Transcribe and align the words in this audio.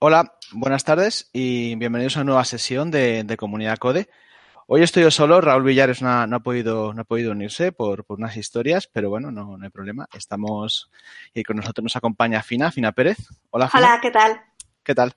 Hola, 0.00 0.34
buenas 0.52 0.84
tardes 0.84 1.28
y 1.32 1.74
bienvenidos 1.74 2.16
a 2.16 2.20
una 2.20 2.26
nueva 2.26 2.44
sesión 2.44 2.92
de, 2.92 3.36
Comunidad 3.36 3.78
Code. 3.78 4.08
Hoy 4.68 4.84
estoy 4.84 5.02
yo 5.02 5.10
solo, 5.10 5.40
Raúl 5.40 5.64
Villares 5.64 6.02
no 6.02 6.08
ha, 6.08 6.38
podido, 6.38 6.94
no 6.94 7.02
ha 7.02 7.04
podido 7.04 7.32
unirse 7.32 7.72
por, 7.72 8.04
unas 8.06 8.36
historias, 8.36 8.86
pero 8.86 9.10
bueno, 9.10 9.32
no, 9.32 9.58
hay 9.60 9.70
problema. 9.70 10.06
Estamos 10.12 10.88
y 11.34 11.42
con 11.42 11.56
nosotros 11.56 11.82
nos 11.82 11.96
acompaña 11.96 12.44
Fina, 12.44 12.70
Fina 12.70 12.92
Pérez. 12.92 13.18
Hola, 13.50 13.68
Fina. 13.68 13.88
Hola, 13.88 14.00
¿qué 14.00 14.10
tal? 14.12 14.40
¿Qué 14.84 14.94
tal? 14.94 15.14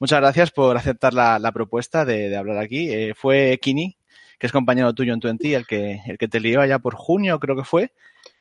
Muchas 0.00 0.18
gracias 0.18 0.50
por 0.50 0.76
aceptar 0.76 1.14
la, 1.14 1.52
propuesta 1.52 2.04
de, 2.04 2.36
hablar 2.36 2.58
aquí. 2.58 2.92
Eh, 2.92 3.14
fue 3.14 3.60
Kini, 3.62 3.96
que 4.44 4.48
es 4.48 4.52
compañero 4.52 4.92
tuyo 4.92 5.14
en 5.14 5.20
Twenty, 5.20 5.54
el 5.54 5.66
que, 5.66 6.02
el 6.04 6.18
que 6.18 6.28
te 6.28 6.38
lió 6.38 6.62
ya 6.66 6.78
por 6.78 6.96
junio, 6.96 7.40
creo 7.40 7.56
que 7.56 7.64
fue. 7.64 7.92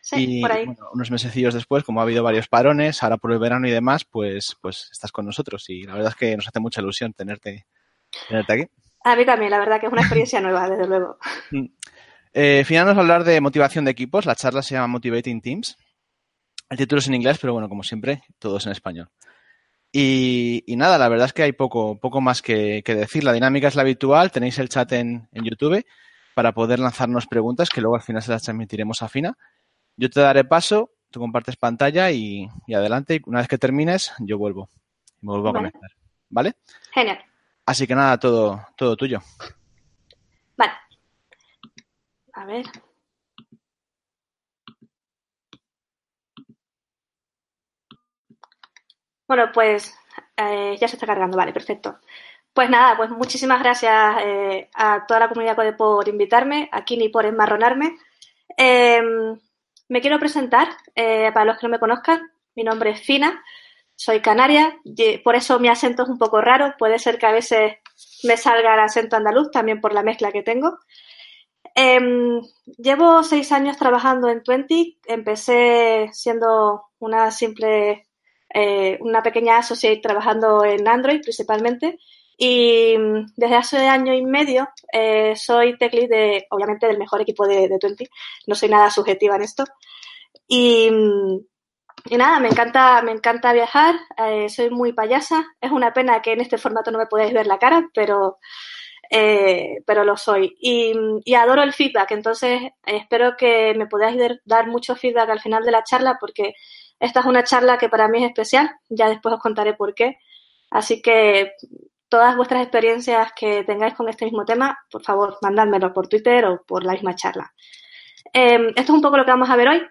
Sí, 0.02 0.42
por 0.42 0.52
ahí. 0.52 0.66
unos 0.92 1.12
mesecillos 1.12 1.54
después, 1.54 1.86
como 1.86 2.02
ha 2.02 2.04
habido 2.04 2.22
varios 2.24 2.50
parones, 2.50 3.02
ahora 3.02 3.16
por 3.16 3.32
el 3.32 3.40
verano 3.40 3.70
y 3.70 3.72
demás, 3.72 4.04
pues, 4.04 4.58
pues 4.60 4.90
estás 4.92 5.14
con 5.14 5.26
nosotros 5.26 5.64
y 5.70 5.84
la 5.84 5.94
verdad 5.94 6.10
es 6.10 6.18
que 6.18 6.36
nos 6.36 6.46
hace 6.46 6.60
mucha 6.60 6.82
ilusión 6.82 7.14
tenerte, 7.14 7.68
tenerte 8.28 8.54
aquí. 8.54 8.68
A 9.06 9.16
mí 9.16 9.26
también, 9.26 9.50
la 9.50 9.60
verdad 9.60 9.80
que 9.80 9.86
es 9.86 9.94
una 9.94 10.02
experiencia 10.02 10.42
nueva, 10.42 10.70
desde 10.70 10.88
luego. 10.88 11.18
Mm. 11.52 11.68
Eh, 12.34 12.66
a 12.70 12.82
hablar 12.82 13.24
de 13.24 13.40
motivación 13.40 13.86
de 13.86 13.92
equipos. 13.92 14.26
La 14.26 14.36
charla 14.36 14.62
se 14.62 14.76
llama 14.76 14.88
Motivating 14.88 15.40
Teams. 15.40 15.78
El 16.70 16.78
título 16.78 17.00
es 17.00 17.08
en 17.08 17.14
inglés, 17.14 17.38
pero 17.40 17.54
bueno, 17.54 17.70
como 17.70 17.84
siempre, 17.84 18.24
todo 18.40 18.58
es 18.58 18.66
en 18.66 18.74
español. 18.74 19.10
Y, 19.96 20.64
nada, 20.76 20.98
la 20.98 21.08
verdad 21.08 21.28
es 21.28 21.34
que 21.34 21.44
hay 21.44 21.52
poco, 21.52 22.00
poco 22.00 22.20
más 22.20 22.42
que, 22.42 22.82
decir. 22.84 23.24
La 23.24 23.32
dinámica 23.32 23.68
es 23.68 23.76
la 23.76 23.84
habitual. 23.84 24.32
Tenéis 24.32 24.58
el 24.58 24.68
chat 24.68 24.92
en, 24.94 25.30
en 25.32 25.44
YouTube 25.44 25.86
para 26.34 26.52
poder 26.52 26.80
lanzarnos 26.80 27.28
preguntas 27.28 27.70
que 27.70 27.80
luego 27.80 27.96
al 27.96 28.02
final 28.02 28.24
se 28.24 28.32
las 28.32 28.42
transmitiremos 28.42 29.04
a 29.04 29.08
Fina. 29.08 29.38
Yo 29.96 30.10
te 30.10 30.20
daré 30.20 30.44
paso, 30.46 30.92
tú 31.12 31.20
compartes 31.20 31.58
pantalla 31.58 32.10
y, 32.10 32.50
adelante. 32.74 33.16
Y 33.16 33.22
una 33.28 33.40
vez 33.40 33.48
que 33.48 33.60
termines, 33.60 34.12
yo 34.18 34.40
vuelvo. 34.40 34.68
Me 35.22 35.32
vuelvo 35.32 35.50
a 35.50 35.54
conectar. 35.54 35.92
¿Vale? 36.30 36.56
Genial. 36.92 37.20
Así 37.64 37.86
que 37.86 37.94
nada, 37.94 38.18
todo, 38.18 38.66
todo 38.76 38.98
tuyo. 38.98 39.22
Vale. 40.58 40.74
A 42.34 42.46
ver. 42.46 42.66
Bueno, 49.28 49.52
pues 49.54 49.96
eh, 50.38 50.78
ya 50.80 50.88
se 50.88 50.96
está 50.96 51.08
cargando, 51.08 51.38
vale, 51.38 51.54
perfecto. 51.54 52.00
Pues 52.54 52.70
nada, 52.70 52.96
pues 52.98 53.10
muchísimas 53.10 53.60
gracias 53.62 54.18
eh, 54.22 54.70
a 54.76 55.06
toda 55.08 55.22
la 55.22 55.30
comunidad 55.30 55.58
por 55.78 56.08
invitarme, 56.08 56.70
a 56.72 56.84
Kini 56.86 57.10
por 57.10 57.26
enmarronarme. 57.26 57.98
Em, 58.58 59.40
me 59.90 60.02
quiero 60.02 60.20
presentar, 60.20 60.70
eh, 60.96 61.32
para 61.34 61.46
los 61.46 61.58
que 61.58 61.68
no 61.68 61.72
me 61.72 61.80
conozcan, 61.80 62.22
mi 62.56 62.64
nombre 62.64 62.92
es 62.92 63.02
Fina, 63.02 63.44
soy 63.96 64.22
canaria, 64.22 64.78
por 65.24 65.36
eso 65.36 65.60
mi 65.60 65.70
acento 65.70 66.04
es 66.04 66.10
un 66.10 66.18
poco 66.18 66.42
raro, 66.42 66.76
puede 66.78 67.00
ser 67.00 67.18
que 67.18 67.26
a 67.26 67.32
veces 67.32 67.74
me 68.24 68.38
salga 68.38 68.74
el 68.74 68.80
acento 68.82 69.16
andaluz, 69.16 69.52
también 69.52 69.82
por 69.82 69.94
la 69.94 70.04
mezcla 70.04 70.32
que 70.32 70.44
tengo. 70.44 70.78
Em, 71.76 72.42
llevo 72.78 73.24
seis 73.24 73.52
años 73.52 73.78
trabajando 73.78 74.30
en 74.30 74.44
Twenty, 74.44 75.00
empecé 75.06 76.10
siendo 76.14 76.84
una 77.00 77.32
simple, 77.32 78.08
eh, 78.54 78.98
una 79.02 79.24
pequeña 79.24 79.58
associate 79.58 80.02
trabajando 80.02 80.64
en 80.64 80.88
Android 80.88 81.22
principalmente 81.22 81.98
y 82.38 82.98
mm, 82.98 83.34
desde 83.36 83.56
hace 83.56 83.78
año 83.88 84.14
y 84.14 84.24
medio 84.24 84.70
eh, 84.92 85.36
soy 85.36 85.78
tech 85.78 85.94
lead 85.94 86.10
de, 86.10 86.48
obviamente, 86.50 86.88
del 86.88 86.98
mejor 86.98 87.22
equipo 87.22 87.48
de, 87.48 87.68
de 87.68 87.80
Twenty. 87.80 88.08
No 88.48 88.56
soy 88.56 88.70
nada 88.70 88.90
subjetiva 88.90 89.36
en 89.36 89.44
esto. 89.44 89.64
Y, 90.48 90.90
mm, 90.92 91.40
y 92.10 92.18
nada, 92.18 92.40
me 92.40 92.50
encanta, 92.50 93.02
me 93.02 93.12
encanta 93.12 93.54
viajar. 93.54 93.96
Eh, 94.18 94.50
soy 94.50 94.70
muy 94.70 94.94
payasa. 94.94 95.46
Es 95.62 95.72
una 95.72 95.94
pena 95.94 96.22
que 96.22 96.34
en 96.34 96.42
este 96.42 96.58
formato 96.58 96.92
no 96.92 96.98
me 97.00 97.08
podáis 97.08 97.34
ver 97.34 97.48
la 97.48 97.60
cara, 97.60 97.90
pero, 97.94 98.40
eh, 99.10 99.78
pero 99.86 100.04
lo 100.04 100.18
soy. 100.18 100.56
Y, 100.60 100.94
mm, 100.96 101.22
y, 101.26 101.36
adoro 101.36 101.64
el 101.64 101.74
feedback. 101.74 102.12
Entonces, 102.12 102.62
espero 102.86 103.36
que 103.38 103.74
me 103.76 103.88
podáis 103.88 104.18
dar 104.46 104.68
mucho 104.68 104.96
feedback 104.96 105.30
al 105.30 105.42
final 105.42 105.64
de 105.64 105.72
la 105.72 105.84
charla 105.84 106.18
porque 106.20 106.56
esta 107.00 107.20
es 107.22 107.26
una 107.26 107.44
charla 107.44 107.78
que 107.78 107.90
para 107.90 108.08
mí 108.08 108.24
es 108.24 108.30
especial. 108.30 108.72
Ya 108.90 109.10
después 109.10 109.36
os 109.36 109.42
contaré 109.42 109.74
por 109.74 109.94
qué. 109.94 110.18
Así 110.72 111.02
que 111.02 111.54
todas 112.10 112.36
vuestras 112.36 112.62
experiencias 112.62 113.32
que 113.36 113.64
tengáis 113.64 113.94
con 113.94 114.10
este 114.10 114.26
mismo 114.26 114.46
tema, 114.46 114.78
por 114.90 115.04
favor, 115.04 115.38
mandádmelo 115.42 115.94
por 115.94 116.08
Twitter 116.08 116.46
o 116.46 116.64
por 116.64 116.84
la 116.84 116.94
misma 116.94 117.16
charla. 117.16 117.54
Em, 118.34 118.68
esto 118.70 118.82
es 118.82 118.90
un 118.90 119.02
poco 119.02 119.18
lo 119.18 119.26
que 119.26 119.32
vamos 119.32 119.50
a 119.50 119.56
ver 119.56 119.68
hoy. 119.68 119.82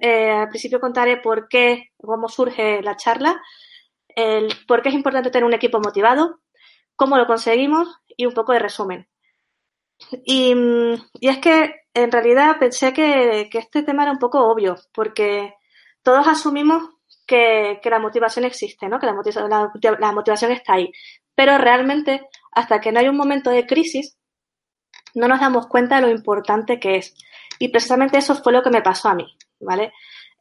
Eh, 0.00 0.30
al 0.30 0.48
principio 0.48 0.80
contaré 0.80 1.18
por 1.18 1.48
qué, 1.48 1.90
cómo 1.96 2.28
surge 2.28 2.82
la 2.82 2.96
charla, 2.96 3.40
por 4.66 4.82
qué 4.82 4.88
es 4.88 4.94
importante 4.94 5.30
tener 5.30 5.44
un 5.44 5.54
equipo 5.54 5.80
motivado, 5.80 6.40
cómo 6.96 7.16
lo 7.16 7.26
conseguimos 7.26 7.88
y 8.16 8.26
un 8.26 8.34
poco 8.34 8.52
de 8.52 8.58
resumen. 8.58 9.08
Y, 10.24 10.54
es 11.20 11.38
que 11.38 11.74
en 11.94 12.12
realidad 12.12 12.58
pensé 12.58 12.92
que, 12.92 13.48
este 13.52 13.82
tema 13.82 14.02
era 14.04 14.12
un 14.12 14.18
poco 14.18 14.46
obvio, 14.48 14.76
porque 14.92 15.54
todos 16.02 16.26
asumimos 16.26 16.82
que, 17.26 17.80
la 17.84 17.98
motivación 17.98 18.44
existe, 18.44 18.88
¿no? 18.88 18.98
que 18.98 19.06
la 19.06 20.12
motivación 20.12 20.52
está 20.52 20.74
ahí. 20.74 20.92
Pero 21.34 21.58
realmente, 21.58 22.26
hasta 22.52 22.80
que 22.80 22.90
no 22.90 23.00
hay 23.00 23.08
un 23.08 23.16
momento 23.16 23.50
de 23.50 23.66
crisis, 23.66 24.18
no 25.14 25.28
nos 25.28 25.40
damos 25.40 25.66
cuenta 25.66 25.96
de 25.96 26.02
lo 26.02 26.10
importante 26.10 26.80
que 26.80 26.96
es. 26.96 27.14
Y 27.58 27.68
precisamente 27.68 28.18
eso 28.18 28.34
fue 28.34 28.52
lo 28.52 28.62
que 28.62 28.70
me 28.70 28.82
pasó 28.82 29.08
a 29.08 29.14
mí, 29.14 29.26
¿vale? 29.60 29.92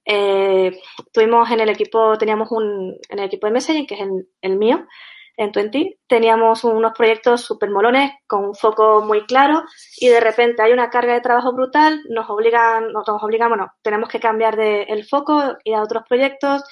Eh, 0.06 0.80
tuvimos 1.12 1.50
en 1.52 1.60
el 1.60 1.70
equipo, 1.70 2.18
teníamos 2.18 2.50
un, 2.52 2.96
en 3.10 3.20
el 3.20 3.26
equipo 3.26 3.48
de 3.48 3.54
messaging, 3.54 3.86
que 3.86 3.96
es 3.96 4.02
el, 4.42 4.58
mío, 4.58 4.88
en 5.38 5.52
Twenty, 5.52 6.00
teníamos 6.08 6.64
unos 6.64 6.94
proyectos 6.94 7.42
súper 7.42 7.70
molones 7.70 8.12
con 8.26 8.44
un 8.44 8.56
foco 8.56 9.02
muy 9.02 9.26
claro 9.26 9.64
y 10.00 10.10
de 10.10 10.20
repente 10.20 10.64
hay 10.64 10.74
una 10.74 10.90
carga 10.90 11.14
de 11.14 11.22
trabajo 11.22 11.54
brutal, 11.54 12.02
nos 12.10 12.28
obligan, 12.30 12.92
nos 12.92 13.08
obligan, 13.08 13.50
bueno, 13.50 13.72
tenemos 13.84 14.10
que 14.10 14.20
cambiar 14.20 14.56
de 14.58 14.84
el 14.84 15.06
foco, 15.06 15.56
y 15.64 15.74
a 15.74 15.84
otros 15.84 16.04
proyectos, 16.10 16.64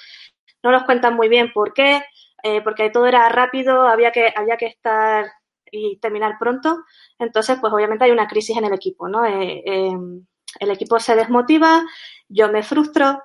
no 0.64 0.72
nos 0.72 0.82
cuentan 0.82 1.14
muy 1.14 1.28
bien 1.28 1.52
por 1.52 1.72
qué, 1.72 2.02
eh, 2.42 2.60
porque 2.62 2.90
todo 2.90 3.06
era 3.06 3.28
rápido, 3.28 3.82
había 3.82 4.10
que, 4.10 4.32
había 4.34 4.56
que 4.56 4.66
estar 4.66 5.26
y 5.70 5.98
terminar 5.98 6.36
pronto. 6.38 6.84
Entonces, 7.18 7.58
pues 7.60 7.72
obviamente 7.72 8.04
hay 8.04 8.10
una 8.10 8.26
crisis 8.26 8.56
en 8.56 8.64
el 8.64 8.74
equipo, 8.74 9.08
¿no? 9.08 9.24
Eh, 9.24 9.62
em, 9.64 10.26
el 10.58 10.70
equipo 10.70 10.98
se 10.98 11.14
desmotiva, 11.14 11.84
yo 12.28 12.50
me 12.50 12.62
frustro, 12.62 13.22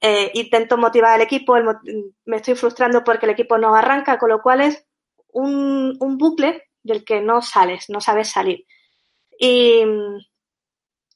eh, 0.00 0.30
intento 0.34 0.76
motivar 0.76 1.14
al 1.14 1.22
equipo, 1.22 1.56
me 2.24 2.36
estoy 2.36 2.54
frustrando 2.54 3.02
porque 3.04 3.26
el 3.26 3.32
equipo 3.32 3.58
no 3.58 3.74
arranca, 3.74 4.18
con 4.18 4.30
lo 4.30 4.42
cual 4.42 4.60
es 4.60 4.86
un, 5.28 5.96
un 6.00 6.18
bucle 6.18 6.64
del 6.82 7.04
que 7.04 7.20
no 7.20 7.42
sales, 7.42 7.86
no 7.88 8.00
sabes 8.00 8.30
salir. 8.30 8.64
Y, 9.38 9.82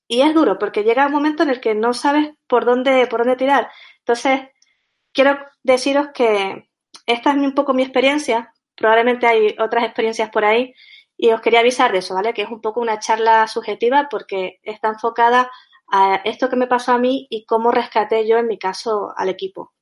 y, 0.09 0.21
es 0.23 0.35
duro 0.35 0.59
porque 0.59 0.83
llega 0.83 1.07
un 1.07 1.13
momento 1.13 1.43
en 1.43 1.51
el 1.51 1.61
que 1.61 1.75
no 1.75 1.95
sabes 1.95 2.35
por 2.47 2.65
dónde, 2.65 3.07
por 3.07 3.21
dónde 3.21 3.37
tirar. 3.37 3.71
Entonces, 4.01 4.43
quiero 5.13 5.39
deciros 5.63 6.09
que, 6.15 6.69
esta 7.07 7.31
es 7.31 7.37
un 7.37 7.55
poco 7.55 7.73
mi 7.75 7.83
experiencia, 7.83 8.53
probablemente 8.77 9.27
hay 9.27 9.57
otras 9.59 9.85
experiencias 9.85 10.31
por 10.31 10.45
ahí 10.45 10.75
y 11.17 11.31
os 11.31 11.41
quería 11.41 11.61
avisar 11.61 11.93
de 11.93 11.99
eso, 11.99 12.15
¿vale? 12.15 12.33
Que 12.33 12.43
es 12.43 12.51
un 12.51 12.61
poco 12.61 12.81
una 12.81 12.99
charla 12.99 13.47
subjetiva 13.47 14.09
porque 14.11 14.59
está 14.63 14.89
enfocada 14.89 15.51
a 15.91 16.17
esto 16.25 16.49
que 16.49 16.57
me 16.57 16.67
pasó 16.67 16.93
a 16.93 16.99
mí 16.99 17.27
y 17.31 17.45
cómo 17.45 17.71
rescaté 17.71 18.27
yo, 18.27 18.39
en 18.39 18.47
mi 18.47 18.59
caso, 18.59 19.13
al 19.17 19.29
equipo. 19.29 19.73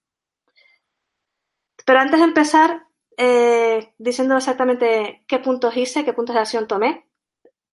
Pero 1.85 2.01
antes 2.01 2.19
de 2.21 2.25
empezar, 2.25 2.83
eh, 3.17 3.95
diciendo 3.99 4.37
exactamente 4.37 5.25
qué 5.27 5.39
puntos 5.39 5.77
hice, 5.77 6.05
qué 6.05 6.13
puntos 6.13 6.35
de 6.35 6.41
acción 6.41 6.67
tomé, 6.67 7.07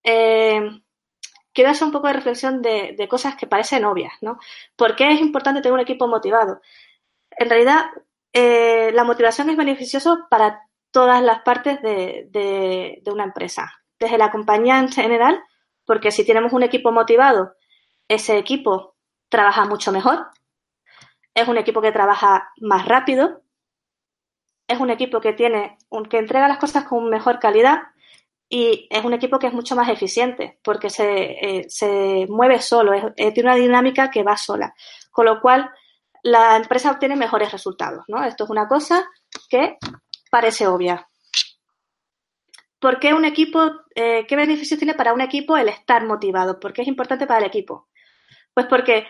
eh, 0.03 0.61
quiero 1.53 1.71
hacer 1.71 1.85
un 1.85 1.91
poco 1.91 2.07
de 2.07 2.13
reflexión 2.13 2.61
de, 2.61 3.07
cosas 3.09 3.35
que 3.35 3.47
parecen 3.47 3.85
obvias, 3.85 4.13
¿no? 4.21 4.37
¿Por 4.75 4.95
qué 4.95 5.11
es 5.11 5.21
importante 5.21 5.61
tener 5.61 5.73
un 5.73 5.79
equipo 5.79 6.07
motivado? 6.07 6.61
En 7.31 7.49
realidad, 7.49 7.85
eh, 8.33 8.91
la 8.93 9.03
motivación 9.03 9.49
es 9.49 9.57
beneficioso 9.57 10.27
para 10.29 10.61
todas 10.91 11.21
las 11.23 11.41
partes 11.41 11.81
de, 11.81 13.01
una 13.07 13.23
empresa, 13.23 13.73
desde 13.99 14.17
la 14.17 14.31
compañía 14.31 14.79
en 14.79 14.91
general, 14.91 15.41
porque 15.85 16.11
si 16.11 16.25
tenemos 16.25 16.53
un 16.53 16.63
equipo 16.63 16.91
motivado, 16.91 17.53
ese 18.07 18.37
equipo 18.37 18.95
trabaja 19.29 19.65
mucho 19.65 19.91
mejor, 19.91 20.27
es 21.33 21.47
un 21.47 21.57
equipo 21.57 21.81
que 21.81 21.91
trabaja 21.91 22.51
más 22.61 22.87
rápido, 22.87 23.41
es 24.67 24.79
un 24.79 24.89
equipo 24.89 25.21
que 25.21 25.33
tiene, 25.33 25.77
que 26.09 26.17
entrega 26.17 26.47
las 26.47 26.57
cosas 26.57 26.85
con 26.85 27.09
mejor 27.09 27.39
calidad 27.39 27.83
y 28.49 28.87
es 28.89 29.03
un 29.03 29.13
equipo 29.13 29.37
que 29.39 29.47
es 29.47 29.53
mucho 29.53 29.75
más 29.75 29.89
eficiente 29.89 30.59
porque 30.63 30.89
se, 30.89 31.37
eh, 31.41 32.27
mueve 32.29 32.61
solo, 32.61 33.13
tiene 33.15 33.41
una 33.41 33.55
dinámica 33.55 34.09
que 34.09 34.23
va 34.23 34.37
sola. 34.37 34.73
Con 35.11 35.25
lo 35.25 35.41
cual, 35.41 35.69
la 36.23 36.55
empresa 36.55 36.91
obtiene 36.91 37.15
mejores 37.15 37.51
resultados, 37.51 38.05
¿no? 38.07 38.23
Esto 38.23 38.45
es 38.45 38.49
una 38.49 38.67
cosa 38.67 39.07
que 39.49 39.77
parece 40.31 40.67
obvia. 40.67 41.07
¿Por 42.79 42.99
qué 42.99 43.13
un 43.13 43.25
equipo, 43.25 43.71
eh, 43.95 44.25
qué 44.27 44.35
beneficios 44.35 44.79
tiene 44.79 44.93
para 44.93 45.13
un 45.13 45.21
equipo 45.21 45.57
el 45.57 45.69
estar 45.69 46.05
motivado? 46.05 46.59
¿Por 46.59 46.73
qué 46.73 46.81
es 46.81 46.87
importante 46.87 47.27
para 47.27 47.39
el 47.39 47.45
equipo? 47.45 47.87
Pues 48.55 48.65
porque 48.67 49.07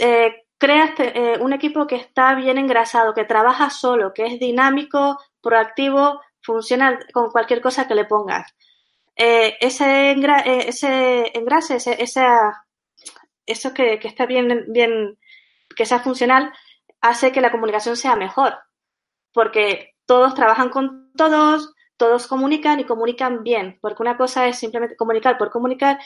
eh, 0.00 0.46
creas 0.58 0.90
eh, 0.98 1.38
un 1.40 1.52
equipo 1.52 1.86
que 1.86 1.96
está 1.96 2.34
bien 2.34 2.58
engrasado, 2.58 3.14
que 3.14 3.24
trabaja 3.24 3.70
solo, 3.70 4.12
que 4.12 4.26
es 4.26 4.40
dinámico, 4.40 5.18
proactivo, 5.40 6.20
funciona 6.40 6.98
con 7.12 7.30
cualquier 7.30 7.60
cosa 7.60 7.86
que 7.86 7.94
le 7.94 8.06
pongas. 8.06 8.52
Eh, 9.14 9.56
ese, 9.60 10.12
eh, 10.12 10.68
ese 10.68 11.38
engrase, 11.38 11.76
ese, 11.76 11.96
eso 13.46 13.74
que, 13.74 13.98
que 13.98 14.08
está 14.08 14.26
bien, 14.26 14.64
bien, 14.68 15.18
que 15.76 15.86
sea 15.86 16.00
funcional, 16.00 16.52
hace 17.00 17.32
que 17.32 17.40
la 17.42 17.52
comunicación 17.52 17.96
sea 17.96 18.16
mejor, 18.16 18.58
porque 19.32 19.94
todos 20.06 20.34
trabajan 20.34 20.70
con 20.70 21.12
todos, 21.14 21.74
todos 21.96 22.26
comunican 22.26 22.80
y 22.80 22.84
comunican 22.84 23.42
bien, 23.42 23.78
porque 23.80 24.02
una 24.02 24.16
cosa 24.16 24.46
es 24.46 24.58
simplemente 24.58 24.96
comunicar 24.96 25.38
por 25.38 25.50
comunicar 25.50 25.98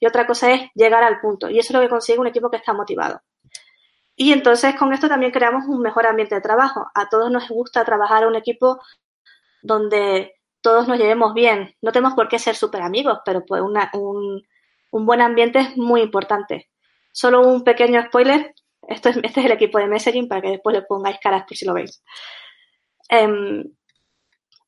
y 0.00 0.06
otra 0.06 0.26
cosa 0.26 0.52
es 0.52 0.70
llegar 0.74 1.02
al 1.02 1.20
punto. 1.20 1.50
Y 1.50 1.58
eso 1.58 1.72
es 1.72 1.74
lo 1.74 1.80
que 1.80 1.88
consigue 1.88 2.18
un 2.18 2.26
equipo 2.26 2.50
que 2.50 2.56
está 2.56 2.72
motivado. 2.72 3.20
Y 4.16 4.32
entonces 4.32 4.76
con 4.76 4.92
esto 4.92 5.08
también 5.08 5.32
creamos 5.32 5.64
un 5.66 5.80
mejor 5.82 6.06
ambiente 6.06 6.34
de 6.34 6.40
trabajo. 6.40 6.86
A 6.94 7.08
todos 7.08 7.30
nos 7.30 7.48
gusta 7.48 7.84
trabajar 7.84 8.22
en 8.22 8.28
un 8.30 8.36
equipo 8.36 8.80
donde 9.62 10.34
todos 10.60 10.86
nos 10.88 10.98
llevemos 10.98 11.34
bien. 11.34 11.74
No 11.82 11.92
tenemos 11.92 12.14
por 12.14 12.28
qué 12.28 12.38
ser 12.38 12.54
súper 12.54 12.82
amigos, 12.82 13.18
pero 13.24 13.44
pues 13.44 13.60
un, 13.60 14.42
buen 14.92 15.20
ambiente 15.20 15.58
es 15.58 15.76
muy 15.76 16.00
importante. 16.00 16.70
Solo 17.12 17.46
un 17.46 17.64
pequeño 17.64 18.02
spoiler. 18.06 18.54
Esto 18.86 19.08
es, 19.08 19.16
este 19.16 19.40
es 19.40 19.46
el 19.46 19.52
equipo 19.52 19.78
de 19.78 19.86
messaging 19.86 20.28
para 20.28 20.42
que 20.42 20.50
después 20.50 20.76
le 20.76 20.82
pongáis 20.82 21.18
caras 21.20 21.44
por 21.46 21.56
si 21.56 21.64
lo 21.66 21.74
veis. 21.74 22.02
Em, 23.08 23.64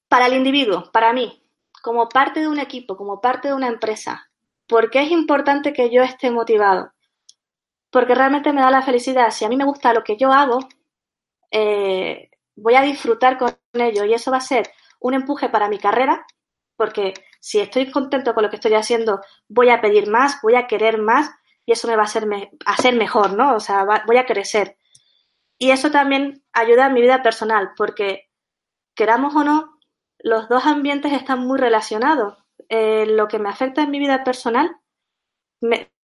para 0.09 0.27
el 0.27 0.35
individuo, 0.35 0.91
para 0.93 1.13
mí, 1.13 1.43
como 1.83 2.09
parte 2.09 2.41
de 2.41 2.49
un 2.49 2.59
equipo, 2.59 2.97
como 2.97 3.21
parte 3.21 3.49
de 3.49 3.55
una 3.55 3.69
empresa, 3.69 4.31
¿por 4.67 4.91
qué 4.91 5.03
es 5.03 5.11
importante 5.11 5.73
que 5.73 5.91
yo 5.91 6.03
esté 6.03 6.31
motivado? 6.31 6.93
Porque 7.91 8.15
realmente 8.15 8.53
me 8.53 8.61
da 8.61 8.71
la 8.71 8.83
felicidad. 8.83 9.31
Si 9.31 9.45
a 9.45 9.49
mí 9.49 9.57
me 9.57 9.65
gusta 9.65 9.93
lo 9.93 10.03
que 10.03 10.17
yo 10.17 10.33
hago, 10.33 10.59
eh, 11.51 12.31
voy 12.57 12.75
a 12.75 12.83
disfrutar 12.83 13.39
con 13.39 13.57
ello 13.75 14.05
y 14.05 14.15
eso 14.15 14.31
va 14.31 14.39
a 14.39 14.41
ser 14.41 14.71
un 15.01 15.15
empuje 15.15 15.49
para 15.49 15.69
mi 15.69 15.79
carrera, 15.79 16.27
porque 16.77 17.15
si 17.41 17.61
estoy 17.61 17.91
contento 17.91 18.35
con 18.35 18.43
lo 18.43 18.51
que 18.51 18.57
estoy 18.57 18.75
haciendo, 18.75 19.21
voy 19.49 19.71
a 19.71 19.81
pedir 19.81 20.09
más, 20.09 20.41
voy 20.43 20.57
a 20.57 20.67
querer 20.67 20.99
más 20.99 21.31
y 21.65 21.73
eso 21.73 21.89
me 21.89 21.97
va 21.97 22.03
a 22.03 22.73
hacer 22.73 22.97
mejor, 22.97 23.35
¿no? 23.35 23.55
O 23.55 23.61
sea, 23.61 23.87
voy 24.07 24.17
a 24.17 24.27
crecer. 24.27 24.77
Y 25.59 25.71
eso 25.71 25.91
también 25.91 26.45
ayuda 26.53 26.87
a 26.87 26.91
mi 26.91 27.01
vida 27.01 27.23
personal, 27.23 27.71
porque 27.77 28.31
queramos 28.95 29.35
o 29.35 29.45
no, 29.45 29.76
los 30.27 30.49
dos 30.49 30.67
ambientes 30.67 31.13
están 31.13 31.47
muy 31.47 31.57
relacionados. 31.57 32.37
Eh, 32.69 33.07
lo 33.07 33.29
que 33.29 33.39
me 33.39 33.49
afecta 33.49 33.83
en 33.83 33.93
mi 33.93 34.01
vida 34.01 34.25
personal 34.25 34.77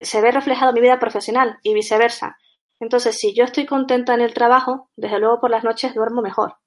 se 0.01 0.21
ve 0.21 0.31
reflejado 0.31 0.71
en 0.71 0.75
mi 0.75 0.81
vida 0.81 1.00
profesional 1.00 1.57
y 1.63 1.74
viceversa. 1.74 2.38
Entonces, 2.81 3.18
si 3.18 3.33
yo 3.33 3.45
estoy 3.45 3.66
contenta 3.66 4.13
en 4.13 4.19
el 4.19 4.33
trabajo, 4.33 4.89
desde 4.98 5.19
luego 5.19 5.39
por 5.39 5.51
las 5.51 5.63
noches 5.63 5.95
duermo 5.95 6.21
mejor. 6.21 6.57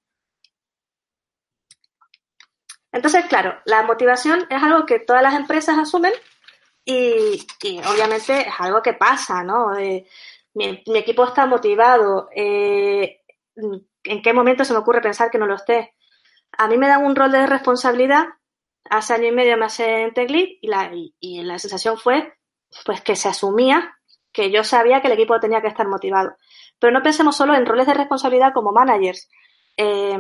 Entonces, 2.90 3.26
claro, 3.26 3.60
la 3.66 3.82
motivación 3.82 4.46
es 4.48 4.62
algo 4.62 4.86
que 4.86 5.00
todas 5.00 5.22
las 5.22 5.34
empresas 5.34 5.76
asumen 5.76 6.14
y, 6.86 7.46
obviamente 7.86 8.48
es 8.48 8.54
algo 8.60 8.80
que 8.80 8.94
pasa, 8.94 9.44
¿no? 9.44 9.76
Eh, 9.76 10.06
mi, 10.54 10.82
equipo 10.94 11.24
está 11.24 11.44
motivado. 11.44 12.30
Eh, 12.34 13.20
¿En 14.04 14.22
qué 14.22 14.32
momento 14.32 14.64
se 14.64 14.72
me 14.72 14.78
ocurre 14.78 15.02
pensar 15.02 15.30
que 15.30 15.38
no 15.38 15.46
lo 15.46 15.56
esté? 15.56 15.94
A 16.58 16.68
mí 16.68 16.76
me 16.76 16.88
dan 16.88 17.04
un 17.04 17.16
rol 17.16 17.32
de 17.32 17.46
responsabilidad. 17.46 18.26
Hace 18.90 19.14
año 19.14 19.28
y 19.28 19.32
medio 19.32 19.56
me 19.56 19.66
hace 19.66 20.02
en 20.02 20.12
y 20.28 20.66
la, 20.66 20.90
y, 20.92 21.42
la 21.42 21.58
sensación 21.58 21.98
fue 21.98 22.34
pues 22.84 23.00
que 23.00 23.16
se 23.16 23.28
asumía 23.28 23.96
que 24.32 24.50
yo 24.50 24.64
sabía 24.64 25.00
que 25.00 25.08
el 25.08 25.14
equipo 25.14 25.38
tenía 25.40 25.60
que 25.60 25.68
estar 25.68 25.86
motivado. 25.86 26.36
Pero 26.78 26.92
no 26.92 27.02
pensemos 27.02 27.36
solo 27.36 27.54
en 27.54 27.66
roles 27.66 27.86
de 27.86 27.94
responsabilidad 27.94 28.52
como 28.54 28.72
managers. 28.72 29.28
Eh, 29.76 30.18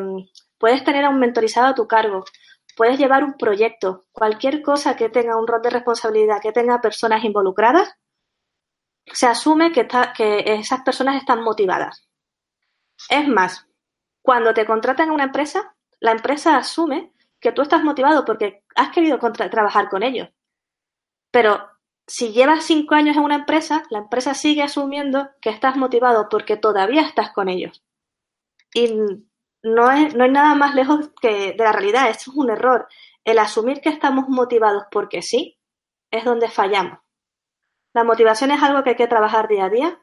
puedes 0.58 0.84
tener 0.84 1.04
a 1.04 1.10
un 1.10 1.18
mentorizado 1.18 1.68
a 1.68 1.74
tu 1.74 1.88
cargo, 1.88 2.24
puedes 2.76 2.98
llevar 2.98 3.24
un 3.24 3.34
proyecto, 3.34 4.04
cualquier 4.12 4.62
cosa 4.62 4.96
que 4.96 5.08
tenga 5.08 5.36
un 5.36 5.46
rol 5.46 5.62
de 5.62 5.70
responsabilidad, 5.70 6.40
que 6.40 6.52
tenga 6.52 6.80
personas 6.80 7.24
involucradas, 7.24 7.94
se 9.06 9.26
asume 9.26 9.72
que, 9.72 9.88
que 10.16 10.44
esas 10.46 10.82
personas 10.82 11.16
están 11.16 11.42
motivadas. 11.42 12.06
Es 13.08 13.26
más, 13.28 13.66
cuando 14.22 14.54
te 14.54 14.64
contratan 14.64 15.08
en 15.08 15.14
una 15.14 15.24
empresa, 15.24 15.74
la 16.02 16.10
empresa 16.10 16.56
asume 16.56 17.12
que 17.40 17.52
tú 17.52 17.62
estás 17.62 17.84
motivado 17.84 18.24
porque 18.24 18.64
has 18.74 18.90
querido 18.90 19.18
trabajar 19.18 19.88
con 19.88 20.02
ellos. 20.02 20.28
Pero 21.30 21.68
si 22.08 22.32
llevas 22.32 22.64
cinco 22.64 22.96
años 22.96 23.16
en 23.16 23.22
una 23.22 23.36
empresa, 23.36 23.84
la 23.88 23.98
empresa 23.98 24.34
sigue 24.34 24.62
asumiendo 24.62 25.30
que 25.40 25.50
estás 25.50 25.76
motivado 25.76 26.28
porque 26.28 26.56
todavía 26.56 27.02
estás 27.02 27.30
con 27.32 27.48
ellos. 27.48 27.84
Y 28.74 28.92
no, 29.62 29.92
es, 29.92 30.14
no 30.16 30.26
nada 30.26 30.56
más 30.56 30.74
lejos 30.74 31.10
que 31.20 31.52
de 31.52 31.64
la 31.64 31.72
realidad, 31.72 32.10
esto 32.10 32.32
es 32.32 32.36
un 32.36 32.50
error. 32.50 32.88
El 33.24 33.38
asumir 33.38 33.80
que 33.80 33.90
estamos 33.90 34.28
motivados 34.28 34.84
porque 34.90 35.22
sí 35.22 35.56
es 36.10 36.24
donde 36.24 36.48
fallamos. 36.48 36.98
La 37.94 38.02
motivación 38.02 38.50
es 38.50 38.60
algo 38.60 38.82
que 38.82 38.90
hay 38.90 38.96
que 38.96 39.06
trabajar 39.06 39.46
día 39.46 39.66
a 39.66 39.70
día. 39.70 40.02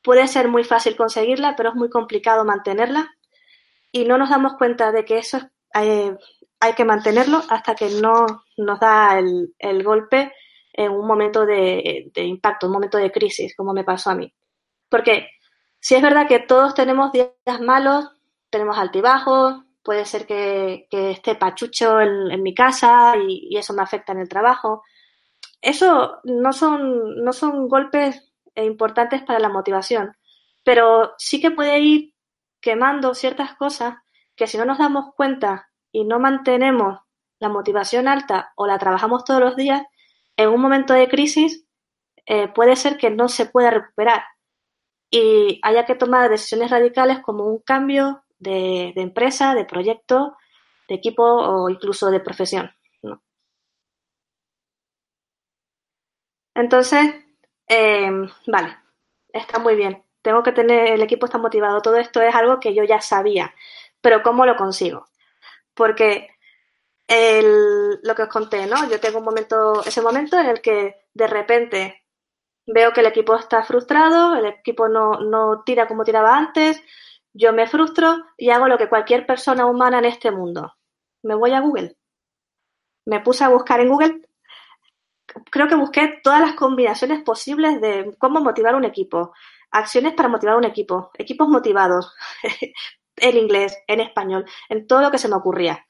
Puede 0.00 0.28
ser 0.28 0.46
muy 0.46 0.62
fácil 0.62 0.96
conseguirla, 0.96 1.56
pero 1.56 1.70
es 1.70 1.74
muy 1.74 1.90
complicado 1.90 2.44
mantenerla. 2.44 3.16
Y 3.92 4.04
no 4.04 4.18
nos 4.18 4.30
damos 4.30 4.54
cuenta 4.54 4.92
de 4.92 5.04
que 5.04 5.18
eso 5.18 5.38
eh, 5.74 6.16
hay 6.60 6.74
que 6.74 6.84
mantenerlo 6.84 7.42
hasta 7.48 7.74
que 7.74 7.88
no 7.90 8.44
nos 8.56 8.80
da 8.80 9.18
el, 9.18 9.82
golpe 9.82 10.32
en 10.72 10.92
un 10.92 11.06
momento 11.06 11.46
de, 11.46 12.10
impacto, 12.16 12.66
un 12.66 12.72
momento 12.72 12.98
de 12.98 13.10
crisis, 13.10 13.54
como 13.56 13.72
me 13.72 13.84
pasó 13.84 14.10
a 14.10 14.14
mí. 14.14 14.32
Porque 14.88 15.28
si 15.80 15.94
es 15.94 16.02
verdad 16.02 16.28
que 16.28 16.40
todos 16.40 16.74
tenemos 16.74 17.12
días 17.12 17.30
malos, 17.60 18.10
tenemos 18.50 18.78
altibajos, 18.78 19.62
puede 19.82 20.04
ser 20.04 20.26
que, 20.26 20.86
esté 20.90 21.34
pachucho 21.34 22.00
en, 22.00 22.42
mi 22.42 22.54
casa 22.54 23.14
y, 23.16 23.56
eso 23.56 23.72
me 23.72 23.82
afecta 23.82 24.12
en 24.12 24.20
el 24.20 24.28
trabajo. 24.28 24.82
Eso 25.62 26.18
no 26.24 26.52
son, 26.52 27.24
no 27.24 27.32
son 27.32 27.68
golpes 27.68 28.30
importantes 28.54 29.22
para 29.22 29.38
la 29.38 29.48
motivación, 29.48 30.16
pero 30.64 31.12
sí 31.18 31.40
que 31.40 31.50
puede 31.50 31.80
ir 31.80 32.09
quemando 32.60 33.14
ciertas 33.14 33.54
cosas 33.56 33.94
que 34.36 34.46
si 34.46 34.58
no 34.58 34.64
nos 34.64 34.78
damos 34.78 35.14
cuenta 35.14 35.70
y 35.92 36.04
no 36.04 36.18
mantenemos 36.18 37.00
la 37.38 37.48
motivación 37.48 38.08
alta 38.08 38.52
o 38.56 38.66
la 38.66 38.78
trabajamos 38.78 39.24
todos 39.24 39.40
los 39.40 39.56
días, 39.56 39.82
en 40.36 40.48
un 40.48 40.60
momento 40.60 40.94
de 40.94 41.08
crisis 41.08 41.66
eh, 42.26 42.48
puede 42.48 42.76
ser 42.76 42.96
que 42.96 43.10
no 43.10 43.28
se 43.28 43.46
pueda 43.46 43.70
recuperar 43.70 44.22
y 45.10 45.58
haya 45.62 45.84
que 45.86 45.96
tomar 45.96 46.30
decisiones 46.30 46.70
radicales 46.70 47.18
como 47.20 47.44
un 47.44 47.58
cambio 47.60 48.22
de, 48.38 48.92
empresa, 48.96 49.54
de 49.54 49.64
proyecto, 49.64 50.36
de 50.88 50.94
equipo 50.94 51.24
o 51.24 51.68
incluso 51.68 52.10
de 52.10 52.20
profesión. 52.20 52.70
Entonces, 56.54 57.14
em, 57.66 58.28
vale, 58.46 58.76
está 59.32 59.58
muy 59.58 59.74
bien. 59.76 60.04
Tengo 60.22 60.42
que 60.42 60.52
tener, 60.52 60.92
el 60.92 61.02
equipo 61.02 61.26
está 61.26 61.38
motivado. 61.38 61.80
Todo 61.82 61.96
esto 61.96 62.20
es 62.20 62.34
algo 62.34 62.60
que 62.60 62.74
yo 62.74 62.84
ya 62.84 63.00
sabía, 63.00 63.54
pero 64.00 64.22
¿cómo 64.22 64.46
lo 64.46 64.56
consigo? 64.56 65.06
Porque 65.74 66.28
lo 68.02 68.14
que 68.14 68.22
os 68.22 68.28
conté, 68.28 68.66
¿no? 68.66 68.88
Yo 68.88 69.00
tengo 69.00 69.18
un 69.18 69.24
momento, 69.24 69.82
ese 69.84 70.00
momento 70.00 70.38
en 70.38 70.46
el 70.46 70.60
que 70.60 71.06
de 71.12 71.26
repente 71.26 72.04
veo 72.66 72.92
que 72.92 73.00
el 73.00 73.06
equipo 73.06 73.34
está 73.34 73.64
frustrado, 73.64 74.36
el 74.36 74.46
equipo 74.46 74.88
no, 74.88 75.18
no 75.20 75.62
tira 75.64 75.88
como 75.88 76.04
tiraba 76.04 76.36
antes, 76.36 76.80
yo 77.32 77.52
me 77.52 77.66
frustro 77.66 78.16
y 78.36 78.50
hago 78.50 78.68
lo 78.68 78.78
que 78.78 78.88
cualquier 78.88 79.26
persona 79.26 79.66
humana 79.66 79.98
en 79.98 80.04
este 80.04 80.30
mundo. 80.30 80.72
Me 81.22 81.34
voy 81.34 81.52
a 81.52 81.60
Google. 81.60 81.96
Me 83.06 83.20
puse 83.20 83.44
a 83.44 83.48
buscar 83.48 83.80
en 83.80 83.88
Google. 83.88 84.28
Creo 85.50 85.68
que 85.68 85.74
busqué 85.74 86.20
todas 86.22 86.40
las 86.40 86.54
combinaciones 86.54 87.22
posibles 87.22 87.80
de 87.80 88.14
cómo 88.18 88.40
motivar 88.40 88.74
un 88.74 88.84
equipo. 88.84 89.32
Acciones 89.70 90.14
para 90.14 90.28
motivar 90.28 90.56
un 90.56 90.64
equipo. 90.64 91.10
Equipos 91.18 91.48
motivados. 91.48 92.14
en 93.20 93.36
inglés, 93.36 93.76
en 93.86 94.00
español, 94.00 94.44
en 94.68 94.86
todo 94.86 95.02
lo 95.02 95.10
que 95.10 95.18
se 95.18 95.28
me 95.28 95.36
ocurría. 95.36 95.86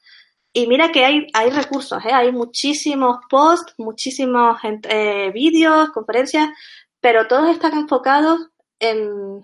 Y 0.53 0.67
mira 0.67 0.91
que 0.91 1.05
hay, 1.05 1.27
hay 1.33 1.49
recursos, 1.49 2.03
¿eh? 2.05 2.11
hay 2.11 2.31
muchísimos 2.31 3.19
posts, 3.29 3.73
muchísimos 3.77 4.59
eh, 4.63 5.31
vídeos, 5.31 5.91
conferencias, 5.91 6.49
pero 6.99 7.27
todos 7.27 7.49
están 7.49 7.73
enfocados 7.73 8.49
en, 8.79 9.43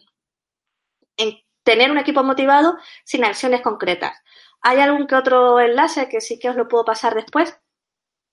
en 1.16 1.38
tener 1.64 1.92
un 1.92 1.98
equipo 1.98 2.24
motivado 2.24 2.78
sin 3.06 3.24
acciones 3.24 3.62
concretas. 3.62 4.18
Hay 4.62 4.80
algún 4.80 5.08
que 5.08 5.16
otro 5.16 5.60
enlace 5.62 6.10
que 6.10 6.20
sí 6.20 6.40
que 6.40 6.50
os 6.50 6.58
lo 6.58 6.68
puedo 6.68 6.84
pasar 6.84 7.16
después, 7.16 7.58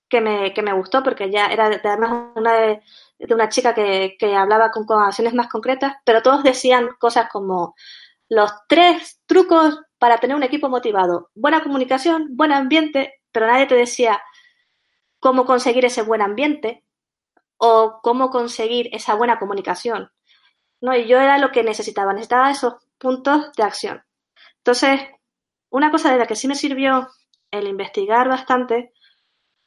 que 0.08 0.20
me, 0.20 0.52
que 0.52 0.62
me 0.62 0.73
gustó, 0.73 1.02
porque 1.04 1.30
ya 1.30 1.46
era 1.46 1.66
además 1.66 2.32
una 2.34 2.54
de, 2.54 2.82
una 3.18 3.49
chica 3.49 3.75
que, 3.75 4.16
hablaba 4.37 4.71
con, 4.71 4.87
acciones 5.02 5.35
más 5.35 5.49
concretas, 5.49 5.97
pero 6.04 6.23
todos 6.23 6.42
decían 6.42 6.90
cosas 6.99 7.28
como 7.30 7.75
los 8.28 8.50
tres 8.68 9.21
trucos 9.26 9.80
para 9.99 10.18
tener 10.18 10.37
un 10.37 10.42
equipo 10.42 10.68
motivado. 10.68 11.30
Buena 11.35 11.62
comunicación, 11.62 12.37
buen 12.37 12.52
ambiente, 12.52 13.21
pero 13.33 13.47
nadie 13.47 13.66
te 13.66 13.75
decía 13.75 14.23
cómo 15.21 15.44
conseguir 15.47 15.85
ese 15.85 16.02
buen 16.02 16.23
ambiente 16.23 16.85
o 17.56 18.00
cómo 18.02 18.30
conseguir 18.30 18.90
esa 18.92 19.14
buena 19.14 19.38
comunicación. 19.38 20.11
¿no? 20.80 20.94
Y 20.94 21.06
yo 21.06 21.18
era 21.18 21.38
lo 21.38 21.50
que 21.50 21.62
necesitaba, 21.62 22.12
necesitaba 22.12 22.50
esos 22.50 22.75
puntos 22.99 23.52
de 23.56 23.62
acción. 23.62 24.04
Entonces, 24.59 25.00
una 25.71 25.90
cosa 25.90 26.12
de 26.12 26.18
la 26.18 26.26
que 26.26 26.37
sí 26.37 26.49
me 26.49 26.54
sirvió 26.54 27.09
el 27.50 27.66
investigar 27.68 28.28
bastante 28.28 28.92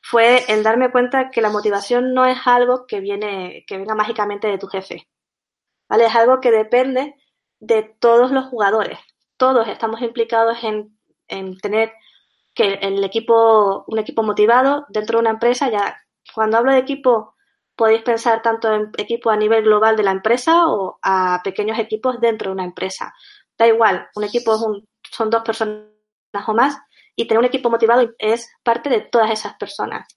fue 0.02 0.44
el 0.52 0.64
darme 0.64 0.92
cuenta 0.92 1.30
que 1.30 1.42
la 1.42 1.50
motivación 1.50 2.14
no 2.14 2.26
es 2.26 2.38
algo 2.46 2.86
que 2.88 3.00
viene, 3.00 3.66
que 3.68 3.78
venga 3.78 3.96
mágicamente 3.96 4.48
de 4.48 4.58
tu 4.58 4.68
jefe. 4.68 5.08
¿Vale? 5.90 6.06
Es 6.06 6.16
algo 6.16 6.40
que 6.40 6.52
depende 6.52 7.16
de 7.60 7.84
todos 8.00 8.32
los 8.32 8.46
jugadores. 8.46 9.00
Todos 9.38 9.68
estamos 9.68 10.02
implicados 10.02 10.64
en, 10.64 10.98
en 11.28 11.58
tener 11.58 11.94
que 12.54 12.74
el 12.82 13.04
equipo, 13.04 13.86
un 13.88 14.00
equipo 14.00 14.24
motivado 14.24 14.86
dentro 14.90 15.18
de 15.18 15.22
una 15.22 15.30
empresa. 15.32 15.70
Ya, 15.70 15.98
cuando 16.34 16.58
hablo 16.58 16.72
de 16.72 16.80
equipo, 16.80 17.36
podéis 17.76 18.02
pensar 18.02 18.42
tanto 18.42 18.74
en 18.74 18.92
equipo 18.98 19.30
a 19.30 19.38
nivel 19.38 19.64
global 19.64 19.96
de 19.96 20.04
la 20.04 20.12
empresa 20.12 20.68
o 20.68 20.98
a 21.02 21.42
pequeños 21.44 21.78
equipos 21.80 22.20
dentro 22.20 22.50
de 22.50 22.54
una 22.54 22.66
empresa. 22.66 23.14
Da 23.58 23.68
igual, 23.68 24.08
un 24.16 24.24
equipo 24.24 24.56
es 24.56 24.62
un, 24.62 24.88
son 25.12 25.30
dos 25.30 25.44
personas 25.44 25.97
o 26.48 26.54
más 26.54 26.78
y 27.16 27.28
tener 27.28 27.40
un 27.40 27.46
equipo 27.46 27.70
motivado 27.70 28.14
es 28.20 28.50
parte 28.64 28.90
de 28.90 29.02
todas 29.02 29.32
esas 29.32 29.56
personas. 29.56 30.08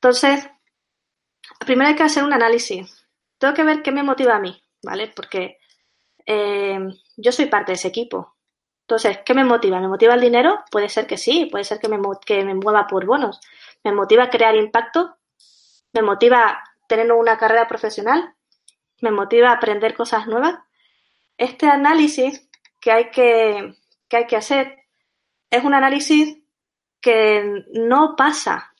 Entonces, 0.00 0.48
primero 1.64 1.88
hay 1.88 1.96
que 1.96 2.02
hacer 2.02 2.24
un 2.24 2.32
análisis. 2.32 3.06
Tengo 3.38 3.54
que 3.54 3.62
ver 3.62 3.82
qué 3.82 3.92
me 3.92 4.02
motiva 4.02 4.36
a 4.36 4.40
mí, 4.40 4.60
¿vale? 4.82 5.12
Porque 5.14 5.58
eh, 6.24 6.78
yo 7.16 7.32
soy 7.32 7.46
parte 7.46 7.72
de 7.72 7.76
ese 7.76 7.88
equipo. 7.88 8.36
Entonces, 8.82 9.18
¿qué 9.24 9.34
me 9.34 9.44
motiva? 9.44 9.80
¿Me 9.80 9.88
motiva 9.88 10.14
el 10.14 10.20
dinero? 10.20 10.64
Puede 10.70 10.88
ser 10.88 11.06
que 11.06 11.18
sí, 11.18 11.46
puede 11.46 11.64
ser 11.64 11.80
que 11.80 11.88
me, 11.88 11.98
me 11.98 12.54
mueva 12.54 12.86
por 12.86 13.04
bonos. 13.04 13.40
¿Me 13.82 13.92
motiva 13.92 14.30
crear 14.30 14.54
impacto? 14.54 15.16
¿Me 15.92 16.02
motiva 16.02 16.62
tener 16.88 17.10
una 17.12 17.36
carrera 17.36 17.66
profesional? 17.66 18.34
¿Me 19.00 19.10
motiva 19.10 19.52
aprender 19.52 19.94
cosas 19.94 20.26
nuevas? 20.26 20.58
Este 21.36 21.68
análisis 21.68 22.48
que 22.80 22.92
hay 22.92 23.10
que, 23.10 23.74
que, 24.08 24.16
hay 24.16 24.26
que 24.26 24.36
hacer 24.36 24.85
es 25.50 25.64
un 25.64 25.74
análisis 25.74 26.38
que 27.00 27.64
no 27.72 28.14
pasa. 28.16 28.74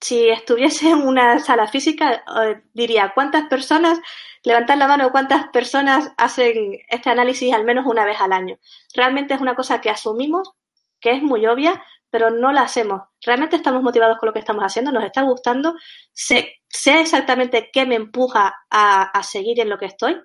Si 0.00 0.28
estuviese 0.28 0.90
en 0.90 1.06
una 1.06 1.38
sala 1.40 1.66
física, 1.66 2.22
eh, 2.42 2.62
diría 2.72 3.12
cuántas 3.14 3.48
personas, 3.48 3.98
levantar 4.44 4.78
la 4.78 4.86
mano, 4.86 5.10
cuántas 5.10 5.48
personas 5.48 6.12
hacen 6.16 6.78
este 6.88 7.10
análisis 7.10 7.52
al 7.52 7.64
menos 7.64 7.86
una 7.86 8.04
vez 8.04 8.20
al 8.20 8.32
año. 8.32 8.58
Realmente 8.94 9.34
es 9.34 9.40
una 9.40 9.56
cosa 9.56 9.80
que 9.80 9.90
asumimos, 9.90 10.52
que 11.00 11.12
es 11.12 11.22
muy 11.22 11.46
obvia, 11.46 11.82
pero 12.10 12.30
no 12.30 12.52
la 12.52 12.62
hacemos. 12.62 13.02
Realmente 13.24 13.56
estamos 13.56 13.82
motivados 13.82 14.18
con 14.18 14.28
lo 14.28 14.32
que 14.32 14.38
estamos 14.38 14.62
haciendo, 14.62 14.92
nos 14.92 15.04
está 15.04 15.22
gustando, 15.22 15.74
sé, 16.12 16.60
sé 16.68 17.00
exactamente 17.00 17.70
qué 17.72 17.86
me 17.86 17.96
empuja 17.96 18.54
a, 18.70 19.02
a, 19.02 19.22
seguir 19.22 19.60
en 19.60 19.68
lo 19.68 19.78
que 19.78 19.86
estoy. 19.86 20.20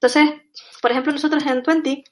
Entonces, 0.00 0.30
por 0.80 0.90
ejemplo, 0.90 1.12
nosotros 1.12 1.44
en 1.46 1.62
Twenty 1.62 2.04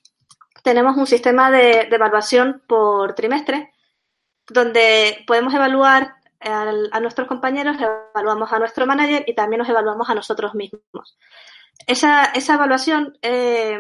tenemos 0.67 0.97
un 0.97 1.07
sistema 1.07 1.49
de, 1.49 1.83
evaluación 1.83 2.61
por 2.67 3.15
trimestre 3.15 3.73
donde 4.49 5.23
podemos 5.25 5.55
evaluar 5.55 6.17
a, 6.41 6.99
nuestros 6.99 7.29
compañeros, 7.29 7.77
evaluamos 7.81 8.53
a 8.53 8.59
nuestro 8.59 8.85
manager 8.85 9.23
y 9.29 9.35
también 9.37 9.61
nos 9.61 9.69
evaluamos 9.69 10.11
a 10.11 10.17
nosotros 10.17 10.57
mismos. 10.57 11.17
Esa, 11.87 12.25
esa 12.35 12.55
evaluación 12.55 13.17
eh, 13.23 13.79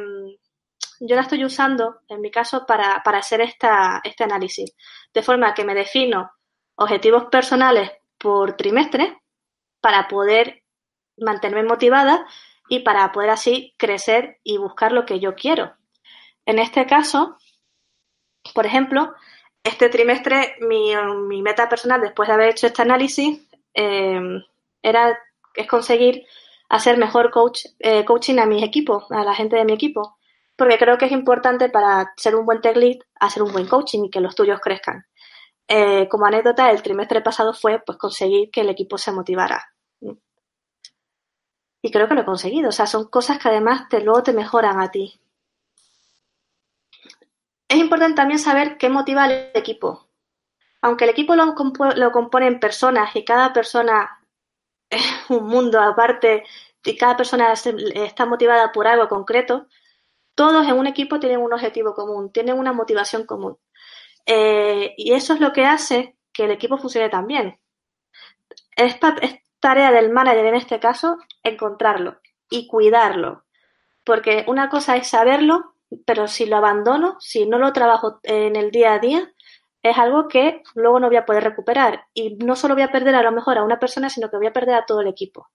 yo 1.00 1.16
la 1.16 1.22
estoy 1.22 1.44
usando, 1.44 2.02
en 2.06 2.20
mi 2.20 2.30
caso, 2.30 2.64
para, 2.66 3.02
para 3.02 3.18
hacer 3.18 3.40
esta, 3.40 4.00
este 4.04 4.22
análisis. 4.22 4.72
De 5.12 5.22
forma 5.22 5.54
que 5.54 5.64
me 5.64 5.74
defino 5.74 6.30
objetivos 6.76 7.24
personales 7.24 7.90
por 8.16 8.56
trimestre 8.56 9.22
para 9.80 10.06
poder 10.06 10.62
mantenerme 11.16 11.68
motivada 11.68 12.24
y 12.68 12.80
para 12.80 13.10
poder 13.10 13.30
así 13.30 13.74
crecer 13.76 14.38
y 14.44 14.56
buscar 14.56 14.92
lo 14.92 15.04
que 15.04 15.18
yo 15.18 15.34
quiero. 15.34 15.74
En 16.46 16.58
este 16.58 16.86
caso, 16.86 17.36
por 18.54 18.64
ejemplo, 18.64 19.14
este 19.62 19.88
trimestre 19.88 20.56
mi, 20.60 20.94
mi 21.28 21.42
meta 21.42 21.68
personal 21.68 22.00
después 22.00 22.28
de 22.28 22.34
haber 22.34 22.48
hecho 22.50 22.68
este 22.68 22.82
análisis 22.82 23.46
eh, 23.74 24.20
era 24.82 25.18
es 25.54 25.66
conseguir 25.66 26.24
hacer 26.68 26.98
mejor 26.98 27.30
coach, 27.30 27.66
eh, 27.78 28.04
coaching 28.04 28.38
a 28.38 28.46
mis 28.46 28.62
equipos, 28.62 29.04
a 29.10 29.24
la 29.24 29.34
gente 29.34 29.56
de 29.56 29.64
mi 29.64 29.72
equipo 29.72 30.16
porque 30.56 30.78
creo 30.78 30.96
que 30.98 31.04
es 31.04 31.12
importante 31.12 31.68
para 31.68 32.12
ser 32.16 32.34
un 32.34 32.46
buen 32.46 32.60
tech 32.60 32.76
lead 32.76 32.96
hacer 33.20 33.42
un 33.42 33.52
buen 33.52 33.68
coaching 33.68 34.04
y 34.04 34.10
que 34.10 34.20
los 34.20 34.34
tuyos 34.34 34.58
crezcan. 34.60 35.06
Eh, 35.68 36.08
como 36.08 36.26
anécdota, 36.26 36.70
el 36.70 36.82
trimestre 36.82 37.20
pasado 37.20 37.52
fue 37.52 37.82
pues 37.84 37.98
conseguir 37.98 38.50
que 38.50 38.62
el 38.62 38.70
equipo 38.70 38.96
se 38.98 39.12
motivara. 39.12 39.62
Y 41.82 41.90
creo 41.92 42.08
que 42.08 42.14
lo 42.14 42.22
he 42.22 42.24
conseguido. 42.24 42.70
O 42.70 42.72
sea, 42.72 42.86
son 42.86 43.08
cosas 43.08 43.38
que 43.38 43.48
además 43.48 43.88
te, 43.88 44.00
luego 44.00 44.22
te 44.22 44.32
mejoran 44.32 44.80
a 44.80 44.90
ti. 44.90 45.20
Es 47.68 47.78
importante 47.78 48.16
también 48.16 48.38
saber 48.38 48.78
qué 48.78 48.88
motiva 48.88 49.24
al 49.24 49.50
equipo. 49.54 50.08
Aunque 50.82 51.04
el 51.04 51.10
equipo 51.10 51.34
lo, 51.34 51.54
lo 51.96 52.12
componen 52.12 52.60
personas 52.60 53.14
y 53.16 53.24
cada 53.24 53.52
persona 53.52 54.24
es 54.90 55.04
un 55.28 55.46
mundo 55.46 55.80
aparte 55.80 56.44
y 56.84 56.96
cada 56.96 57.16
persona 57.16 57.52
está 57.52 58.26
motivada 58.26 58.70
por 58.70 58.86
algo 58.86 59.08
concreto, 59.08 59.66
todos 60.36 60.66
en 60.68 60.78
un 60.78 60.86
equipo 60.86 61.18
tienen 61.18 61.40
un 61.40 61.52
objetivo 61.52 61.94
común, 61.94 62.30
tienen 62.30 62.58
una 62.58 62.72
motivación 62.72 63.26
común. 63.26 63.58
Eh, 64.26 64.94
y 64.96 65.12
eso 65.12 65.34
es 65.34 65.40
lo 65.40 65.52
que 65.52 65.64
hace 65.64 66.16
que 66.32 66.44
el 66.44 66.50
equipo 66.50 66.78
funcione 66.78 67.08
tan 67.08 67.26
bien. 67.26 67.58
Es, 68.76 68.96
es 69.22 69.40
tarea 69.60 69.90
del 69.90 70.10
manager 70.10 70.46
en 70.46 70.54
este 70.54 70.78
caso 70.78 71.16
encontrarlo 71.42 72.20
y 72.50 72.68
cuidarlo. 72.68 73.44
Porque 74.04 74.44
una 74.46 74.68
cosa 74.68 74.96
es 74.96 75.08
saberlo, 75.08 75.74
pero 76.04 76.28
si 76.28 76.46
lo 76.46 76.56
abandono, 76.56 77.16
si 77.20 77.46
no 77.46 77.58
lo 77.58 77.72
trabajo 77.72 78.20
en 78.22 78.56
el 78.56 78.70
día 78.70 78.94
a 78.94 78.98
día, 78.98 79.32
es 79.82 79.98
algo 79.98 80.28
que 80.28 80.62
luego 80.74 81.00
no 81.00 81.08
voy 81.08 81.16
a 81.16 81.26
poder 81.26 81.44
recuperar. 81.44 82.06
Y 82.12 82.36
no 82.36 82.56
solo 82.56 82.74
voy 82.74 82.82
a 82.82 82.92
perder 82.92 83.14
a 83.14 83.22
lo 83.22 83.32
mejor 83.32 83.58
a 83.58 83.64
una 83.64 83.78
persona, 83.78 84.10
sino 84.10 84.30
que 84.30 84.36
voy 84.36 84.46
a 84.46 84.52
perder 84.52 84.74
a 84.74 84.86
todo 84.86 85.00
el 85.00 85.08
equipo. 85.08 85.48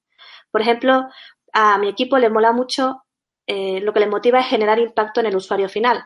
Por 0.52 0.62
ejemplo, 0.62 1.08
a 1.54 1.78
mi 1.78 1.90
equipo 1.90 2.18
le 2.18 2.30
mola 2.30 2.52
mucho 2.52 3.04
eh, 3.48 3.82
lo 3.82 3.94
que 3.94 4.00
le 4.00 4.08
motiva 4.08 4.40
es 4.40 4.48
generar 4.48 4.80
impacto 4.80 5.20
en 5.20 5.26
el 5.28 5.36
usuario 5.36 5.68
final. 5.70 6.04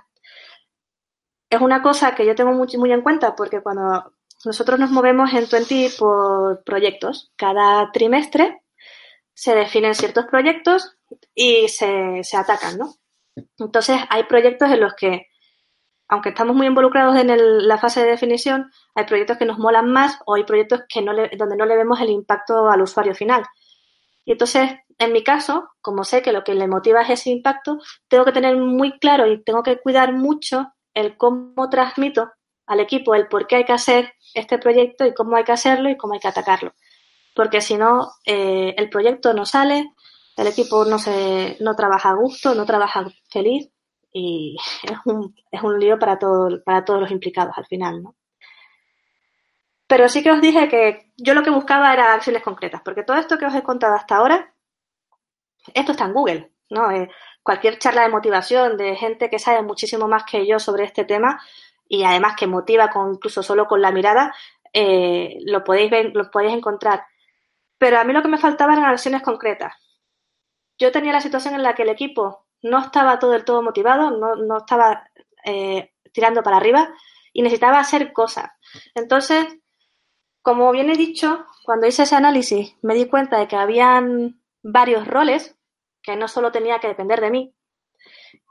Es 1.49 1.61
una 1.61 1.81
cosa 1.81 2.15
que 2.15 2.25
yo 2.25 2.35
tengo 2.35 2.51
muy, 2.53 2.91
en 2.91 3.01
cuenta 3.01 3.35
porque 3.35 3.61
cuando 3.61 4.13
nosotros 4.43 4.79
nos 4.79 4.91
movemos 4.91 5.33
en 5.33 5.47
Twenty 5.47 5.89
por 5.97 6.63
proyectos, 6.63 7.31
cada 7.35 7.91
trimestre 7.91 8.63
se 9.33 9.53
definen 9.53 9.93
ciertos 9.93 10.25
proyectos 10.25 10.95
y 11.33 11.67
se, 11.67 12.23
se 12.23 12.37
atacan, 12.37 12.77
¿no? 12.77 12.95
Entonces 13.57 13.99
hay 14.09 14.23
proyectos 14.23 14.69
en 14.71 14.79
los 14.81 14.93
que, 14.93 15.27
aunque 16.07 16.29
estamos 16.29 16.55
muy 16.55 16.67
involucrados 16.67 17.15
en 17.17 17.29
el, 17.29 17.67
la 17.67 17.77
fase 17.77 18.01
de 18.01 18.11
definición, 18.11 18.71
hay 18.93 19.05
proyectos 19.05 19.37
que 19.37 19.45
nos 19.45 19.57
molan 19.57 19.91
más 19.91 20.19
o 20.25 20.35
hay 20.35 20.43
proyectos 20.43 20.81
que 20.87 21.01
no 21.01 21.13
le, 21.13 21.29
donde 21.37 21.57
no 21.57 21.65
le 21.65 21.75
vemos 21.75 21.99
el 22.01 22.09
impacto 22.09 22.69
al 22.69 22.81
usuario 22.81 23.13
final. 23.13 23.43
Y 24.23 24.31
entonces 24.31 24.71
en 24.97 25.11
mi 25.11 25.23
caso, 25.23 25.69
como 25.81 26.03
sé 26.03 26.21
que 26.21 26.31
lo 26.31 26.43
que 26.43 26.55
le 26.55 26.67
motiva 26.67 27.01
es 27.01 27.09
ese 27.09 27.29
impacto, 27.29 27.79
tengo 28.07 28.25
que 28.25 28.31
tener 28.31 28.55
muy 28.55 28.97
claro 28.99 29.27
y 29.27 29.43
tengo 29.43 29.61
que 29.61 29.77
cuidar 29.79 30.13
mucho 30.13 30.73
el 30.93 31.17
cómo 31.17 31.69
transmito 31.69 32.31
al 32.65 32.79
equipo 32.79 33.13
el 33.13 33.27
por 33.27 33.45
qué 33.45 33.57
hay 33.57 33.65
que 33.65 33.73
hacer 33.73 34.13
este 34.33 34.57
proyecto 34.57 35.05
y 35.05 35.13
cómo 35.13 35.35
hay 35.35 35.43
que 35.43 35.51
hacerlo 35.51 35.89
y 35.89 35.97
cómo 35.97 36.13
hay 36.13 36.19
que 36.19 36.29
atacarlo. 36.29 36.73
Porque 37.35 37.61
si 37.61 37.75
no, 37.75 38.11
eh, 38.25 38.73
el 38.77 38.89
proyecto 38.89 39.33
no 39.33 39.45
sale, 39.45 39.91
el 40.35 40.47
equipo 40.47 40.85
no, 40.85 40.99
se, 40.99 41.57
no 41.61 41.75
trabaja 41.75 42.09
a 42.09 42.15
gusto, 42.15 42.55
no 42.55 42.65
trabaja 42.65 43.05
feliz 43.29 43.69
y 44.11 44.55
es 44.83 44.97
un, 45.05 45.35
es 45.51 45.61
un 45.61 45.79
lío 45.79 45.99
para, 45.99 46.17
todo, 46.17 46.63
para 46.63 46.85
todos 46.85 47.01
los 47.01 47.11
implicados 47.11 47.57
al 47.57 47.65
final, 47.65 48.03
¿no? 48.03 48.15
Pero 49.87 50.09
sí 50.09 50.23
que 50.23 50.31
os 50.31 50.41
dije 50.41 50.67
que 50.67 51.11
yo 51.17 51.33
lo 51.35 51.43
que 51.43 51.51
buscaba 51.51 51.93
era 51.93 52.13
acciones 52.13 52.41
concretas, 52.41 52.81
porque 52.83 53.03
todo 53.03 53.17
esto 53.17 53.37
que 53.37 53.45
os 53.45 53.53
he 53.53 53.61
contado 53.61 53.93
hasta 53.93 54.15
ahora 54.15 54.55
esto 55.73 55.91
está 55.91 56.05
en 56.05 56.13
Google, 56.13 56.51
¿no? 56.69 56.91
Eh, 56.91 57.09
cualquier 57.43 57.77
charla 57.79 58.03
de 58.03 58.09
motivación 58.09 58.77
de 58.77 58.95
gente 58.95 59.29
que 59.29 59.39
sabe 59.39 59.61
muchísimo 59.61 60.07
más 60.07 60.23
que 60.23 60.45
yo 60.47 60.59
sobre 60.59 60.83
este 60.83 61.05
tema 61.05 61.39
y 61.87 62.03
además 62.03 62.35
que 62.35 62.47
motiva 62.47 62.89
incluso 63.11 63.43
solo 63.43 63.67
con 63.67 63.81
la 63.81 63.91
mirada, 63.91 64.33
eh, 64.73 65.37
lo 65.45 65.63
podéis 65.63 65.91
ver, 65.91 66.11
lo 66.13 66.29
podéis 66.31 66.53
encontrar. 66.53 67.05
Pero 67.77 67.99
a 67.99 68.03
mí 68.03 68.13
lo 68.13 68.21
que 68.21 68.27
me 68.27 68.37
faltaba 68.37 68.73
eran 68.73 68.85
acciones 68.85 69.21
concretas. 69.21 69.73
Yo 70.77 70.91
tenía 70.91 71.13
la 71.13 71.21
situación 71.21 71.55
en 71.55 71.63
la 71.63 71.75
que 71.75 71.83
el 71.83 71.89
equipo 71.89 72.45
no 72.61 72.79
estaba 72.79 73.19
todo 73.19 73.35
el 73.35 73.45
todo 73.45 73.61
motivado, 73.61 74.11
no, 74.11 74.35
no 74.35 74.57
estaba 74.57 75.09
eh, 75.45 75.93
tirando 76.11 76.43
para 76.43 76.57
arriba 76.57 76.93
y 77.31 77.41
necesitaba 77.41 77.79
hacer 77.79 78.11
cosas. 78.13 78.51
Entonces, 78.95 79.45
como 80.41 80.71
bien 80.71 80.89
he 80.89 80.97
dicho, 80.97 81.45
cuando 81.63 81.87
hice 81.87 82.03
ese 82.03 82.15
análisis 82.15 82.75
me 82.81 82.95
di 82.95 83.07
cuenta 83.07 83.37
de 83.37 83.47
que 83.47 83.55
habían 83.55 84.41
varios 84.63 85.07
roles, 85.07 85.55
que 86.01 86.15
no 86.15 86.27
solo 86.27 86.51
tenía 86.51 86.79
que 86.79 86.87
depender 86.87 87.21
de 87.21 87.31
mí. 87.31 87.55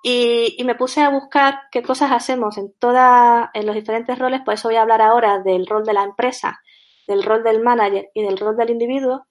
Y, 0.02 0.54
y, 0.58 0.64
me 0.64 0.74
puse 0.74 1.00
a 1.00 1.08
buscar 1.08 1.62
qué 1.70 1.82
cosas 1.82 2.12
hacemos 2.12 2.58
en 2.58 2.74
toda, 2.78 3.50
en 3.54 3.66
los 3.66 3.74
diferentes 3.74 4.18
roles, 4.18 4.42
por 4.42 4.54
eso 4.54 4.68
voy 4.68 4.76
a 4.76 4.82
hablar 4.82 5.00
ahora 5.00 5.38
del 5.38 5.66
rol 5.66 5.84
de 5.84 5.94
la 5.94 6.02
empresa, 6.02 6.60
del 7.06 7.22
rol 7.22 7.42
del 7.42 7.62
manager 7.62 8.10
y 8.12 8.22
del 8.22 8.36
rol 8.36 8.56
del 8.56 8.70
individuo, 8.70 9.26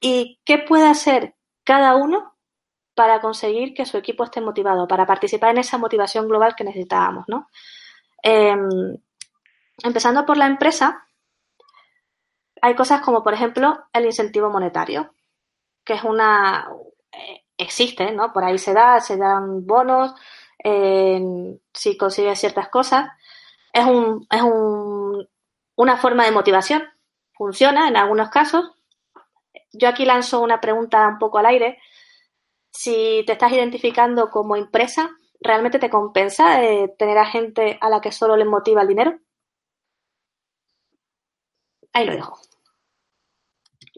y 0.00 0.40
qué 0.44 0.58
puede 0.58 0.86
hacer 0.86 1.34
cada 1.64 1.96
uno 1.96 2.34
para 2.94 3.20
conseguir 3.20 3.74
que 3.74 3.86
su 3.86 3.96
equipo 3.96 4.24
esté 4.24 4.40
motivado, 4.40 4.86
para 4.86 5.06
participar 5.06 5.50
en 5.50 5.58
esa 5.58 5.78
motivación 5.78 6.28
global 6.28 6.54
que 6.54 6.64
necesitábamos, 6.64 7.24
¿no? 7.28 7.48
Em, 8.22 8.96
empezando 9.82 10.24
por 10.24 10.36
la 10.36 10.46
empresa, 10.46 11.06
hay 12.62 12.74
cosas 12.74 13.00
como, 13.02 13.22
por 13.22 13.34
ejemplo, 13.34 13.84
el 13.92 14.06
incentivo 14.06 14.50
monetario, 14.50 15.14
que 15.84 15.94
es 15.94 16.04
una... 16.04 16.68
Eh, 17.12 17.44
existe, 17.58 18.10
¿no? 18.12 18.32
Por 18.32 18.44
ahí 18.44 18.58
se 18.58 18.72
da, 18.72 19.00
se 19.00 19.16
dan 19.16 19.66
bonos, 19.66 20.14
si 21.74 21.96
consigues 21.98 22.40
ciertas 22.40 22.68
cosas. 22.68 23.08
Es, 23.72 23.84
un, 23.84 24.26
es 24.30 24.42
un, 24.42 25.28
una 25.76 25.96
forma 25.96 26.24
de 26.24 26.30
motivación, 26.30 26.82
funciona 27.32 27.88
en 27.88 27.96
algunos 27.96 28.30
casos. 28.30 28.72
Yo 29.74 29.88
aquí 29.88 30.04
lanzo 30.04 30.40
una 30.40 30.60
pregunta 30.60 31.06
un 31.08 31.18
poco 31.18 31.38
al 31.38 31.46
aire. 31.46 31.78
Si 32.70 33.24
te 33.26 33.32
estás 33.32 33.52
identificando 33.52 34.30
como 34.30 34.56
empresa, 34.56 35.10
¿realmente 35.40 35.78
te 35.78 35.90
compensa 35.90 36.62
eh, 36.64 36.94
tener 36.98 37.18
a 37.18 37.26
gente 37.26 37.78
a 37.80 37.88
la 37.90 38.00
que 38.00 38.12
solo 38.12 38.36
le 38.36 38.44
motiva 38.44 38.82
el 38.82 38.88
dinero? 38.88 39.18
Ahí 41.92 42.06
lo 42.06 42.12
dejo. 42.12 42.38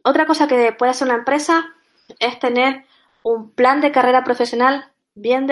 Otra 0.05 0.27
cosa 0.27 0.47
que 0.47 0.73
puede 0.73 0.91
hacer 0.91 1.09
una 1.09 1.19
empresa 1.19 1.75
es 2.19 2.39
tener 2.39 2.85
un 3.23 3.51
plan 3.53 3.81
de 3.81 3.93
carrera 3.93 4.25
profesional 4.25 4.93
bien, 5.15 5.47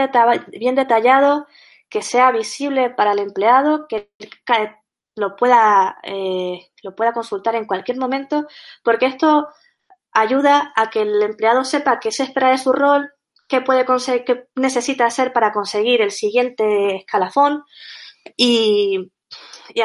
bien 0.49 0.75
detallado, 0.75 1.47
que 1.89 2.03
sea 2.03 2.31
visible 2.31 2.91
para 2.91 3.13
el 3.13 3.19
empleado, 3.19 3.87
que 3.89 4.11
lo 5.17 5.37
pueda, 5.37 5.99
eh, 6.03 6.71
lo 6.83 6.95
pueda 6.95 7.13
consultar 7.13 7.57
en 7.57 7.67
cualquier 7.67 7.99
momento, 7.99 8.47
porque 8.83 9.07
esto 9.07 9.49
ayuda 10.15 10.73
a 10.77 10.91
que 10.91 11.03
el 11.03 11.23
empleado 11.23 11.65
sepa 11.65 12.01
qué 12.01 12.11
se 12.13 12.23
espera 12.23 12.51
de 12.51 12.59
su 12.59 12.73
rol, 12.73 13.11
qué 13.49 13.61
puede 13.61 13.85
qué 14.25 14.49
necesita 14.55 15.07
hacer 15.07 15.33
para 15.33 15.53
conseguir 15.53 16.01
el 16.01 16.13
siguiente 16.13 16.97
escalafón 16.97 17.65
y, 18.37 19.13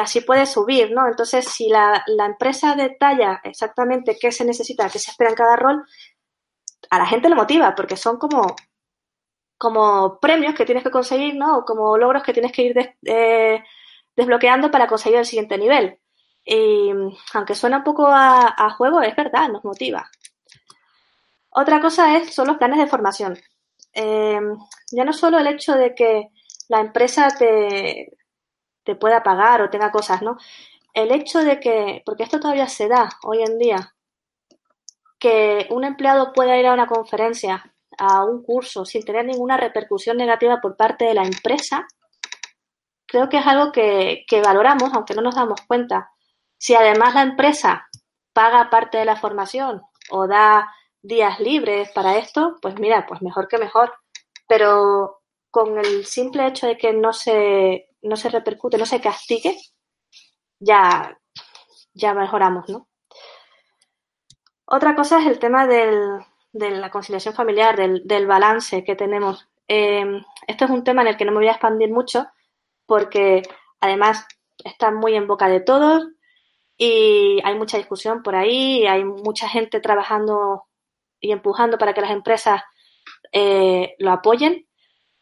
así 0.00 0.20
puede 0.22 0.46
subir, 0.46 0.92
¿no? 0.92 1.06
Entonces, 1.08 1.46
si 1.46 1.68
la, 1.68 2.02
la, 2.06 2.26
empresa 2.26 2.74
detalla 2.74 3.40
exactamente 3.44 4.16
qué 4.18 4.32
se 4.32 4.44
necesita, 4.44 4.88
qué 4.88 4.98
se 4.98 5.10
espera 5.10 5.30
en 5.30 5.36
cada 5.36 5.56
rol, 5.56 5.84
a 6.90 6.98
la 6.98 7.06
gente 7.06 7.28
le 7.28 7.34
motiva, 7.34 7.74
porque 7.74 7.96
son 7.96 8.18
como, 8.18 8.56
como 9.58 10.18
premios 10.20 10.54
que 10.54 10.64
tienes 10.64 10.84
que 10.84 10.90
conseguir, 10.90 11.34
¿no? 11.36 11.58
O 11.58 11.64
como 11.64 11.98
logros 11.98 12.22
que 12.22 12.32
tienes 12.32 12.52
que 12.52 12.62
ir 12.62 12.96
eh, 13.04 13.62
desbloqueando 14.16 14.70
para 14.70 14.86
conseguir 14.86 15.18
el 15.18 15.26
siguiente 15.26 15.58
nivel. 15.58 15.98
Y 16.44 16.90
aunque 17.34 17.54
suena 17.54 17.78
un 17.78 17.84
poco 17.84 18.08
a, 18.08 18.70
juego, 18.76 19.02
es 19.02 19.14
verdad, 19.14 19.48
nos 19.48 19.64
motiva. 19.64 20.10
Otra 21.50 21.80
cosa 21.80 22.16
es, 22.16 22.34
son 22.34 22.46
los 22.48 22.56
planes 22.58 22.78
de 22.78 22.86
formación. 22.86 23.38
Eh, 23.92 24.40
ya 24.92 25.04
no 25.04 25.12
solo 25.12 25.38
el 25.38 25.46
hecho 25.48 25.74
de 25.74 25.94
que 25.94 26.28
la 26.68 26.80
empresa 26.80 27.28
te, 27.36 28.16
te 28.84 28.94
pueda 28.94 29.22
pagar 29.22 29.62
o 29.62 29.70
tenga 29.70 29.90
cosas, 29.90 30.22
¿no? 30.22 30.36
El 30.94 31.12
hecho 31.12 31.40
de 31.40 31.60
que, 31.60 32.02
porque 32.04 32.22
esto 32.22 32.40
todavía 32.40 32.68
se 32.68 32.88
da 32.88 33.08
hoy 33.22 33.42
en 33.42 33.58
día, 33.58 33.94
que 35.18 35.66
un 35.70 35.84
empleado 35.84 36.32
pueda 36.32 36.56
ir 36.56 36.66
a 36.66 36.72
una 36.72 36.86
conferencia, 36.86 37.72
a 37.98 38.24
un 38.24 38.42
curso, 38.42 38.84
sin 38.84 39.04
tener 39.04 39.26
ninguna 39.26 39.56
repercusión 39.56 40.16
negativa 40.16 40.60
por 40.60 40.76
parte 40.76 41.04
de 41.04 41.14
la 41.14 41.24
empresa, 41.24 41.86
creo 43.06 43.28
que 43.28 43.38
es 43.38 43.46
algo 43.46 43.72
que, 43.72 44.24
valoramos, 44.42 44.90
aunque 44.94 45.14
no 45.14 45.22
nos 45.22 45.34
damos 45.34 45.60
cuenta. 45.62 46.10
Si 46.56 46.74
además 46.74 47.14
la 47.14 47.22
empresa 47.22 47.88
paga 48.32 48.70
parte 48.70 48.98
de 48.98 49.04
la 49.04 49.16
formación 49.16 49.82
o 50.10 50.26
da 50.26 50.72
días 51.02 51.40
libres 51.40 51.90
para 51.92 52.18
esto, 52.18 52.56
pues 52.60 52.78
mira, 52.78 53.06
pues 53.06 53.22
mejor 53.22 53.48
que 53.48 53.58
mejor. 53.58 53.92
Pero 54.48 55.20
con 55.50 55.78
el 55.78 56.04
simple 56.06 56.46
hecho 56.46 56.66
de 56.66 56.76
que 56.76 56.92
no 56.92 57.12
se, 57.12 57.88
no 58.02 58.16
se 58.16 58.28
repercute, 58.28 58.78
no 58.78 58.86
se 58.86 59.00
castigue, 59.00 59.56
ya, 60.58 61.18
ya 61.94 62.14
mejoramos, 62.14 62.68
¿no? 62.68 62.88
Otra 64.66 64.94
cosa 64.94 65.20
es 65.20 65.26
el 65.26 65.38
tema 65.38 65.66
del, 65.66 66.20
de 66.52 66.70
la 66.70 66.90
conciliación 66.90 67.34
familiar, 67.34 67.76
del, 67.76 68.06
del 68.06 68.26
balance 68.26 68.84
que 68.84 68.94
tenemos. 68.94 69.48
Eh, 69.66 70.22
esto 70.46 70.64
es 70.64 70.70
un 70.70 70.84
tema 70.84 71.02
en 71.02 71.08
el 71.08 71.16
que 71.16 71.24
no 71.24 71.32
me 71.32 71.38
voy 71.38 71.48
a 71.48 71.52
expandir 71.52 71.90
mucho 71.90 72.26
porque 72.86 73.42
además 73.80 74.26
está 74.64 74.90
muy 74.90 75.14
en 75.14 75.26
boca 75.26 75.48
de 75.48 75.60
todos 75.60 76.08
y 76.76 77.40
hay 77.44 77.56
mucha 77.56 77.78
discusión 77.78 78.22
por 78.22 78.34
ahí, 78.34 78.86
hay 78.86 79.04
mucha 79.04 79.48
gente 79.48 79.80
trabajando 79.80 80.64
y 81.20 81.32
empujando 81.32 81.78
para 81.78 81.92
que 81.92 82.00
las 82.00 82.10
empresas 82.10 82.62
eh, 83.32 83.94
lo 83.98 84.12
apoyen, 84.12 84.66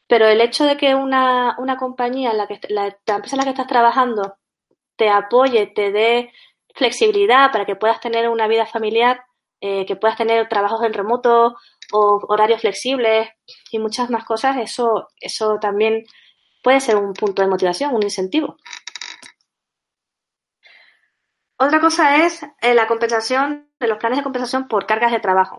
pero 0.07 0.27
el 0.27 0.41
hecho 0.41 0.65
de 0.65 0.77
que 0.77 0.95
una, 0.95 1.57
una 1.59 1.77
compañía, 1.77 2.33
la, 2.33 2.47
que, 2.47 2.61
la 2.69 2.97
empresa 3.07 3.37
en 3.37 3.39
la 3.39 3.45
que 3.45 3.51
estás 3.51 3.67
trabajando, 3.67 4.37
te 4.97 5.11
apoye, 5.11 5.67
te 5.67 5.93
dé 5.93 6.33
flexibilidad 6.75 7.53
para 7.53 7.67
que 7.67 7.77
puedas 7.77 8.01
tener 8.01 8.29
una 8.29 8.49
vida 8.49 8.67
familiar, 8.67 9.23
eh, 9.61 9.85
que 9.87 9.97
puedas 9.97 10.17
tener 10.17 10.49
trabajos 10.49 10.85
en 10.85 10.93
remoto 10.93 11.57
o 11.93 12.21
horarios 12.29 12.61
flexibles 12.61 13.29
y 13.71 13.79
muchas 13.79 14.09
más 14.11 14.25
cosas, 14.25 14.57
eso, 14.59 15.09
eso 15.21 15.59
también 15.61 16.05
puede 16.63 16.81
ser 16.81 16.97
un 16.97 17.13
punto 17.13 17.43
de 17.43 17.49
motivación, 17.49 17.95
un 17.95 18.03
incentivo. 18.03 18.57
Otra 21.59 21.81
cosa 21.81 22.25
es 22.25 22.45
eh, 22.61 22.75
la 22.75 22.87
compensación 22.87 23.69
de 23.81 23.89
los 23.89 23.99
planes 23.99 24.19
de 24.19 24.23
compensación 24.23 24.69
por 24.69 24.87
cargas 24.87 25.11
de 25.11 25.21
trabajo. 25.21 25.59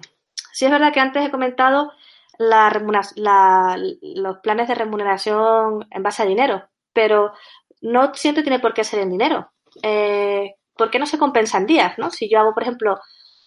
Sí 0.51 0.65
es 0.65 0.71
verdad 0.71 0.93
que 0.93 0.99
antes 0.99 1.25
he 1.25 1.31
comentado 1.31 1.91
la, 2.37 3.77
los 4.01 4.37
planes 4.39 4.67
de 4.67 4.75
remuneración 4.75 5.87
en 5.91 6.03
base 6.03 6.23
a 6.23 6.25
dinero, 6.25 6.69
pero 6.93 7.33
no 7.81 8.13
siempre 8.13 8.43
tiene 8.43 8.59
por 8.59 8.73
qué 8.73 8.83
ser 8.83 8.99
en 8.99 9.11
dinero. 9.11 9.51
Eh, 9.83 10.55
¿Por 10.75 10.89
qué 10.89 10.99
no 10.99 11.05
se 11.05 11.17
compensan 11.17 11.65
días? 11.65 11.97
¿no? 11.97 12.09
Si 12.09 12.29
yo 12.29 12.39
hago, 12.39 12.53
por 12.53 12.63
ejemplo, 12.63 12.99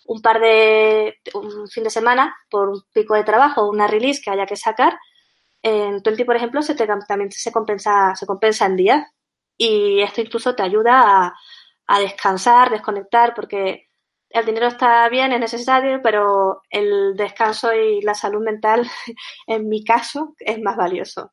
un 0.07 0.21
par 0.21 0.41
de, 0.41 1.19
un 1.35 1.69
fin 1.69 1.85
de 1.85 1.91
semana 1.91 2.37
por 2.51 2.69
un 2.69 2.83
pico 2.93 3.15
de 3.15 3.25
trabajo, 3.25 3.69
una 3.69 3.87
release 3.87 4.21
que 4.23 4.31
haya 4.31 4.47
que 4.47 4.57
sacar, 4.57 4.99
en 5.63 6.03
Twenty, 6.03 6.25
por 6.25 6.37
ejemplo, 6.37 6.61
se 6.63 6.75
te, 6.75 6.87
también 6.87 7.31
se 7.31 7.53
compensa, 7.53 8.15
se 8.17 8.27
compensa 8.27 8.67
en 8.67 8.77
días 8.77 9.07
y 9.57 10.01
esto 10.03 10.21
incluso 10.21 10.55
te 10.55 10.63
ayuda 10.63 11.27
a, 11.27 11.35
a 11.87 12.01
descansar, 12.01 12.71
desconectar, 12.71 13.33
porque 13.35 13.89
el 14.33 14.47
dinero 14.47 14.67
está 14.67 15.09
bien, 15.09 15.33
es 15.33 15.41
necesario, 15.41 16.01
pero 16.03 16.63
el 16.71 17.15
descanso 17.17 17.73
y 17.75 18.01
la 18.03 18.15
salud 18.15 18.43
mental, 18.43 18.89
en 19.47 19.69
mi 19.69 19.85
caso, 19.85 20.35
es 20.39 20.61
más 20.61 20.77
valioso. 20.77 21.33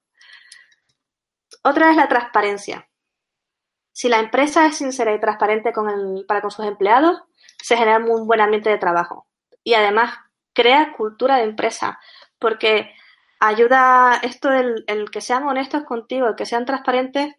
Otra 1.63 1.91
es 1.91 1.97
la 1.97 2.07
transparencia. 2.07 2.87
Si 3.91 4.07
la 4.07 4.19
empresa 4.19 4.65
es 4.65 4.77
sincera 4.77 5.13
y 5.13 5.19
transparente 5.19 5.73
con 5.73 5.89
el, 5.89 6.25
para 6.25 6.41
con 6.41 6.51
sus 6.51 6.65
empleados, 6.65 7.21
se 7.61 7.75
genera 7.75 7.97
un 7.97 8.27
buen 8.27 8.41
ambiente 8.41 8.69
de 8.69 8.77
trabajo. 8.77 9.27
Y 9.63 9.73
además 9.73 10.17
crea 10.53 10.93
cultura 10.93 11.37
de 11.37 11.43
empresa, 11.43 11.99
porque 12.37 12.93
ayuda 13.39 14.19
esto 14.23 14.49
del 14.49 14.83
el 14.87 15.09
que 15.11 15.21
sean 15.21 15.43
honestos 15.47 15.83
contigo, 15.83 16.27
el 16.27 16.35
que 16.35 16.45
sean 16.45 16.65
transparentes, 16.65 17.35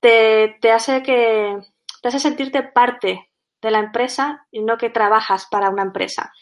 te, 0.00 0.58
te 0.60 0.72
hace 0.72 1.02
que 1.02 1.58
te 2.00 2.08
hace 2.08 2.18
sentirte 2.18 2.62
parte 2.62 3.31
de 3.62 3.70
la 3.70 3.78
empresa 3.78 4.46
y 4.50 4.60
no 4.60 4.76
que 4.76 4.90
trabajas 4.90 5.46
para 5.50 5.70
una 5.70 5.82
empresa. 5.82 6.32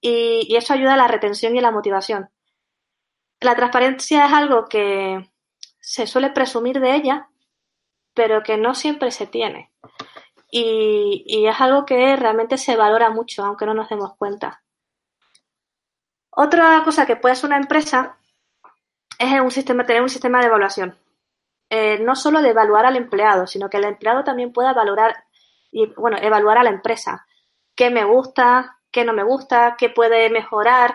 Y, 0.00 0.56
eso 0.56 0.72
ayuda 0.72 0.94
a 0.94 0.96
la 0.96 1.08
retención 1.08 1.54
y 1.54 1.58
a 1.58 1.62
la 1.62 1.72
motivación. 1.72 2.30
La 3.40 3.56
transparencia 3.56 4.26
es 4.26 4.32
algo 4.32 4.66
que 4.66 5.30
se 5.80 6.06
suele 6.06 6.30
presumir 6.30 6.80
de 6.80 6.94
ella, 6.94 7.28
pero 8.14 8.42
que 8.42 8.56
no 8.56 8.74
siempre 8.74 9.10
se 9.10 9.26
tiene. 9.26 9.70
Y, 10.50 11.24
y 11.26 11.46
es 11.46 11.60
algo 11.60 11.84
que 11.84 12.16
realmente 12.16 12.56
se 12.56 12.76
valora 12.76 13.10
mucho, 13.10 13.44
aunque 13.44 13.66
no 13.66 13.74
nos 13.74 13.88
demos 13.88 14.16
cuenta. 14.16 14.62
Otra 16.30 16.82
cosa 16.84 17.06
que 17.06 17.16
puede 17.16 17.32
hacer 17.32 17.48
una 17.48 17.56
empresa 17.56 18.16
es 19.18 19.40
un 19.40 19.50
sistema, 19.50 19.84
tener 19.84 20.02
un 20.02 20.08
sistema 20.08 20.40
de 20.40 20.46
evaluación. 20.46 20.98
Eh, 21.68 21.98
no 22.00 22.16
solo 22.16 22.42
de 22.42 22.50
evaluar 22.50 22.86
al 22.86 22.96
empleado, 22.96 23.46
sino 23.46 23.68
que 23.68 23.76
el 23.76 23.84
empleado 23.84 24.24
también 24.24 24.52
pueda 24.52 24.72
valorar 24.72 25.24
y, 25.70 25.86
bueno, 25.94 26.18
evaluar 26.20 26.58
a 26.58 26.62
la 26.62 26.70
empresa. 26.70 27.26
¿Qué 27.74 27.90
me 27.90 28.04
gusta? 28.04 28.78
¿Qué 28.90 29.04
no 29.04 29.12
me 29.12 29.22
gusta? 29.22 29.76
¿Qué 29.78 29.90
puede 29.90 30.30
mejorar? 30.30 30.94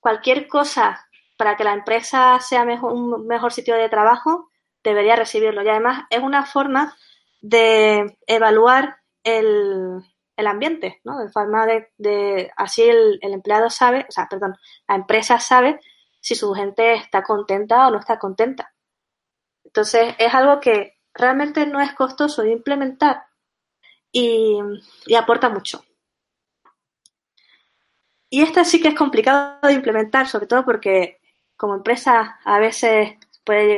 Cualquier 0.00 0.48
cosa 0.48 1.06
para 1.36 1.56
que 1.56 1.64
la 1.64 1.72
empresa 1.72 2.38
sea 2.40 2.64
mejor, 2.64 2.92
un 2.92 3.26
mejor 3.26 3.52
sitio 3.52 3.74
de 3.74 3.88
trabajo, 3.88 4.50
debería 4.82 5.16
recibirlo. 5.16 5.62
Y 5.62 5.68
además 5.68 6.04
es 6.10 6.22
una 6.22 6.44
forma 6.44 6.96
de 7.40 8.18
evaluar 8.26 8.98
el, 9.24 10.02
el 10.36 10.46
ambiente, 10.46 11.00
¿no? 11.04 11.18
De 11.18 11.30
forma 11.30 11.66
de, 11.66 11.88
de 11.98 12.50
así 12.56 12.82
el, 12.82 13.18
el, 13.22 13.32
empleado 13.32 13.70
sabe, 13.70 14.06
o 14.08 14.12
sea, 14.12 14.26
perdón, 14.28 14.56
la 14.88 14.96
empresa 14.96 15.38
sabe 15.38 15.80
si 16.20 16.34
su 16.34 16.52
gente 16.52 16.94
está 16.94 17.22
contenta 17.22 17.86
o 17.86 17.90
no 17.90 17.98
está 17.98 18.18
contenta. 18.18 18.72
Entonces, 19.64 20.14
es 20.18 20.34
algo 20.34 20.60
que 20.60 20.98
realmente 21.14 21.66
no 21.66 21.80
es 21.80 21.94
costoso 21.94 22.42
de 22.42 22.52
implementar 22.52 23.24
y, 24.12 24.58
aporta 25.16 25.48
mucho. 25.48 25.84
Y 28.28 28.42
esta 28.42 28.64
sí 28.64 28.80
que 28.80 28.88
es 28.88 28.94
complicado 28.94 29.58
de 29.62 29.74
implementar, 29.74 30.28
sobre 30.28 30.46
todo 30.46 30.64
porque 30.64 31.20
como 31.56 31.74
empresa 31.74 32.38
a 32.44 32.58
veces 32.58 33.18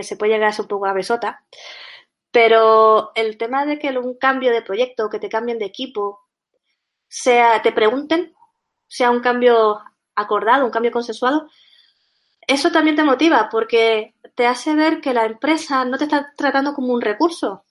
se 0.02 0.16
puede 0.16 0.32
llegar 0.32 0.48
a 0.48 0.52
ser 0.52 0.64
un 0.64 0.68
poco 0.68 0.86
abesota, 0.86 1.44
pero 2.30 3.12
el 3.14 3.36
tema 3.38 3.64
de 3.66 3.78
que 3.78 3.88
un 3.98 4.16
cambio 4.18 4.52
de 4.52 4.62
proyecto, 4.62 5.08
que 5.08 5.18
te 5.18 5.28
cambien 5.28 5.58
de 5.58 5.66
equipo, 5.66 6.20
sea, 7.08 7.62
te 7.62 7.72
pregunten, 7.72 8.34
sea 8.86 9.10
un 9.10 9.20
cambio 9.20 9.80
acordado, 10.14 10.64
un 10.64 10.70
cambio 10.70 10.92
consensuado, 10.92 11.48
eso 12.46 12.70
también 12.72 12.96
te 12.96 13.04
motiva 13.04 13.48
porque 13.50 14.14
te 14.34 14.46
hace 14.46 14.74
ver 14.74 15.00
que 15.00 15.14
la 15.14 15.26
empresa 15.26 15.84
no 15.84 15.98
te 15.98 16.04
está 16.04 16.32
tratando 16.36 16.74
como 16.74 16.92
un 16.92 17.00
recurso, 17.00 17.64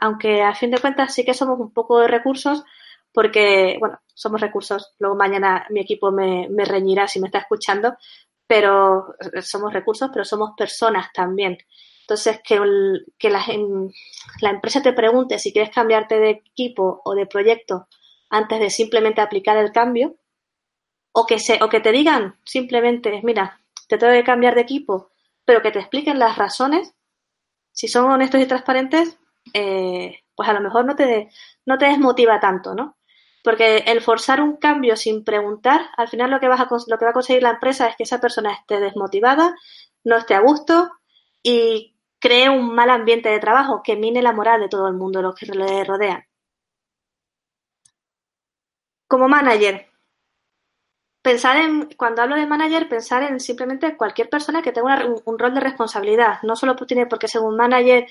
aunque 0.00 0.42
a 0.42 0.54
fin 0.54 0.70
de 0.70 0.78
cuentas 0.78 1.14
sí 1.14 1.24
que 1.24 1.34
somos 1.34 1.58
un 1.60 1.72
poco 1.72 2.00
de 2.00 2.08
recursos 2.08 2.64
porque, 3.12 3.76
bueno, 3.78 4.00
somos 4.14 4.40
recursos, 4.40 4.94
luego 4.98 5.16
mañana 5.16 5.66
mi 5.70 5.80
equipo 5.80 6.12
me, 6.12 6.48
reñirá 6.64 7.08
si 7.08 7.20
me 7.20 7.26
está 7.26 7.38
escuchando, 7.38 7.96
pero 8.46 9.14
somos 9.42 9.72
recursos, 9.72 10.10
pero 10.12 10.24
somos 10.24 10.50
personas 10.56 11.12
también. 11.12 11.58
Entonces, 12.02 12.40
que, 12.44 12.60
que 13.18 13.30
la, 13.30 13.44
la, 14.40 14.50
empresa 14.50 14.82
te 14.82 14.92
pregunte 14.92 15.38
si 15.38 15.52
quieres 15.52 15.70
cambiarte 15.72 16.18
de 16.18 16.30
equipo 16.30 17.00
o 17.04 17.14
de 17.14 17.26
proyecto 17.26 17.88
antes 18.30 18.60
de 18.60 18.70
simplemente 18.70 19.20
aplicar 19.20 19.56
el 19.56 19.72
cambio, 19.72 20.16
o 21.12 21.26
que, 21.26 21.38
se, 21.38 21.62
o 21.62 21.68
que 21.68 21.80
te 21.80 21.92
digan 21.92 22.36
simplemente, 22.44 23.20
mira, 23.24 23.60
te 23.88 23.98
tengo 23.98 24.12
que 24.12 24.24
cambiar 24.24 24.54
de 24.54 24.60
equipo, 24.60 25.10
pero 25.44 25.62
que 25.62 25.72
te 25.72 25.80
expliquen 25.80 26.18
las 26.18 26.36
razones, 26.36 26.94
si 27.72 27.88
son 27.88 28.10
honestos 28.10 28.40
y 28.40 28.46
transparentes, 28.46 29.18
eh, 29.52 30.20
pues 30.34 30.48
a 30.48 30.52
lo 30.52 30.60
mejor 30.60 30.84
no 30.84 30.96
te, 30.96 31.30
no 31.66 31.78
te 31.78 31.86
desmotiva 31.86 32.40
tanto, 32.40 32.74
¿no? 32.74 32.96
Porque 33.42 33.78
el 33.86 34.02
forzar 34.02 34.40
un 34.40 34.56
cambio 34.56 34.96
sin 34.96 35.24
preguntar, 35.24 35.86
al 35.96 36.08
final 36.08 36.30
lo 36.30 36.40
que, 36.40 36.48
vas 36.48 36.60
a, 36.60 36.68
lo 36.86 36.98
que 36.98 37.04
va 37.04 37.10
a 37.10 37.14
conseguir 37.14 37.42
la 37.42 37.50
empresa 37.50 37.88
es 37.88 37.96
que 37.96 38.02
esa 38.02 38.20
persona 38.20 38.52
esté 38.52 38.80
desmotivada, 38.80 39.54
no 40.04 40.16
esté 40.16 40.34
a 40.34 40.40
gusto 40.40 40.90
y 41.42 41.96
cree 42.18 42.50
un 42.50 42.74
mal 42.74 42.90
ambiente 42.90 43.30
de 43.30 43.40
trabajo 43.40 43.82
que 43.82 43.96
mine 43.96 44.22
la 44.22 44.32
moral 44.32 44.60
de 44.60 44.68
todo 44.68 44.88
el 44.88 44.94
mundo, 44.94 45.22
los 45.22 45.34
que 45.34 45.46
le 45.46 45.84
rodean. 45.84 46.24
Como 49.08 49.28
manager, 49.28 49.90
pensar 51.22 51.56
en, 51.56 51.88
cuando 51.96 52.22
hablo 52.22 52.36
de 52.36 52.46
manager, 52.46 52.88
pensar 52.88 53.22
en 53.22 53.40
simplemente 53.40 53.96
cualquier 53.96 54.28
persona 54.28 54.62
que 54.62 54.72
tenga 54.72 55.04
un, 55.24 55.38
rol 55.38 55.54
de 55.54 55.60
responsabilidad. 55.60 56.40
No 56.42 56.56
solo 56.56 56.76
tiene 56.76 57.06
por 57.06 57.18
qué 57.18 57.28
ser 57.28 57.42
un 57.42 57.56
manager 57.56 58.06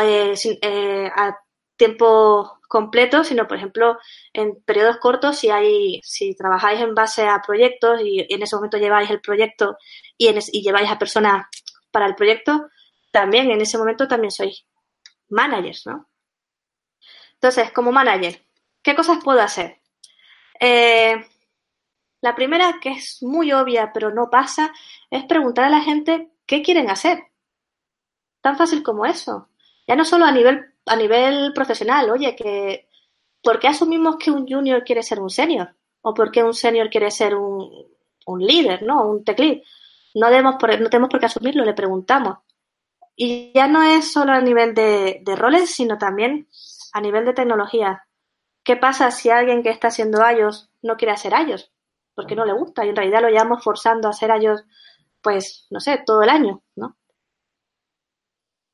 eh, 0.00 0.34
eh, 0.62 1.10
a 1.14 1.36
tiempo 1.76 2.58
completo, 2.68 3.22
sino, 3.24 3.46
por 3.46 3.58
ejemplo, 3.58 3.98
en 4.32 4.62
periodos 4.64 4.98
cortos, 4.98 5.38
si 5.38 5.50
hay, 5.50 6.00
si 6.02 6.34
trabajáis 6.34 6.80
en 6.80 6.94
base 6.94 7.26
a 7.26 7.42
proyectos 7.46 8.00
y 8.02 8.26
en 8.28 8.42
ese 8.42 8.56
momento 8.56 8.78
lleváis 8.78 9.10
el 9.10 9.20
proyecto 9.20 9.76
y, 10.16 10.28
y 10.28 10.62
lleváis 10.62 10.90
a 10.90 10.98
personas 10.98 11.46
para 11.90 12.06
el 12.06 12.14
proyecto, 12.14 12.68
también 13.10 13.50
en 13.50 13.60
ese 13.60 13.78
momento 13.78 14.08
también 14.08 14.30
sois 14.30 14.66
managers, 15.28 15.86
¿no? 15.86 16.08
Entonces, 17.34 17.70
como 17.72 17.92
manager, 17.92 18.42
¿qué 18.82 18.94
cosas 18.94 19.18
puedo 19.22 19.40
hacer? 19.40 19.80
Eh, 20.58 21.24
la 22.20 22.34
primera, 22.34 22.78
que 22.80 22.90
es 22.90 23.22
muy 23.22 23.52
obvia 23.52 23.92
pero 23.92 24.12
no 24.12 24.30
pasa, 24.30 24.72
es 25.10 25.24
preguntar 25.24 25.66
a 25.66 25.70
la 25.70 25.80
gente 25.80 26.30
qué 26.46 26.62
quieren 26.62 26.90
hacer. 26.90 27.24
Tan 28.40 28.56
fácil 28.56 28.82
como 28.82 29.06
eso. 29.06 29.48
Ya 29.86 29.96
no 29.96 30.04
solo 30.04 30.24
a 30.24 30.32
nivel 30.32 30.72
a 30.86 30.96
nivel 30.96 31.52
profesional, 31.52 32.10
oye, 32.10 32.36
que 32.36 32.88
¿por 33.42 33.58
qué 33.58 33.68
asumimos 33.68 34.16
que 34.16 34.30
un 34.30 34.46
junior 34.46 34.84
quiere 34.84 35.02
ser 35.02 35.20
un 35.20 35.30
senior? 35.30 35.74
¿O 36.02 36.14
por 36.14 36.30
qué 36.30 36.42
un 36.42 36.54
senior 36.54 36.88
quiere 36.88 37.10
ser 37.10 37.34
un, 37.34 37.70
un 38.26 38.40
líder, 38.40 38.82
¿no? 38.82 39.06
Un 39.08 39.24
tech 39.24 39.38
lead. 39.38 39.58
No, 40.14 40.28
debemos 40.28 40.54
no 40.54 40.90
tenemos 40.90 41.10
por 41.10 41.20
qué 41.20 41.26
asumirlo, 41.26 41.64
le 41.64 41.74
preguntamos. 41.74 42.38
Y 43.16 43.52
ya 43.54 43.66
no 43.66 43.82
es 43.82 44.12
solo 44.12 44.32
a 44.32 44.40
nivel 44.40 44.74
de, 44.74 45.20
de 45.24 45.36
roles, 45.36 45.70
sino 45.70 45.98
también 45.98 46.48
a 46.92 47.00
nivel 47.00 47.24
de 47.24 47.32
tecnología. 47.32 48.06
¿Qué 48.62 48.76
pasa 48.76 49.10
si 49.10 49.30
alguien 49.30 49.62
que 49.62 49.70
está 49.70 49.88
haciendo 49.88 50.18
iOS 50.28 50.70
no 50.82 50.96
quiere 50.96 51.12
hacer 51.12 51.32
iOS? 51.32 51.70
Porque 52.14 52.34
no 52.34 52.44
le 52.44 52.52
gusta 52.52 52.84
y 52.84 52.90
en 52.90 52.96
realidad 52.96 53.22
lo 53.22 53.28
llevamos 53.28 53.62
forzando 53.62 54.08
a 54.08 54.10
hacer 54.10 54.30
iOS, 54.42 54.64
pues, 55.22 55.66
no 55.70 55.80
sé, 55.80 56.02
todo 56.04 56.22
el 56.22 56.30
año, 56.30 56.62
¿no? 56.74 56.96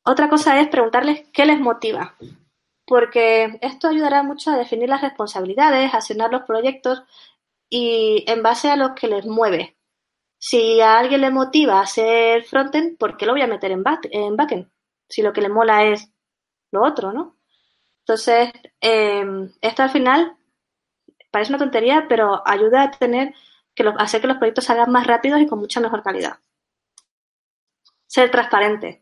Otra 0.04 0.28
cosa 0.28 0.60
es 0.60 0.68
preguntarles 0.68 1.28
qué 1.32 1.46
les 1.46 1.60
motiva, 1.60 2.16
porque 2.86 3.58
esto 3.62 3.88
ayudará 3.88 4.24
mucho 4.24 4.50
a 4.50 4.56
definir 4.56 4.88
las 4.88 5.02
responsabilidades, 5.02 5.94
a 5.94 5.98
asignar 5.98 6.30
los 6.32 6.42
proyectos 6.42 7.04
y 7.70 8.24
en 8.26 8.42
base 8.42 8.70
a 8.70 8.76
lo 8.76 8.94
que 8.96 9.06
les 9.08 9.24
mueve. 9.26 9.76
Si 10.38 10.80
a 10.80 10.98
alguien 10.98 11.20
le 11.20 11.30
motiva 11.30 11.78
a 11.78 11.82
hacer 11.82 12.44
frontend, 12.44 12.98
¿por 12.98 13.16
qué 13.16 13.26
lo 13.26 13.32
voy 13.32 13.42
a 13.42 13.46
meter 13.46 13.70
en, 13.70 13.84
back 13.84 14.08
en 14.10 14.36
backend? 14.36 14.70
Si 15.08 15.22
lo 15.22 15.32
que 15.32 15.40
le 15.40 15.48
mola 15.48 15.84
es 15.84 16.10
lo 16.72 16.82
otro, 16.84 17.12
¿no? 17.12 17.36
Entonces, 18.00 18.50
em, 18.80 19.52
esto 19.60 19.82
al 19.84 19.90
final 19.90 20.36
parece 21.30 21.52
una 21.52 21.58
tontería, 21.58 22.06
pero 22.08 22.42
ayuda 22.46 22.82
a 22.82 22.90
tener 22.90 23.34
que 23.74 23.84
hacer 23.98 24.20
que 24.20 24.26
los 24.26 24.38
proyectos 24.38 24.64
salgan 24.64 24.90
más 24.90 25.06
rápidos 25.06 25.40
y 25.40 25.46
con 25.46 25.60
mucha 25.60 25.80
mejor 25.80 26.02
calidad. 26.02 26.38
Ser 28.06 28.30
transparente 28.30 29.01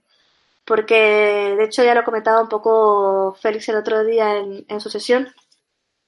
porque 0.70 1.56
de 1.59 1.64
hecho 1.64 1.83
ya 1.83 1.96
lo 1.96 2.04
comentaba 2.04 2.40
un 2.40 2.48
poco 2.48 3.35
Félix 3.35 3.68
el 3.70 3.74
otro 3.74 4.04
día 4.04 4.37
en, 4.37 4.80
su 4.80 4.88
sesión. 4.88 5.26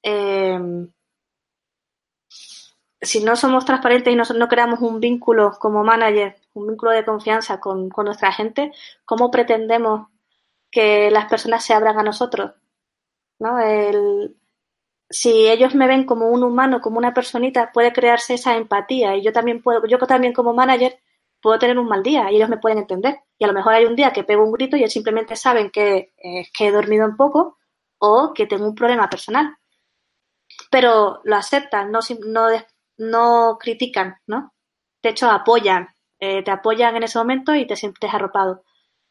Eh, 0.01 0.57
si 3.01 3.21
no 3.25 3.35
somos 3.35 3.65
transparentes 3.65 4.13
y 4.13 4.15
no, 4.15 4.47
creamos 4.47 4.79
un 4.79 5.01
vínculo 5.01 5.51
como 5.59 5.83
manager, 5.83 6.37
un 6.53 6.67
vínculo 6.67 6.91
de 6.91 7.03
confianza 7.03 7.59
con, 7.59 7.89
nuestra 7.89 8.31
gente, 8.31 8.71
¿cómo 9.03 9.29
pretendemos 9.29 10.07
que 10.71 11.11
las 11.11 11.25
personas 11.25 11.65
se 11.65 11.73
abran 11.73 11.99
a 11.99 12.03
nosotros? 12.03 12.53
¿No? 13.39 13.57
si 15.09 15.49
ellos 15.49 15.75
me 15.75 15.87
ven 15.87 16.05
como 16.05 16.29
un 16.29 16.41
humano, 16.41 16.79
como 16.79 16.99
una 16.99 17.13
personita, 17.13 17.73
puede 17.73 17.91
crearse 17.91 18.35
esa 18.35 18.55
empatía 18.55 19.17
y 19.17 19.23
yo 19.23 19.33
también 19.33 19.61
puedo, 19.61 19.85
yo 19.87 19.97
también 19.99 20.31
como 20.31 20.53
manager 20.53 20.97
puedo 21.43 21.59
tener 21.59 21.77
un 21.77 21.87
mal 21.87 22.01
día 22.01 22.31
y 22.31 22.37
ellos 22.37 22.49
me 22.49 22.57
pueden 22.57 22.79
entender. 22.79 23.19
Y 23.37 23.43
a 23.43 23.47
lo 23.47 23.53
mejor 23.53 23.73
hay 23.73 23.85
un 23.85 23.95
día 23.95 24.13
que 24.13 24.23
pego 24.23 24.43
un 24.43 24.53
grito 24.53 24.77
y 24.77 24.79
ellos 24.79 24.93
simplemente 24.93 25.35
saben 25.35 25.69
que, 25.69 26.13
eh, 26.17 26.47
que 26.57 26.67
he 26.67 26.71
dormido 26.71 27.05
un 27.05 27.17
poco 27.17 27.57
o 27.99 28.33
que 28.33 28.47
tengo 28.47 28.65
un 28.65 28.73
problema 28.73 29.09
personal. 29.09 29.57
Pero 30.71 31.19
lo 31.25 31.35
aceptan, 31.35 31.91
no, 31.91 31.99
no, 32.25 32.47
no 32.97 33.57
critican, 33.59 34.15
¿no? 34.25 34.53
De 35.01 35.09
hecho, 35.09 35.29
apoyan, 35.29 35.89
eh, 36.19 36.43
te 36.43 36.51
apoyan 36.51 36.95
en 36.95 37.03
ese 37.03 37.19
momento 37.19 37.53
y 37.53 37.67
te 37.67 37.75
sientes 37.75 38.13
arropado. 38.13 38.63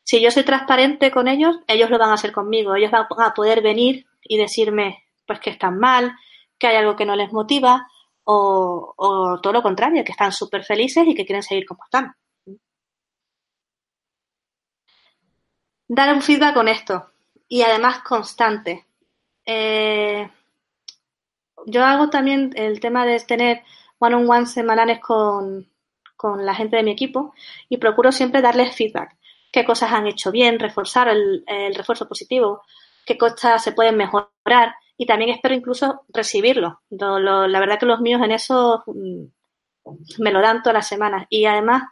Si 0.03 0.21
yo 0.21 0.31
soy 0.31 0.45
transparente 0.45 1.11
con 1.11 1.29
ellos, 1.29 1.61
ellos 1.67 1.91
lo 1.91 1.99
van 1.99 2.11
a 2.11 2.15
hacer 2.15 2.33
conmigo. 2.33 2.75
Ellos 2.75 2.91
van 2.91 3.07
a 3.19 3.35
poder 3.35 3.63
venir 3.63 4.07
y 4.23 4.39
decirme, 4.39 5.05
pues 5.27 5.39
que 5.39 5.51
están 5.51 5.79
mal, 5.79 6.15
que 6.59 6.69
hay 6.69 6.77
algo 6.77 6.97
que 6.97 7.05
no 7.05 7.15
les 7.15 7.31
motiva, 7.33 7.87
o, 8.25 8.95
o 8.97 9.41
todo 9.41 9.53
lo 9.53 9.63
contrario, 9.63 10.05
que 10.05 10.13
están 10.13 10.33
súper 10.33 10.65
felices 10.65 11.07
y 11.07 11.15
que 11.15 11.27
quieren 11.27 11.43
seguir 11.43 11.67
como 11.67 11.85
están. 11.85 12.15
Dar 15.95 16.15
un 16.15 16.23
feedback 16.23 16.57
honesto 16.57 17.11
y 17.49 17.61
además 17.61 17.99
constante. 17.99 18.87
Eh, 19.45 20.27
yo 21.67 21.85
hago 21.85 22.09
también 22.09 22.51
el 22.57 22.81
tema 22.81 23.05
de 23.05 23.21
tener 23.21 23.63
one-on-one 23.99 24.47
semanales 24.47 25.01
con, 25.01 25.69
con, 26.17 26.47
la 26.47 26.55
gente 26.55 26.77
de 26.77 26.83
mi 26.83 26.93
equipo 26.93 27.35
y 27.69 27.77
procuro 27.77 28.11
siempre 28.11 28.41
darles 28.41 28.75
feedback. 28.75 29.17
Qué 29.53 29.67
cosas 29.67 29.93
han 29.93 30.07
hecho 30.07 30.33
bien, 30.33 30.59
reforzar 30.59 31.09
el, 31.09 31.45
refuerzo 31.75 32.09
positivo, 32.09 32.63
qué 33.05 33.19
cosas 33.19 33.63
se 33.63 33.73
pueden 33.73 33.99
mejorar 33.99 34.75
y 34.97 35.05
también 35.05 35.31
espero 35.31 35.55
incluso 35.55 36.07
recibirlo. 36.09 36.81
la 36.89 37.61
verdad 37.61 37.79
que 37.79 37.87
los 37.87 38.01
míos 38.01 38.23
en 38.25 38.33
eso 38.33 38.83
mm, 38.87 39.25
me 40.21 40.33
lo 40.33 40.41
dan 40.41 40.63
todas 40.63 40.75
las 40.75 40.89
semanas 40.89 41.27
y 41.29 41.45
además 41.45 41.83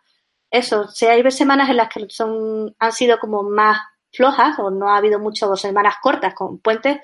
eso, 0.50 0.88
si 0.88 1.06
hay 1.06 1.28
semanas 1.30 1.70
en 1.70 1.76
las 1.76 1.88
que 1.88 2.06
son, 2.10 2.74
han 2.78 2.92
sido 2.92 3.18
como 3.20 3.42
más 3.42 3.78
flojas 4.12 4.58
o 4.58 4.70
no 4.70 4.90
ha 4.90 4.96
habido 4.96 5.18
muchas 5.18 5.60
semanas 5.60 5.96
cortas 6.02 6.34
con 6.34 6.58
puentes, 6.58 6.98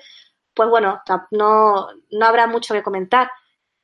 pues 0.53 0.69
bueno, 0.69 1.01
no, 1.31 1.87
no 2.11 2.25
habrá 2.25 2.47
mucho 2.47 2.73
que 2.73 2.83
comentar. 2.83 3.29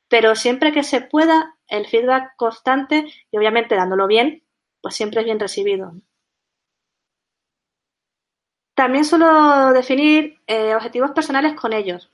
Pero 0.08 0.34
siempre 0.34 0.72
que 0.72 0.82
se 0.82 1.00
pueda, 1.00 1.56
el 1.66 1.86
feedback 1.86 2.36
constante 2.36 3.06
y 3.30 3.38
obviamente 3.38 3.74
dándolo 3.74 4.06
bien, 4.06 4.44
pues 4.80 4.94
siempre 4.94 5.20
es 5.20 5.24
bien 5.24 5.40
recibido. 5.40 5.94
También 8.74 9.04
suelo 9.04 9.72
definir 9.72 10.40
eh, 10.46 10.74
objetivos 10.74 11.12
personales 11.12 11.54
con 11.54 11.72
ellos. 11.72 12.10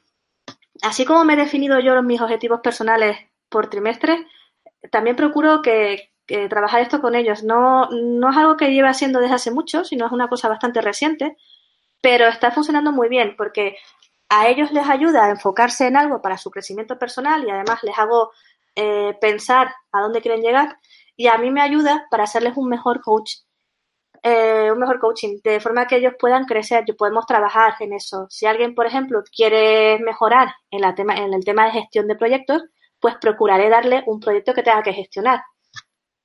Así 0.83 1.05
como 1.05 1.25
me 1.25 1.35
he 1.35 1.37
definido 1.37 1.81
yo 1.81 2.03
mis 2.03 2.21
objetivos 2.21 2.61
personales 2.61 3.17
por 3.49 3.69
trimestre, 3.69 4.27
también 4.91 5.17
procuro 5.17 5.63
que, 5.63 6.13
trabajar 6.49 6.81
esto 6.81 7.01
con 7.01 7.15
ellos. 7.15 7.43
No, 7.43 7.89
no 7.91 8.31
es 8.31 8.37
algo 8.37 8.57
que 8.57 8.73
lleve 8.73 8.89
haciendo 8.89 9.21
desde 9.21 9.35
hace 9.35 9.51
mucho, 9.51 9.85
sino 9.85 10.07
es 10.07 10.13
una 10.13 10.29
cosa 10.29 10.49
bastante 10.49 10.81
reciente, 10.81 11.37
pero 12.01 12.27
está 12.29 12.51
funcionando 12.51 12.93
muy 12.93 13.09
bien 13.09 13.35
porque 13.37 13.77
a 14.29 14.49
ellos 14.49 14.71
les 14.73 14.89
ayuda 14.89 15.27
a 15.27 15.31
enfocarse 15.31 15.87
en 15.87 15.97
algo 15.97 16.23
para 16.23 16.39
su 16.39 16.51
crecimiento 16.51 16.99
personal 16.99 17.45
y 17.45 17.51
además 17.51 17.83
les 17.83 17.99
hago 17.99 18.31
eh, 18.77 19.17
pensar 19.21 19.75
a 19.93 20.01
dónde 20.01 20.21
quieren 20.23 20.43
llegar 20.43 20.79
y 21.17 21.27
a 21.27 21.37
mí 21.37 21.51
me 21.51 21.61
ayuda 21.61 22.07
para 22.11 22.25
hacerles 22.25 22.57
un 22.57 22.69
mejor 22.69 23.03
coach, 23.03 23.33
eh, 24.23 24.71
un 24.73 24.79
mejor 24.79 24.99
coaching, 25.01 25.39
de 25.45 25.61
forma 25.61 25.87
que 25.87 25.97
ellos 25.97 26.15
puedan 26.19 26.45
crecer, 26.47 26.85
y 26.87 26.95
podemos 26.95 27.27
trabajar 27.27 27.75
en 27.81 27.93
eso. 27.93 28.27
Si 28.31 28.47
alguien, 28.47 28.75
por 28.75 28.87
ejemplo, 28.87 29.23
quiere 29.35 29.99
mejorar 29.99 30.49
en, 30.71 30.81
la 30.81 30.95
tema, 30.95 31.15
en 31.17 31.35
el 31.35 31.45
tema 31.45 31.67
de 31.67 31.73
gestión 31.73 32.07
de 32.07 32.17
proyectos, 32.17 32.63
pues 33.01 33.17
procuraré 33.21 33.69
darle 33.69 34.03
un 34.07 34.19
proyecto 34.19 34.55
que 34.55 34.63
tenga 34.63 34.83
que 34.83 34.95
gestionar. 34.95 35.43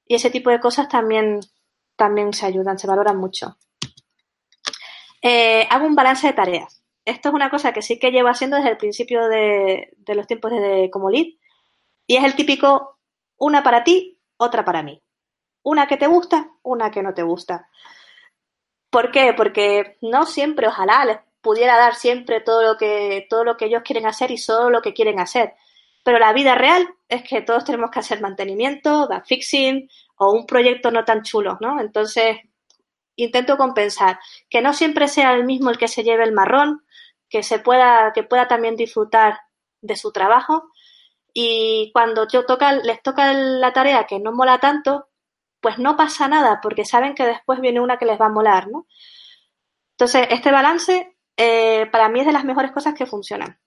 Y 0.08 0.16
ese 0.16 0.30
tipo 0.30 0.50
de 0.50 0.60
cosas 0.60 0.88
también, 0.88 1.40
también 1.96 2.34
se 2.34 2.46
ayudan, 2.46 2.78
se 2.78 2.88
valoran 2.88 3.18
mucho. 3.18 3.58
Eh, 5.22 5.68
hago 5.70 5.88
un 5.88 5.96
balance 5.96 6.28
de 6.28 6.34
tareas. 6.34 6.84
Esto 7.04 7.30
es 7.30 7.36
una 7.36 7.50
cosa 7.50 7.72
que 7.72 7.82
sí 7.82 8.00
que 8.00 8.12
llevo 8.12 8.30
haciendo 8.30 8.58
desde 8.58 8.72
el 8.72 8.78
principio 8.78 9.28
de, 9.28 9.96
los 10.08 10.28
tiempos 10.28 10.52
de, 10.52 10.90
como 10.92 11.10
lead. 11.10 11.28
Y 12.08 12.18
es 12.18 12.24
el 12.24 12.36
típico 12.36 13.00
una 13.38 13.64
para 13.64 13.84
ti, 13.84 14.20
otra 14.38 14.64
para 14.64 14.84
mí. 14.84 15.02
Una 15.64 15.88
que 15.88 15.98
te 15.98 16.08
gusta, 16.08 16.52
una 16.64 16.92
que 16.92 17.02
no 17.02 17.14
te 17.14 17.24
gusta. 17.24 17.70
¿Por 18.90 19.12
qué? 19.12 19.34
Porque 19.34 19.98
no 20.02 20.26
siempre, 20.26 20.68
ojalá 20.68 21.06
les 21.06 21.18
pudiera 21.42 21.76
dar 21.78 21.96
siempre 21.96 22.42
todo 22.42 22.64
lo 22.64 22.78
que, 22.78 23.26
todo 23.30 23.44
lo 23.44 23.58
que 23.58 23.66
ellos 23.66 23.84
quieren 23.84 24.06
hacer 24.08 24.32
y 24.32 24.38
solo 24.38 24.70
lo 24.70 24.82
que 24.82 24.94
quieren 24.94 25.20
hacer. 25.20 25.56
Pero 26.06 26.20
la 26.20 26.34
vida 26.34 26.54
real 26.54 26.88
es 27.10 27.24
que 27.24 27.42
todos 27.42 27.66
tenemos 27.66 27.90
que 27.90 27.98
hacer 27.98 28.22
mantenimiento, 28.22 29.08
bug 29.08 29.26
fixing 29.26 29.90
o 30.18 30.32
un 30.34 30.46
proyecto 30.46 30.92
no 30.92 31.04
tan 31.04 31.24
chulo, 31.24 31.58
¿no? 31.62 31.82
Entonces, 31.82 32.38
intento 33.16 33.58
compensar. 33.58 34.20
Que 34.48 34.62
no 34.62 34.74
siempre 34.74 35.08
sea 35.08 35.34
el 35.34 35.46
mismo 35.46 35.72
el 35.72 35.80
que 35.80 35.88
se 35.88 36.04
lleve 36.04 36.24
el 36.24 36.32
marrón, 36.32 36.86
que 37.28 37.42
se 37.42 37.58
pueda, 37.58 38.14
que 38.14 38.22
pueda 38.22 38.48
también 38.48 38.76
disfrutar 38.76 39.40
de 39.82 39.96
su 39.96 40.12
trabajo. 40.12 40.70
Y 41.34 41.90
cuando 41.92 42.28
yo 42.28 42.46
toca, 42.46 42.74
les 42.74 43.02
toca 43.02 43.34
la 43.34 43.74
tarea 43.74 44.06
que 44.06 44.20
no 44.20 44.32
mola 44.32 44.60
tanto, 44.60 45.10
pues 45.60 45.80
no 45.80 45.98
pasa 45.98 46.28
nada, 46.28 46.60
porque 46.62 46.86
saben 46.86 47.16
que 47.16 47.26
después 47.26 47.62
viene 47.62 47.82
una 47.82 47.98
que 47.98 48.06
les 48.06 48.22
va 48.22 48.28
a 48.28 48.30
molar, 48.30 48.68
¿no? 48.68 48.86
Entonces, 49.94 50.28
este 50.30 50.52
balance 50.52 51.18
eh, 51.36 51.88
para 51.92 52.10
mí 52.10 52.20
es 52.20 52.28
de 52.28 52.34
las 52.34 52.46
mejores 52.46 52.72
cosas 52.72 52.94
que 52.94 53.08
funcionan. 53.08 53.60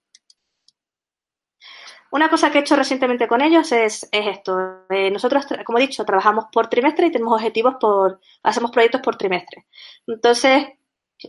Una 2.11 2.31
cosa 2.31 2.51
que 2.51 2.59
he 2.59 2.61
hecho 2.63 2.77
recientemente 2.77 3.29
con 3.29 3.43
ellos 3.43 3.71
es, 3.73 4.09
esto. 4.13 4.87
Eh, 4.89 5.11
nosotros, 5.11 5.47
como 5.65 5.79
he 5.79 5.83
dicho, 5.83 6.05
trabajamos 6.05 6.47
por 6.51 6.69
trimestre 6.69 7.07
y 7.07 7.13
tenemos 7.13 7.35
objetivos 7.35 7.75
por, 7.79 8.21
hacemos 8.43 8.71
proyectos 8.71 9.03
por 9.03 9.17
trimestre. 9.17 9.67
Entonces, 10.07 10.69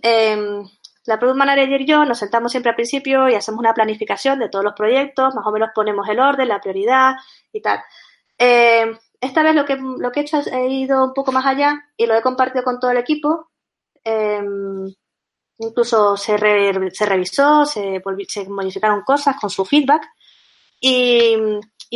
em, 0.02 0.64
la 1.06 1.20
Product 1.20 1.38
Manager 1.38 1.82
y 1.82 1.86
yo 1.86 2.06
nos 2.06 2.20
sentamos 2.20 2.52
siempre 2.52 2.70
al 2.70 2.76
principio 2.76 3.28
y 3.28 3.36
hacemos 3.36 3.60
una 3.60 3.74
planificación 3.74 4.40
de 4.40 4.50
todos 4.50 4.64
los 4.64 4.74
proyectos, 4.74 5.36
más 5.36 5.46
o 5.46 5.52
menos 5.52 5.70
ponemos 5.76 6.08
el 6.08 6.20
orden, 6.20 6.48
la 6.48 6.62
prioridad 6.62 7.16
y 7.52 7.62
tal. 7.62 7.82
Em, 8.38 8.98
esta 9.20 9.44
vez 9.44 9.56
lo 9.56 9.66
que, 9.66 9.76
lo 9.76 10.12
que 10.12 10.22
he 10.22 10.24
hecho 10.24 10.38
es 10.40 10.48
he 10.48 10.68
ido 10.70 11.04
un 11.04 11.14
poco 11.14 11.32
más 11.34 11.46
allá 11.46 11.90
y 11.98 12.06
lo 12.06 12.16
he 12.16 12.22
compartido 12.22 12.64
con 12.64 12.80
todo 12.80 12.92
el 12.92 12.98
equipo. 12.98 13.50
Em, 14.04 14.94
incluso 15.58 16.16
se, 16.16 16.38
se 16.94 17.06
revisó, 17.06 17.66
se 17.66 18.02
modificaron 18.48 19.02
cosas 19.02 19.36
con 19.42 19.50
su 19.50 19.66
feedback 19.66 20.04
y, 20.80 21.36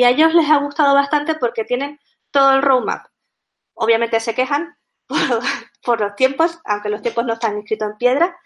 a 0.04 0.10
ellos 0.10 0.34
les 0.34 0.50
ha 0.50 0.58
gustado 0.58 0.94
bastante 0.94 1.36
porque 1.36 1.64
tienen 1.64 2.00
todo 2.32 2.54
el 2.56 2.62
roadmap. 2.62 3.08
Obviamente 3.74 4.20
se 4.20 4.36
quejan 4.36 4.78
por, 5.84 6.02
los 6.02 6.16
tiempos, 6.16 6.60
aunque 6.66 6.90
los 6.90 7.02
tiempos 7.02 7.26
no 7.26 7.34
están 7.34 7.58
escritos 7.58 7.92
en 7.92 7.98
piedra, 7.98 8.38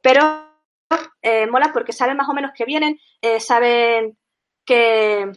pero 0.00 0.48
eh, 1.22 1.46
mola 1.46 1.70
porque 1.72 1.92
saben 1.92 2.16
más 2.16 2.28
o 2.28 2.34
menos 2.34 2.52
que 2.54 2.64
vienen, 2.64 2.98
eh, 3.20 3.40
saben 3.40 4.18
qué, 4.64 5.32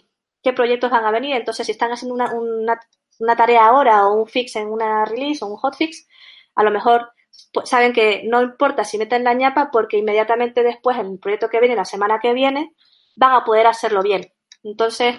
proyectos 0.55 0.91
van 0.91 1.05
a 1.05 1.11
venir. 1.11 1.35
Entonces, 1.35 1.65
si 1.65 1.71
están 1.71 1.91
haciendo 1.91 2.13
una, 2.13 2.31
una, 2.33 2.79
una, 3.19 3.35
tarea 3.35 3.65
ahora 3.65 4.07
o 4.07 4.13
un 4.13 4.27
fix 4.27 4.55
en 4.55 4.67
una 4.67 5.05
release 5.05 5.43
o 5.43 5.47
un 5.47 5.57
hotfix, 5.57 6.07
a 6.55 6.63
lo 6.63 6.71
mejor 6.71 7.11
pues, 7.51 7.69
saben 7.69 7.93
que 7.93 8.23
no 8.25 8.41
importa 8.41 8.83
si 8.83 8.97
meten 8.97 9.23
la 9.23 9.33
ñapa 9.33 9.69
porque 9.71 9.97
inmediatamente 9.97 10.63
después, 10.63 10.97
en 10.97 11.07
el 11.07 11.19
proyecto 11.19 11.49
que 11.49 11.59
viene, 11.59 11.75
la 11.75 11.85
semana 11.85 12.19
que 12.21 12.33
viene, 12.33 12.73
van 13.15 13.33
a 13.33 13.43
poder 13.43 13.67
hacerlo 13.67 14.03
bien. 14.03 14.31
Entonces, 14.65 15.15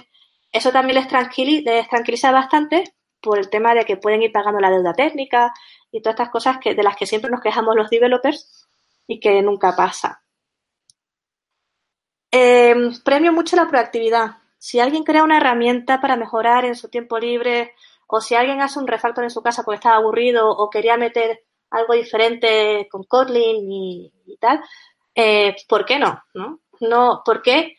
eso 0.53 0.73
también 0.73 0.97
les, 0.97 1.09
tranquiliza, 1.09 2.33
bastante 2.33 2.85
por 3.23 3.39
el 3.39 3.49
tema 3.49 3.75
de 3.75 3.85
que 3.85 3.97
pueden 3.97 4.23
ir 4.23 4.33
pagando 4.33 4.61
la 4.61 4.71
deuda 4.71 4.93
técnica 4.93 5.55
y 5.91 6.03
todas 6.03 6.15
estas 6.15 6.31
cosas 6.31 6.59
que, 6.59 6.75
de 6.75 6.83
las 6.83 6.97
que 6.97 7.07
siempre 7.07 7.31
nos 7.31 7.41
quejamos 7.41 7.77
los 7.77 7.89
developers 7.89 8.67
y 9.07 9.21
que 9.21 9.41
nunca 9.43 9.75
pasa. 9.77 10.23
Em, 12.31 12.93
premio 13.05 13.33
mucho 13.33 13.57
la 13.57 13.69
proactividad. 13.69 14.39
Si 14.59 14.81
alguien 14.81 15.05
crea 15.05 15.23
una 15.23 15.37
herramienta 15.37 16.01
para 16.01 16.17
mejorar 16.17 16.65
en 16.65 16.75
su 16.75 16.89
tiempo 16.89 17.19
libre 17.19 17.73
o 18.09 18.21
si 18.21 18.35
alguien 18.35 18.61
hace 18.61 18.81
un 18.81 18.89
refactor 18.89 19.25
en 19.25 19.31
su 19.31 19.43
casa 19.43 19.63
porque 19.63 19.77
estaba 19.77 19.97
aburrido 19.97 20.51
o 20.51 20.69
quería 20.71 20.97
meter 20.97 21.45
algo 21.71 21.95
diferente 21.95 22.89
con 22.91 23.05
Kotlin 23.05 23.71
y, 23.71 24.37
tal, 24.41 24.61
eh, 25.15 25.55
¿por 25.69 25.85
qué 25.85 25.99
no? 25.99 26.21
¿no? 26.35 26.61
no 26.81 27.23
¿Por 27.25 27.43
qué 27.43 27.77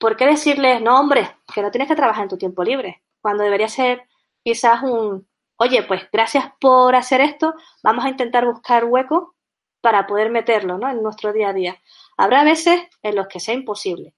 ¿por 0.00 0.16
qué 0.16 0.26
decirles, 0.26 0.80
no, 0.80 0.98
hombre, 0.98 1.36
que 1.54 1.62
no 1.62 1.70
tienes 1.70 1.86
que 1.86 1.94
trabajar 1.94 2.24
en 2.24 2.30
tu 2.30 2.38
tiempo 2.38 2.64
libre? 2.64 3.02
Cuando 3.20 3.44
debería 3.44 3.68
ser 3.68 4.08
quizás 4.42 4.82
un, 4.82 5.28
oye, 5.56 5.82
pues 5.82 6.08
gracias 6.10 6.46
por 6.58 6.96
hacer 6.96 7.20
esto, 7.20 7.54
vamos 7.82 8.04
a 8.04 8.08
intentar 8.08 8.46
buscar 8.46 8.86
hueco 8.86 9.36
para 9.82 10.06
poder 10.06 10.30
meterlo 10.30 10.78
¿no? 10.78 10.88
en 10.90 11.02
nuestro 11.02 11.34
día 11.34 11.50
a 11.50 11.52
día. 11.52 11.76
Habrá 12.16 12.44
veces 12.44 12.80
en 13.02 13.14
los 13.14 13.28
que 13.28 13.40
sea 13.40 13.54
imposible, 13.54 14.14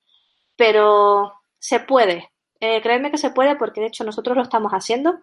pero 0.57 1.35
se 1.59 1.81
puede. 1.81 2.31
Eh, 2.61 2.81
que 2.81 3.19
se 3.19 3.31
puede 3.31 3.57
porque 3.57 3.81
de 3.81 3.89
hecho 3.89 4.05
nosotros 4.05 4.37
lo 4.37 4.45
estamos 4.45 4.71
haciendo 4.71 5.19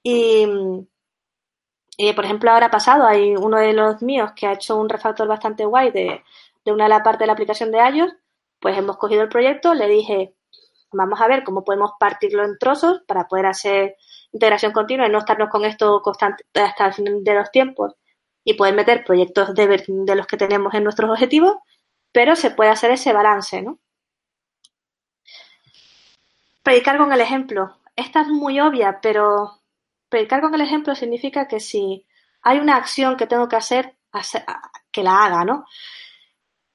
y, 0.00 0.46
y, 1.96 2.12
por 2.12 2.24
ejemplo 2.24 2.52
ahora 2.52 2.70
pasado 2.70 3.04
hay 3.04 3.34
uno 3.34 3.58
de 3.58 3.72
los 3.72 4.00
míos 4.00 4.30
que 4.36 4.46
ha 4.46 4.52
hecho 4.52 4.76
un 4.76 4.88
refactor 4.88 5.26
bastante 5.26 5.64
guay 5.64 5.90
de, 5.90 6.22
de 6.64 6.72
una 6.72 6.84
de 6.84 6.90
la 6.90 7.02
parte 7.02 7.24
de 7.24 7.26
la 7.26 7.32
aplicación 7.32 7.72
de 7.72 7.78
iOS 7.78 8.12
pues 8.60 8.76
hemos 8.76 8.96
cogido 8.96 9.22
el 9.22 9.28
proyecto, 9.28 9.74
le 9.74 9.88
dije, 9.88 10.34
vamos 10.92 11.20
a 11.20 11.28
ver 11.28 11.44
cómo 11.44 11.64
podemos 11.64 11.92
partirlo 11.98 12.44
en 12.44 12.58
trozos 12.58 13.02
para 13.06 13.28
poder 13.28 13.46
hacer 13.46 13.96
integración 14.32 14.72
continua 14.72 15.06
y 15.06 15.10
no 15.10 15.18
estarnos 15.18 15.48
con 15.50 15.64
esto 15.64 16.00
constante 16.02 16.44
hasta 16.54 16.86
el 16.86 16.94
fin 16.94 17.24
de 17.24 17.34
los 17.34 17.50
tiempos 17.50 17.94
y 18.44 18.54
poder 18.54 18.74
meter 18.74 19.04
proyectos 19.04 19.54
de, 19.54 19.84
de 19.86 20.16
los 20.16 20.26
que 20.26 20.36
tenemos 20.36 20.72
en 20.74 20.84
nuestros 20.84 21.10
objetivos, 21.10 21.56
pero 22.12 22.36
se 22.36 22.50
puede 22.50 22.70
hacer 22.70 22.90
ese 22.90 23.12
balance, 23.12 23.62
¿no? 23.62 23.78
Predicar 26.62 26.98
con 26.98 27.12
el 27.12 27.20
ejemplo. 27.20 27.76
Esta 27.96 28.22
es 28.22 28.28
muy 28.28 28.60
obvia, 28.60 29.00
pero 29.00 29.60
predicar 30.08 30.40
con 30.40 30.54
el 30.54 30.60
ejemplo 30.60 30.94
significa 30.94 31.48
que 31.48 31.60
si 31.60 32.06
hay 32.42 32.58
una 32.58 32.76
acción 32.76 33.16
que 33.16 33.26
tengo 33.26 33.48
que 33.48 33.56
hacer, 33.56 33.96
que 34.90 35.02
la 35.02 35.24
haga, 35.24 35.44
¿no? 35.44 35.66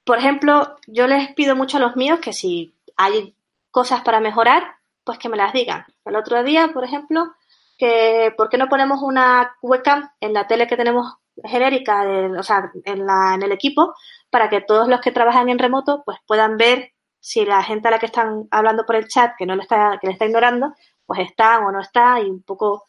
Por 0.04 0.18
ejemplo, 0.18 0.76
yo 0.88 1.08
les 1.08 1.34
pido 1.34 1.56
mucho 1.56 1.78
a 1.78 1.80
los 1.80 1.96
míos 1.96 2.20
que 2.20 2.34
si 2.34 2.76
hay 2.98 3.36
cosas 3.72 4.02
para 4.02 4.20
mejorar, 4.20 4.76
pues 5.04 5.18
que 5.18 5.30
me 5.30 5.38
las 5.38 5.54
digan. 5.54 5.86
El 6.06 6.16
otro 6.16 6.44
día, 6.44 6.70
por 6.74 6.84
ejemplo, 6.84 7.34
que 7.78 8.34
¿por 8.38 8.50
qué 8.50 8.58
no 8.58 8.70
ponemos 8.70 9.02
una 9.02 9.56
webcam 9.62 10.10
en 10.20 10.34
la 10.34 10.48
tele 10.48 10.68
que 10.68 10.78
tenemos 10.78 11.14
genérica, 11.44 12.04
o 12.38 12.44
sea, 12.44 12.72
en, 12.86 13.06
la, 13.06 13.34
en 13.36 13.44
el 13.44 13.52
equipo, 13.52 13.96
para 14.30 14.50
que 14.50 14.62
todos 14.62 14.88
los 14.88 15.02
que 15.02 15.12
trabajan 15.12 15.50
en 15.50 15.60
remoto 15.60 16.04
pues 16.06 16.18
puedan 16.28 16.58
ver 16.58 16.92
si 17.20 17.46
la 17.46 17.64
gente 17.64 17.88
a 17.88 17.92
la 17.92 18.00
que 18.00 18.06
están 18.08 18.48
hablando 18.52 18.86
por 18.86 18.96
el 18.96 19.08
chat, 19.08 19.34
que 19.38 19.46
no 19.46 19.56
le 19.56 19.64
está, 19.64 19.98
que 20.02 20.08
le 20.08 20.14
está 20.14 20.26
ignorando, 20.26 20.74
pues 21.06 21.22
está 21.22 21.60
o 21.60 21.72
no 21.72 21.80
está, 21.80 22.20
y 22.20 22.26
un 22.26 22.44
poco 22.44 22.86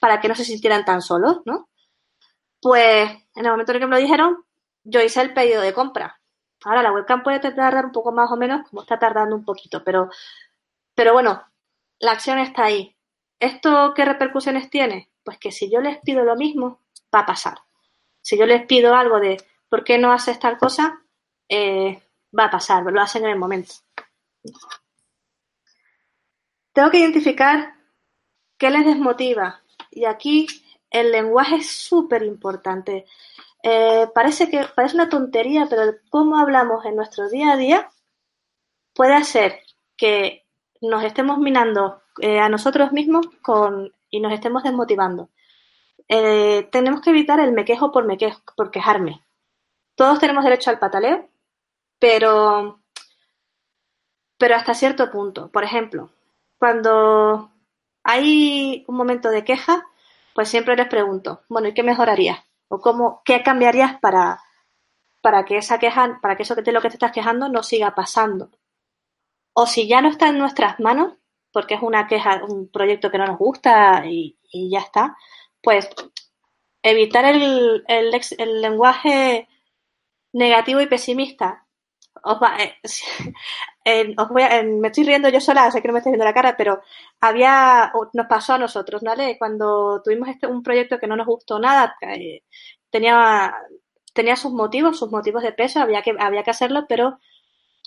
para 0.00 0.20
que 0.20 0.28
no 0.28 0.34
se 0.34 0.44
sintieran 0.44 0.84
tan 0.84 1.00
solos, 1.00 1.40
¿no? 1.44 1.68
Pues 2.60 3.10
en 3.34 3.44
el 3.44 3.50
momento 3.50 3.72
en 3.72 3.78
que 3.78 3.86
me 3.86 3.96
lo 3.96 4.02
dijeron, 4.02 4.44
yo 4.82 5.00
hice 5.00 5.20
el 5.20 5.32
pedido 5.32 5.62
de 5.62 5.72
compra. 5.72 6.20
Ahora 6.64 6.82
la 6.82 6.92
webcam 6.92 7.22
puede 7.22 7.40
tardar 7.40 7.84
un 7.84 7.92
poco 7.92 8.12
más 8.12 8.30
o 8.30 8.36
menos, 8.36 8.68
como 8.68 8.82
está 8.82 8.98
tardando 8.98 9.36
un 9.36 9.44
poquito, 9.44 9.84
pero, 9.84 10.10
pero 10.94 11.12
bueno, 11.12 11.42
la 11.98 12.12
acción 12.12 12.38
está 12.38 12.64
ahí. 12.64 12.96
¿Esto 13.38 13.92
qué 13.94 14.04
repercusiones 14.04 14.70
tiene? 14.70 15.10
Pues 15.22 15.38
que 15.38 15.52
si 15.52 15.70
yo 15.70 15.80
les 15.80 15.98
pido 15.98 16.24
lo 16.24 16.36
mismo, 16.36 16.80
va 17.14 17.20
a 17.20 17.26
pasar. 17.26 17.58
Si 18.20 18.38
yo 18.38 18.46
les 18.46 18.66
pido 18.66 18.94
algo 18.94 19.20
de 19.20 19.36
¿por 19.68 19.84
qué 19.84 19.98
no 19.98 20.12
haces 20.12 20.38
tal 20.38 20.58
cosa? 20.58 21.02
Eh, 21.48 22.02
va 22.36 22.46
a 22.46 22.50
pasar, 22.50 22.82
lo 22.82 23.00
hacen 23.00 23.24
en 23.24 23.30
el 23.30 23.38
momento. 23.38 23.74
Tengo 26.72 26.90
que 26.90 26.98
identificar 26.98 27.74
qué 28.58 28.70
les 28.70 28.84
desmotiva. 28.84 29.62
Y 29.90 30.04
aquí 30.04 30.46
el 30.90 31.12
lenguaje 31.12 31.56
es 31.56 31.70
súper 31.70 32.22
importante. 32.22 33.06
Eh, 33.62 34.06
parece 34.14 34.48
que 34.50 34.64
parece 34.74 34.96
una 34.96 35.08
tontería, 35.08 35.66
pero 35.68 35.94
cómo 36.10 36.38
hablamos 36.38 36.84
en 36.84 36.96
nuestro 36.96 37.28
día 37.28 37.52
a 37.52 37.56
día 37.56 37.90
puede 38.94 39.14
hacer 39.14 39.60
que 39.96 40.46
nos 40.80 41.04
estemos 41.04 41.38
minando 41.38 42.02
eh, 42.20 42.38
a 42.40 42.48
nosotros 42.48 42.92
mismos 42.92 43.26
con, 43.42 43.92
y 44.10 44.20
nos 44.20 44.32
estemos 44.32 44.62
desmotivando. 44.62 45.30
Eh, 46.08 46.68
tenemos 46.70 47.00
que 47.00 47.10
evitar 47.10 47.40
el 47.40 47.52
me 47.52 47.64
quejo 47.64 47.92
por, 47.92 48.04
me 48.04 48.18
quejo, 48.18 48.40
por 48.56 48.70
quejarme. 48.70 49.24
Todos 49.94 50.18
tenemos 50.18 50.44
derecho 50.44 50.70
al 50.70 50.78
pataleo, 50.78 51.28
pero, 51.98 52.80
pero 54.38 54.54
hasta 54.54 54.74
cierto 54.74 55.10
punto. 55.10 55.50
Por 55.50 55.64
ejemplo, 55.64 56.10
cuando 56.58 57.50
hay 58.02 58.84
un 58.86 58.96
momento 58.96 59.30
de 59.30 59.44
queja, 59.44 59.84
pues 60.34 60.48
siempre 60.48 60.76
les 60.76 60.88
pregunto, 60.88 61.42
bueno, 61.48 61.68
¿y 61.68 61.74
qué 61.74 61.82
mejorarías? 61.82 62.45
¿O 62.68 62.80
cómo, 62.80 63.22
qué 63.24 63.42
cambiarías 63.42 63.98
para, 64.00 64.40
para 65.22 65.44
que 65.44 65.58
esa 65.58 65.78
queja, 65.78 66.18
para 66.20 66.36
que 66.36 66.42
eso 66.42 66.56
que 66.56 66.62
te 66.62 66.72
lo 66.72 66.80
que 66.80 66.88
te 66.88 66.94
estás 66.94 67.12
quejando 67.12 67.48
no 67.48 67.62
siga 67.62 67.94
pasando? 67.94 68.50
O 69.52 69.66
si 69.66 69.88
ya 69.88 70.00
no 70.00 70.08
está 70.08 70.28
en 70.28 70.38
nuestras 70.38 70.78
manos, 70.80 71.14
porque 71.52 71.74
es 71.74 71.82
una 71.82 72.06
queja, 72.06 72.44
un 72.44 72.70
proyecto 72.70 73.10
que 73.10 73.18
no 73.18 73.26
nos 73.26 73.38
gusta 73.38 74.04
y, 74.06 74.38
ya 74.70 74.80
está, 74.80 75.16
pues 75.62 75.88
evitar 76.82 77.24
el, 77.24 77.82
el, 77.88 78.60
lenguaje 78.60 79.48
negativo 80.32 80.80
y 80.80 80.86
pesimista. 80.86 81.66
Os 82.22 82.38
eh, 82.58 82.76
me 83.86 84.88
estoy 84.88 85.04
riendo 85.04 85.28
yo 85.28 85.40
sola, 85.40 85.70
sé 85.70 85.80
que 85.80 85.88
no 85.88 85.92
me 85.92 86.00
estoy 86.00 86.10
viendo 86.12 86.24
la 86.24 86.34
cara, 86.34 86.56
pero 86.56 86.82
había, 87.20 87.92
nos 88.12 88.26
pasó 88.26 88.54
a 88.54 88.58
nosotros, 88.58 89.02
¿vale? 89.02 89.38
Cuando 89.38 90.02
tuvimos 90.02 90.28
este, 90.28 90.48
un 90.48 90.62
proyecto 90.62 90.98
que 90.98 91.06
no 91.06 91.16
nos 91.16 91.26
gustó 91.26 91.58
nada, 91.60 91.96
eh, 92.00 92.42
tenía, 92.90 93.54
tenía 94.12 94.34
sus 94.34 94.52
motivos, 94.52 94.98
sus 94.98 95.12
motivos 95.12 95.42
de 95.42 95.52
peso, 95.52 95.80
había 95.80 96.02
que, 96.02 96.16
había 96.18 96.42
que 96.42 96.50
hacerlo, 96.50 96.86
pero 96.88 97.20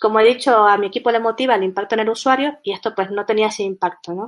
como 0.01 0.21
he 0.21 0.23
dicho, 0.23 0.55
a 0.55 0.77
mi 0.77 0.87
equipo 0.87 1.11
le 1.11 1.19
motiva 1.19 1.55
el 1.55 1.63
impacto 1.63 1.95
en 1.95 2.01
el 2.01 2.09
usuario 2.09 2.59
y 2.63 2.71
esto 2.71 2.95
pues 2.95 3.11
no 3.11 3.25
tenía 3.25 3.47
ese 3.47 3.63
impacto, 3.63 4.13
¿no? 4.13 4.25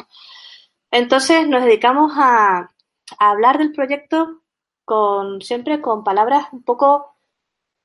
Entonces 0.91 1.47
nos 1.47 1.63
dedicamos 1.63 2.11
a, 2.17 2.69
a 3.17 3.29
hablar 3.29 3.57
del 3.57 3.71
proyecto 3.71 4.41
con 4.83 5.41
siempre 5.41 5.79
con 5.79 6.03
palabras 6.03 6.47
un 6.51 6.63
poco 6.63 7.15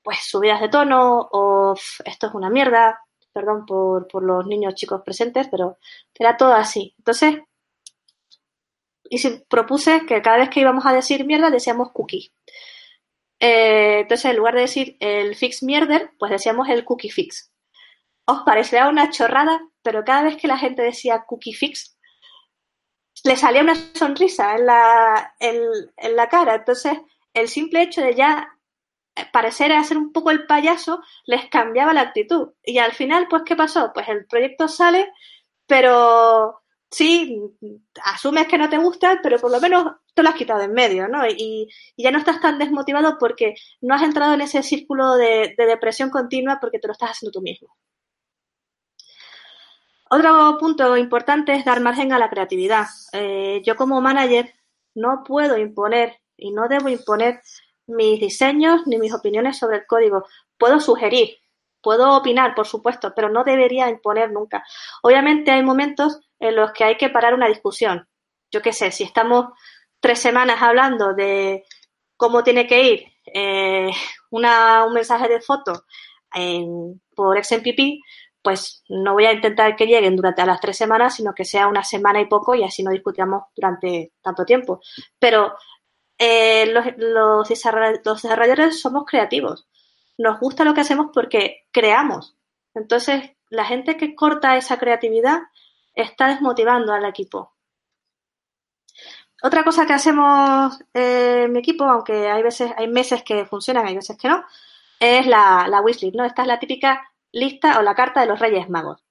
pues 0.03 0.19
subidas 0.25 0.61
de 0.61 0.69
tono 0.69 1.29
o 1.31 1.75
esto 2.05 2.27
es 2.27 2.35
una 2.35 2.51
mierda, 2.51 3.06
perdón 3.37 3.67
por, 3.67 4.09
por 4.09 4.23
los 4.23 4.47
niños 4.47 4.75
chicos 4.75 5.03
presentes, 5.05 5.47
pero 5.51 5.77
era 6.19 6.39
todo 6.39 6.55
así. 6.55 6.95
Entonces, 6.97 7.35
y 9.11 9.19
si 9.19 9.43
propuse 9.47 10.07
que 10.07 10.23
cada 10.23 10.39
vez 10.39 10.49
que 10.49 10.61
íbamos 10.61 10.87
a 10.87 10.95
decir 10.95 11.27
mierda 11.27 11.51
decíamos 11.51 11.93
cookie. 11.93 12.33
Eh, 13.39 14.01
entonces, 14.01 14.31
en 14.31 14.39
lugar 14.39 14.55
de 14.55 14.63
decir 14.63 14.97
el 15.01 15.35
fix 15.35 15.63
mierder, 15.63 16.13
pues 16.19 16.33
decíamos 16.33 16.71
el 16.71 16.87
cookie 16.87 17.11
fix. 17.11 17.53
Os 18.25 18.41
parecerá 18.47 18.89
una 18.89 19.11
chorrada, 19.11 19.61
pero 19.83 20.03
cada 20.03 20.23
vez 20.23 20.39
que 20.39 20.49
la 20.49 20.57
gente 20.57 20.81
decía 20.81 21.25
cookie 21.29 21.53
fix, 21.53 21.99
le 23.23 23.37
salía 23.37 23.61
una 23.61 23.75
sonrisa 23.75 24.55
en 24.57 24.65
la, 24.65 25.35
en 25.41 26.17
la 26.17 26.29
cara. 26.31 26.55
Entonces, 26.55 26.95
el 27.35 27.49
simple 27.49 27.83
hecho 27.83 28.01
de 28.01 28.15
ya 28.15 28.56
parecer 29.33 29.73
hacer 29.73 29.99
un 29.99 30.13
poco 30.13 30.31
el 30.31 30.47
payaso 30.47 31.03
les 31.25 31.49
cambiaba 31.49 31.95
la 31.95 32.03
actitud. 32.03 32.51
Y 32.63 32.79
al 32.79 32.93
final, 32.93 33.29
pues, 33.29 33.43
¿qué 33.45 33.57
pasó? 33.57 33.93
Pues 33.93 34.09
el 34.09 34.27
proyecto 34.27 34.69
sale, 34.69 35.13
pero 35.67 36.63
sí, 36.91 37.41
asumes 38.05 38.47
que 38.49 38.59
no 38.59 38.69
te 38.69 38.79
gusta, 38.79 39.21
pero 39.23 39.39
por 39.39 39.51
lo 39.51 39.61
menos 39.61 39.97
te 40.15 40.23
lo 40.23 40.31
has 40.31 40.35
quitado 40.35 40.63
en 40.63 40.73
medio, 40.73 41.09
¿no? 41.09 41.27
Y, 41.27 41.69
ya 41.97 42.11
no 42.11 42.19
estás 42.19 42.41
tan 42.41 42.59
desmotivado 42.59 43.19
porque 43.19 43.55
no 43.81 43.95
has 43.95 44.03
entrado 44.03 44.35
en 44.35 44.41
ese 44.41 44.63
círculo 44.63 45.15
de, 45.17 45.55
depresión 45.57 46.11
continua 46.11 46.59
porque 46.61 46.79
te 46.79 46.87
lo 46.87 46.93
estás 46.93 47.11
haciendo 47.11 47.33
tú 47.33 47.43
mismo. 47.43 47.69
Otro 50.09 50.57
punto 50.59 50.97
importante 50.97 51.53
es 51.55 51.65
dar 51.65 51.81
margen 51.81 52.13
a 52.13 52.19
la 52.19 52.31
creatividad. 52.31 52.87
Eh, 53.13 53.61
yo 53.65 53.75
como 53.75 54.01
manager 54.01 54.55
no 54.95 55.25
puedo 55.25 55.59
imponer 55.59 56.21
y 56.37 56.53
no 56.53 56.69
debo 56.69 56.89
imponer 56.89 57.41
mis 57.87 58.21
diseños 58.21 58.87
ni 58.87 58.99
mis 58.99 59.15
opiniones 59.15 59.59
sobre 59.59 59.79
el 59.79 59.87
código. 59.87 60.27
Puedo 60.59 60.81
sugerir, 60.81 61.39
puedo 61.81 62.17
opinar, 62.17 62.55
por 62.55 62.67
supuesto, 62.67 63.13
pero 63.15 63.29
no 63.29 63.45
debería 63.45 63.89
imponer 63.89 64.33
nunca. 64.33 64.65
Obviamente 65.03 65.51
hay 65.51 65.63
momentos 65.63 66.21
en 66.39 66.57
los 66.57 66.73
que 66.73 66.85
hay 66.85 66.97
que 66.97 67.11
parar 67.11 67.35
una 67.35 67.49
discusión. 67.49 68.09
Yo 68.51 68.63
qué 68.63 68.73
sé, 68.73 68.91
si 68.91 69.05
estamos 69.05 69.47
tres 70.01 70.19
semanas 70.19 70.61
hablando 70.63 71.15
de 71.15 71.65
cómo 72.17 72.43
tiene 72.43 72.67
que 72.67 72.83
ir 72.83 73.05
eh, 73.33 73.91
una, 74.31 74.85
un 74.85 74.95
mensaje 74.95 75.29
de 75.29 75.41
foto 75.41 75.85
en, 76.35 77.01
por 77.15 77.43
XMPP, 77.43 78.01
pues 78.43 78.85
no 78.89 79.15
voy 79.15 79.27
a 79.27 79.33
intentar 79.33 79.75
que 79.75 79.87
lleguen 79.87 80.15
durante 80.15 80.47
las 80.47 80.61
tres 80.61 80.77
semanas, 80.77 81.17
sino 81.17 81.35
que 81.35 81.45
sea 81.45 81.67
una 81.67 81.83
semana 81.83 82.21
y 82.21 82.27
poco 82.27 82.55
y 82.55 82.63
así 82.63 82.83
no 82.83 82.93
discutimos 82.93 83.43
durante 83.57 84.13
tanto 84.23 84.45
tiempo. 84.45 84.81
Pero 85.19 85.55
eh, 86.19 86.73
los, 86.99 87.49
desarrolladores 87.49 88.81
somos 88.81 89.05
creativos. 89.05 89.69
Nos 90.19 90.41
gusta 90.41 90.65
lo 90.65 90.75
que 90.75 90.81
hacemos 90.81 91.09
porque 91.13 91.67
creamos. 91.71 92.37
Entonces, 92.75 93.33
la 93.51 93.65
gente 93.65 93.97
que 93.97 94.15
corta 94.15 94.57
esa 94.57 94.79
creatividad 94.79 95.41
está 95.95 96.29
desmotivando 96.29 96.93
al 96.93 97.05
equipo. 97.05 97.55
Otra 99.43 99.65
cosa 99.65 99.87
que 99.87 99.93
hacemos 99.93 100.79
eh, 100.95 101.43
en 101.45 101.53
mi 101.53 101.59
equipo, 101.59 101.85
aunque 101.85 102.31
hay 102.31 102.43
veces, 102.43 102.73
hay 102.77 102.89
meses 102.89 103.23
que 103.23 103.45
funcionan, 103.45 103.87
hay 103.87 103.95
veces 103.95 104.17
que 104.17 104.29
no, 104.29 104.45
es 104.99 105.27
la, 105.27 105.67
la 105.69 105.83
wishlist, 105.83 106.17
¿no? 106.17 106.25
Esta 106.25 106.43
es 106.43 106.49
la 106.49 106.59
típica 106.59 107.07
lista 107.33 107.79
o 107.79 107.83
la 107.83 107.95
carta 107.95 108.21
de 108.21 108.27
los 108.27 108.39
Reyes 108.39 108.69
Magos. 108.71 109.05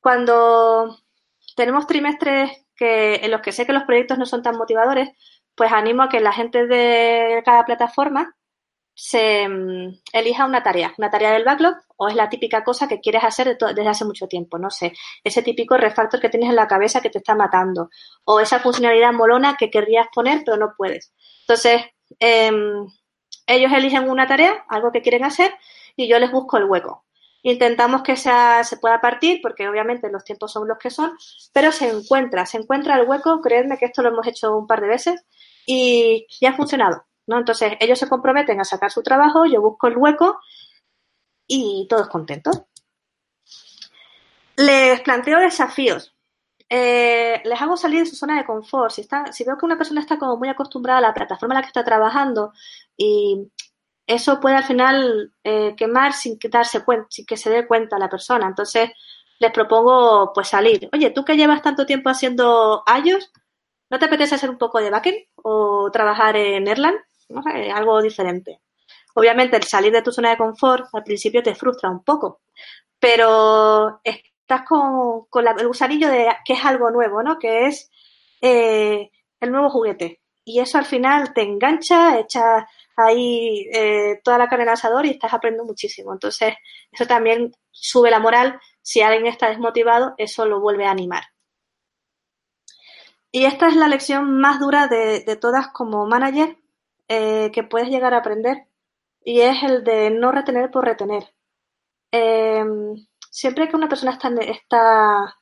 Cuando 0.00 0.98
tenemos 1.56 1.86
trimestres 1.86 2.64
que, 2.76 3.16
en 3.16 3.30
los 3.30 3.40
que 3.42 3.52
sé 3.52 3.66
que 3.66 3.72
los 3.72 3.82
proyectos 3.84 4.18
no 4.18 4.26
son 4.26 4.42
tan 4.42 4.56
motivadores, 4.56 5.10
pues 5.60 5.72
animo 5.72 6.04
a 6.04 6.08
que 6.08 6.20
la 6.20 6.32
gente 6.32 6.66
de 6.66 7.42
cada 7.44 7.66
plataforma 7.66 8.34
se 8.94 9.46
mm, 9.46 10.00
elija 10.10 10.46
una 10.46 10.62
tarea, 10.62 10.94
una 10.96 11.10
tarea 11.10 11.32
del 11.32 11.44
backlog 11.44 11.74
o 11.98 12.08
es 12.08 12.14
la 12.14 12.30
típica 12.30 12.64
cosa 12.64 12.88
que 12.88 12.98
quieres 12.98 13.22
hacer 13.24 13.58
desde 13.58 13.86
hace 13.86 14.06
mucho 14.06 14.26
tiempo, 14.26 14.56
no 14.58 14.70
sé, 14.70 14.94
ese 15.22 15.42
típico 15.42 15.76
refactor 15.76 16.18
que 16.18 16.30
tienes 16.30 16.48
en 16.48 16.56
la 16.56 16.66
cabeza 16.66 17.02
que 17.02 17.10
te 17.10 17.18
está 17.18 17.34
matando 17.34 17.90
o 18.24 18.40
esa 18.40 18.60
funcionalidad 18.60 19.12
molona 19.12 19.58
que 19.58 19.68
querrías 19.68 20.06
poner 20.14 20.44
pero 20.46 20.56
no 20.56 20.72
puedes. 20.78 21.12
Entonces, 21.42 21.82
em, 22.18 22.86
ellos 23.46 23.70
eligen 23.70 24.08
una 24.08 24.26
tarea, 24.26 24.64
algo 24.66 24.90
que 24.90 25.02
quieren 25.02 25.24
hacer 25.24 25.52
y 25.94 26.08
yo 26.08 26.18
les 26.18 26.32
busco 26.32 26.56
el 26.56 26.64
hueco. 26.64 27.04
Intentamos 27.42 28.02
que 28.02 28.16
sea, 28.16 28.64
se 28.64 28.78
pueda 28.78 29.02
partir, 29.02 29.40
porque 29.42 29.68
obviamente 29.68 30.10
los 30.10 30.24
tiempos 30.24 30.52
son 30.52 30.68
los 30.68 30.78
que 30.78 30.88
son, 30.88 31.12
pero 31.52 31.70
se 31.70 31.90
encuentra, 31.90 32.46
se 32.46 32.56
encuentra 32.56 32.96
el 32.96 33.06
hueco, 33.06 33.42
creedme 33.42 33.76
que 33.76 33.86
esto 33.86 34.00
lo 34.00 34.08
hemos 34.08 34.26
hecho 34.26 34.56
un 34.56 34.66
par 34.66 34.80
de 34.80 34.88
veces, 34.88 35.24
y 35.66 36.26
ya 36.40 36.50
ha 36.50 36.56
funcionado, 36.56 37.04
¿no? 37.26 37.38
Entonces, 37.38 37.74
ellos 37.80 37.98
se 37.98 38.08
comprometen 38.08 38.60
a 38.60 38.64
sacar 38.64 38.90
su 38.90 39.02
trabajo, 39.02 39.46
yo 39.46 39.60
busco 39.60 39.86
el 39.86 39.96
hueco 39.96 40.40
y 41.46 41.86
todos 41.88 42.08
contentos. 42.08 42.62
Les 44.56 45.00
planteo 45.00 45.38
desafíos. 45.40 46.14
Eh, 46.68 47.42
les 47.44 47.60
hago 47.60 47.76
salir 47.76 48.00
de 48.00 48.06
su 48.06 48.16
zona 48.16 48.36
de 48.36 48.44
confort. 48.44 48.92
Si, 48.92 49.00
está, 49.00 49.32
si 49.32 49.44
veo 49.44 49.58
que 49.58 49.66
una 49.66 49.76
persona 49.76 50.00
está 50.00 50.18
como 50.18 50.36
muy 50.36 50.48
acostumbrada 50.48 50.98
a 50.98 51.02
la 51.02 51.14
plataforma 51.14 51.54
en 51.54 51.56
la 51.56 51.62
que 51.62 51.68
está 51.68 51.84
trabajando 51.84 52.52
y 52.96 53.50
eso 54.06 54.38
puede 54.40 54.56
al 54.56 54.64
final 54.64 55.32
eh, 55.42 55.74
quemar 55.76 56.12
sin 56.12 56.38
que 56.38 56.48
darse 56.48 56.84
cuenta, 56.84 57.06
sin 57.10 57.26
que 57.26 57.36
se 57.36 57.50
dé 57.50 57.66
cuenta 57.66 57.98
la 57.98 58.08
persona. 58.08 58.46
Entonces, 58.46 58.90
les 59.40 59.52
propongo 59.52 60.32
pues 60.34 60.48
salir. 60.48 60.88
Oye, 60.92 61.10
tú 61.10 61.24
que 61.24 61.36
llevas 61.36 61.62
tanto 61.62 61.86
tiempo 61.86 62.10
haciendo 62.10 62.84
iOS, 63.04 63.32
¿No 63.90 63.98
te 63.98 64.04
apetece 64.04 64.36
hacer 64.36 64.50
un 64.50 64.58
poco 64.58 64.78
de 64.78 64.88
backend 64.88 65.18
o 65.42 65.90
trabajar 65.90 66.36
en 66.36 66.68
Erlang? 66.68 66.96
No 67.28 67.42
sé, 67.42 67.70
algo 67.70 68.00
diferente. 68.02 68.60
Obviamente, 69.14 69.56
el 69.56 69.64
salir 69.64 69.92
de 69.92 70.02
tu 70.02 70.12
zona 70.12 70.30
de 70.30 70.36
confort 70.36 70.86
al 70.92 71.04
principio 71.04 71.42
te 71.42 71.54
frustra 71.54 71.90
un 71.90 72.04
poco, 72.04 72.42
pero 72.98 74.00
estás 74.04 74.62
con, 74.66 75.26
el 75.58 75.66
gusanillo 75.66 76.08
de 76.08 76.28
que 76.44 76.54
es 76.54 76.64
algo 76.64 76.90
nuevo, 76.90 77.22
¿no? 77.22 77.38
Que 77.38 77.66
es 77.66 77.90
eh, 78.40 79.10
el 79.40 79.52
nuevo 79.52 79.70
juguete. 79.70 80.20
Y 80.44 80.60
eso 80.60 80.78
al 80.78 80.84
final 80.84 81.32
te 81.34 81.42
engancha, 81.42 82.18
echas 82.18 82.64
ahí 82.96 83.68
eh, 83.72 84.20
toda 84.24 84.38
la 84.38 84.48
carne 84.48 84.64
al 84.64 84.70
asador 84.70 85.06
y 85.06 85.10
estás 85.10 85.32
aprendiendo 85.32 85.64
muchísimo. 85.64 86.12
Entonces, 86.12 86.54
eso 86.90 87.06
también 87.06 87.52
sube 87.70 88.10
la 88.10 88.18
moral. 88.18 88.60
Si 88.82 89.00
alguien 89.00 89.26
está 89.26 89.48
desmotivado, 89.48 90.14
eso 90.18 90.46
lo 90.46 90.60
vuelve 90.60 90.86
a 90.86 90.90
animar. 90.90 91.24
Y 93.32 93.44
esta 93.44 93.68
es 93.68 93.76
la 93.76 93.88
lección 93.88 94.40
más 94.40 94.58
dura 94.60 94.88
de, 94.88 95.36
todas 95.40 95.68
como 95.68 96.06
manager 96.06 96.56
eh, 97.08 97.50
que 97.52 97.62
puedes 97.62 97.88
llegar 97.88 98.14
a 98.14 98.18
aprender 98.18 98.66
y 99.24 99.40
es 99.40 99.62
el 99.62 99.84
de 99.84 100.10
no 100.10 100.32
retener 100.32 100.70
por 100.70 100.84
retener. 100.84 101.34
Em, 102.12 102.96
siempre 103.30 103.68
que 103.68 103.76
una 103.76 103.88
persona 103.88 104.12
está, 104.12 104.28
está, 104.40 105.36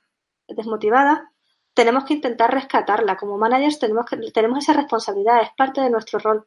desmotivada, 0.48 1.32
tenemos 1.74 2.04
que 2.04 2.14
intentar 2.14 2.52
rescatarla. 2.52 3.16
Como 3.16 3.38
managers 3.38 3.78
tenemos, 3.78 4.06
que, 4.06 4.16
tenemos 4.32 4.58
esa 4.58 4.74
responsabilidad, 4.74 5.42
es 5.42 5.50
parte 5.56 5.80
de 5.80 5.90
nuestro 5.90 6.18
rol. 6.18 6.46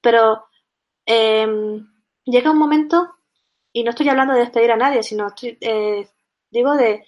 Pero 0.00 0.46
em, 1.06 1.86
llega 2.24 2.50
un 2.50 2.58
momento, 2.58 3.16
y 3.72 3.84
no 3.84 3.90
estoy 3.90 4.08
hablando 4.08 4.34
de 4.34 4.40
despedir 4.40 4.72
a 4.72 4.76
nadie, 4.76 5.02
sino 5.02 5.28
eh, 5.42 6.08
digo 6.50 6.74
de 6.76 7.04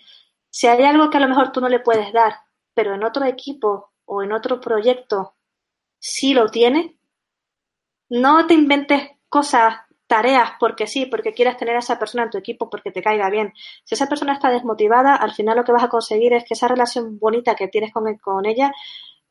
si 0.51 0.67
hay 0.69 0.85
algo 0.85 1.11
que 1.11 1.17
a 1.19 1.21
lo 1.21 1.29
mejor 1.29 1.53
tú 1.53 1.61
no 1.61 1.69
le 1.69 1.81
puedes 1.81 2.13
dar 2.13 2.35
pero 2.75 2.95
en 2.95 3.05
otro 3.05 3.25
equipo 3.25 3.93
o 4.05 4.23
en 4.23 4.33
otro 4.33 4.61
proyecto 4.61 5.35
sí 5.99 6.35
lo 6.35 6.49
tiene, 6.49 6.99
no 8.09 8.47
te 8.47 8.55
inventes 8.55 9.11
cosas 9.29 9.77
tareas 10.07 10.53
porque 10.61 10.87
sí, 10.87 11.07
porque 11.07 11.33
quieres 11.33 11.57
tener 11.57 11.77
a 11.77 11.79
esa 11.79 11.99
persona 11.99 12.25
en 12.25 12.31
tu 12.31 12.39
equipo 12.39 12.69
porque 12.69 12.91
te 12.91 13.03
caiga 13.03 13.31
bien. 13.31 13.55
Si 13.85 13.95
esa 13.95 14.09
persona 14.09 14.35
está 14.35 14.51
desmotivada, 14.51 15.15
al 15.15 15.33
final 15.33 15.57
lo 15.57 15.65
que 15.65 15.73
vas 15.73 15.85
a 15.85 15.89
conseguir 15.89 16.35
es 16.35 16.45
que 16.45 16.55
esa 16.55 16.69
relación 16.69 17.19
bonita 17.19 17.55
que 17.55 17.69
tienes 17.69 17.93
con, 17.93 18.15
con 18.19 18.45
ella 18.45 18.73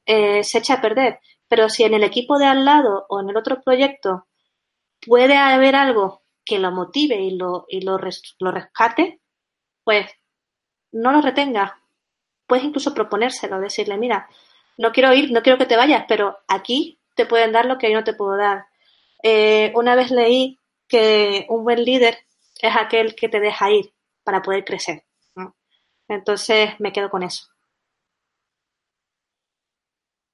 eh, 0.05 0.43
se 0.43 0.57
eche 0.57 0.73
a 0.73 0.81
perder. 0.81 1.19
Pero 1.47 1.69
si 1.69 1.83
en 1.83 1.93
el 1.93 2.03
equipo 2.03 2.39
de 2.39 2.45
al 2.45 2.65
lado 2.65 3.05
o 3.09 3.19
en 3.19 3.29
el 3.29 3.37
otro 3.37 3.61
proyecto 3.61 4.25
puede 5.05 5.37
haber 5.37 5.75
algo 5.75 6.23
que 6.43 6.59
lo 6.59 6.71
motive 6.71 7.21
y 7.21 7.31
lo, 7.31 7.65
y 7.67 7.81
lo, 7.81 7.99
lo 8.39 8.51
rescate, 8.51 9.21
pues 9.83 10.07
no 10.91 11.11
lo 11.11 11.21
retenga. 11.21 11.80
Puedes 12.51 12.65
incluso 12.65 12.93
proponérselo, 12.93 13.61
decirle, 13.61 13.97
mira, 13.97 14.27
no 14.77 14.91
quiero 14.91 15.13
ir, 15.13 15.31
no 15.31 15.41
quiero 15.41 15.57
que 15.57 15.65
te 15.65 15.77
vayas, 15.77 16.03
pero 16.05 16.39
aquí 16.49 16.99
te 17.15 17.25
pueden 17.25 17.53
dar 17.53 17.65
lo 17.65 17.77
que 17.77 17.89
yo 17.89 17.97
no 17.97 18.03
te 18.03 18.13
puedo 18.13 18.35
dar. 18.35 18.65
Eh, 19.23 19.71
una 19.73 19.95
vez 19.95 20.11
leí 20.11 20.59
que 20.85 21.45
un 21.47 21.63
buen 21.63 21.81
líder 21.85 22.17
es 22.61 22.75
aquel 22.75 23.15
que 23.15 23.29
te 23.29 23.39
deja 23.39 23.71
ir 23.71 23.93
para 24.25 24.41
poder 24.41 24.65
crecer. 24.65 25.05
Entonces 26.09 26.77
me 26.79 26.91
quedo 26.91 27.09
con 27.09 27.23
eso. 27.23 27.47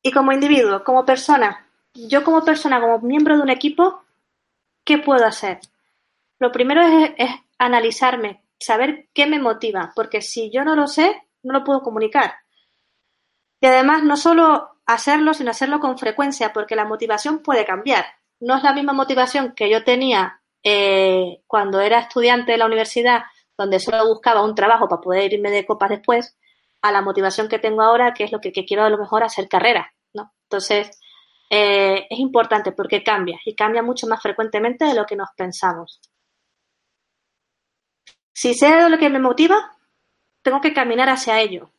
Y 0.01 0.11
como 0.11 0.32
individuo, 0.32 0.84
como 0.84 1.05
persona, 1.05 1.70
yo 1.93 2.24
como 2.24 2.43
persona, 2.43 2.82
como 2.82 2.97
miembro 2.97 3.36
de 3.36 3.43
un 3.43 3.51
equipo, 3.51 4.01
¿qué 4.84 4.97
puedo 4.97 5.24
hacer? 5.24 5.59
Lo 6.39 6.51
primero 6.51 6.82
es, 6.82 7.11
es 7.18 7.30
analizarme, 7.59 8.41
saber 8.59 9.07
qué 9.13 9.28
me 9.28 9.39
motiva, 9.39 9.93
porque 9.95 10.24
si 10.24 10.49
yo 10.49 10.63
no 10.63 10.76
lo 10.76 10.88
sé, 10.88 11.26
no 11.47 11.59
lo 11.59 11.63
puedo 11.63 11.81
comunicar. 11.81 12.35
Y 13.59 13.65
además, 13.65 14.03
no 14.03 14.17
solo 14.17 14.69
hacerlo, 14.85 15.33
sino 15.33 15.51
hacerlo 15.51 15.79
con 15.79 15.97
frecuencia, 15.97 16.53
porque 16.53 16.75
la 16.75 16.85
motivación 16.85 17.39
puede 17.39 17.65
cambiar. 17.65 18.05
No 18.39 18.55
es 18.55 18.63
la 18.63 18.73
misma 18.73 18.93
motivación 18.93 19.53
que 19.55 19.69
yo 19.69 19.83
tenía 19.83 20.41
eh, 20.63 21.41
cuando 21.47 21.81
era 21.81 21.99
estudiante 21.99 22.51
de 22.51 22.57
la 22.57 22.65
universidad, 22.65 23.23
donde 23.57 23.79
solo 23.79 24.07
buscaba 24.07 24.43
un 24.43 24.53
trabajo 24.53 24.87
para 24.87 25.01
poder 25.01 25.33
irme 25.33 25.49
de 25.49 25.65
copas 25.65 25.89
después, 25.89 26.37
a 26.81 26.91
la 26.91 27.01
motivación 27.01 27.47
que 27.47 27.59
tengo 27.59 27.81
ahora, 27.81 28.13
que 28.13 28.25
es 28.25 28.31
lo 28.31 28.39
que, 28.39 28.51
quiero 28.51 28.83
a 28.83 28.89
lo 28.89 28.97
mejor 28.97 29.23
hacer 29.23 29.47
carrera, 29.47 29.91
¿no? 30.13 30.31
Entonces, 30.43 30.99
eh, 31.49 32.05
es 32.09 32.19
importante 32.19 32.71
porque 32.71 33.03
cambia 33.03 33.39
y 33.45 33.55
cambia 33.55 33.81
mucho 33.81 34.05
más 34.07 34.21
frecuentemente 34.21 34.85
de 34.85 34.93
lo 34.93 35.05
que 35.05 35.15
nos 35.15 35.29
pensamos. 35.35 35.99
Si 38.33 38.53
sé 38.53 38.87
lo 38.87 38.99
que 38.99 39.09
me 39.09 39.19
motiva, 39.19 39.76
tengo 40.47 40.61
que 40.61 40.73
caminar 40.73 41.09
hacia 41.09 41.41
ello. 41.41 41.71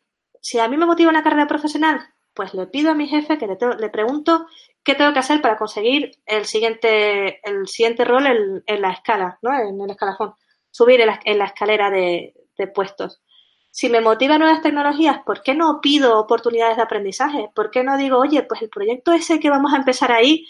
Si 0.43 0.59
a 0.59 0.69
mí 0.69 0.77
me 0.77 0.85
motiva 0.85 1.09
una 1.09 1.23
carrera 1.23 1.47
profesional, 1.47 2.07
pues 2.35 2.53
le 2.53 2.67
pido 2.67 2.91
a 2.91 2.95
mi 2.95 3.09
jefe 3.09 3.39
que 3.39 3.47
le, 3.47 3.89
pregunto 3.89 4.47
qué 4.85 4.95
tengo 4.95 5.15
que 5.15 5.21
hacer 5.21 5.41
para 5.41 5.57
conseguir 5.57 6.11
el 6.27 6.45
siguiente, 6.45 7.41
el 7.49 7.67
siguiente 7.67 8.05
rol 8.05 8.27
en, 8.67 8.83
la 8.83 8.91
escala, 8.91 9.39
¿no? 9.41 9.59
En 9.59 9.81
el 9.81 9.91
escalafón, 9.91 10.35
subir 10.71 11.01
en 11.01 11.39
la, 11.39 11.47
escalera 11.47 11.91
de, 11.91 12.35
puestos. 12.75 13.23
Si 13.71 13.89
me 13.89 14.03
motivan 14.03 14.41
nuevas 14.41 14.61
tecnologías, 14.61 15.21
¿por 15.25 15.43
qué 15.43 15.55
no 15.55 15.81
pido 15.81 16.21
oportunidades 16.21 16.77
de 16.77 16.83
aprendizaje? 16.83 17.49
¿Por 17.55 17.71
qué 17.71 17.83
no 17.83 17.97
digo, 17.97 18.19
oye, 18.19 18.43
pues 18.43 18.61
el 18.61 18.69
proyecto 18.69 19.13
ese 19.13 19.41
que 19.41 19.49
vamos 19.49 19.73
a 19.73 19.79
empezar 19.79 20.13
ahí, 20.13 20.47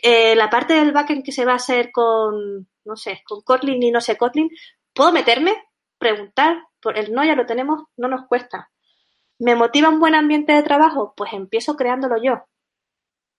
eh, 0.00 0.36
la 0.36 0.50
parte 0.50 0.74
del 0.74 0.92
backend 0.92 1.24
que 1.24 1.32
se 1.32 1.44
va 1.44 1.54
a 1.54 1.56
hacer 1.56 1.90
con, 1.90 2.68
no 2.84 2.96
sé, 2.96 3.24
con 3.26 3.40
Kotlin 3.40 3.82
y 3.82 3.90
no 3.90 4.00
sé 4.00 4.16
Kotlin, 4.16 4.50
¿Puedo 4.96 5.12
meterme? 5.12 5.54
Preguntar, 5.98 6.64
por 6.80 6.98
el 6.98 7.12
no 7.12 7.24
ya 7.24 7.34
lo 7.34 7.46
tenemos, 7.46 7.84
no 7.96 8.08
nos 8.08 8.26
cuesta. 8.26 8.70
¿Me 9.38 9.54
motiva 9.54 9.88
un 9.88 10.00
buen 10.00 10.14
ambiente 10.14 10.52
de 10.52 10.62
trabajo? 10.62 11.14
Pues 11.16 11.32
empiezo 11.32 11.76
creándolo 11.76 12.16
yo. 12.22 12.44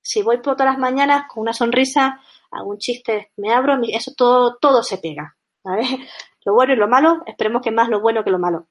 Si 0.01 0.21
voy 0.21 0.37
por 0.37 0.55
todas 0.55 0.73
las 0.73 0.79
mañanas 0.79 1.25
con 1.27 1.41
una 1.41 1.53
sonrisa, 1.53 2.21
un 2.51 2.77
chiste, 2.77 3.31
me 3.37 3.53
abro, 3.53 3.77
eso 3.87 4.13
todo, 4.15 4.57
todo 4.57 4.83
se 4.83 4.97
pega. 4.97 5.35
Lo 6.45 6.53
bueno 6.53 6.71
y 6.71 6.77
lo 6.77 6.87
malo, 6.87 7.23
esperemos 7.25 7.61
que 7.61 7.71
más 7.71 7.89
lo 7.89 7.99
bueno 7.99 8.23
que 8.23 8.29
lo 8.29 8.39
malo. 8.39 8.69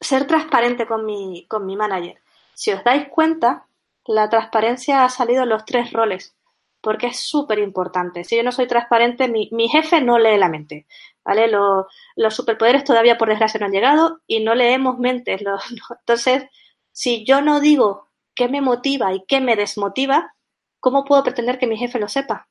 Ser 0.00 0.26
transparente 0.26 0.86
con 0.86 1.04
mi, 1.04 1.46
con 1.48 1.66
mi 1.66 1.76
manager. 1.76 2.18
Si 2.54 2.72
os 2.72 2.82
dais 2.82 3.10
cuenta, 3.10 3.66
la 4.06 4.30
transparencia 4.30 5.04
ha 5.04 5.10
salido 5.10 5.42
en 5.42 5.50
los 5.50 5.66
tres 5.66 5.92
roles 5.92 6.34
porque 6.80 7.08
es 7.08 7.20
súper 7.20 7.58
importante. 7.58 8.24
Si 8.24 8.36
yo 8.36 8.42
no 8.42 8.52
soy 8.52 8.66
transparente, 8.66 9.28
mi, 9.28 9.48
mi, 9.52 9.68
jefe 9.68 10.00
no 10.00 10.18
lee 10.18 10.38
la 10.38 10.48
mente, 10.48 10.86
¿vale? 11.24 11.50
los 11.50 12.34
superpoderes 12.34 12.84
todavía, 12.84 13.18
por 13.18 13.28
desgracia, 13.28 13.60
no 13.60 13.66
han 13.66 13.72
llegado 13.72 14.20
y 14.26 14.40
no 14.40 14.54
leemos 14.54 14.98
mentes. 14.98 15.42
entonces, 16.00 16.44
si 16.92 17.24
yo 17.24 17.40
no 17.40 17.60
digo 17.60 18.08
qué 18.34 18.48
me 18.48 18.60
motiva 18.60 19.12
y 19.12 19.24
qué 19.26 19.40
me 19.40 19.56
desmotiva, 19.56 20.34
¿cómo 20.80 21.04
puedo 21.04 21.22
pretender 21.22 21.58
que 21.58 21.66
mi 21.66 21.76
jefe 21.76 21.98
lo 21.98 22.08
sepa? 22.08 22.48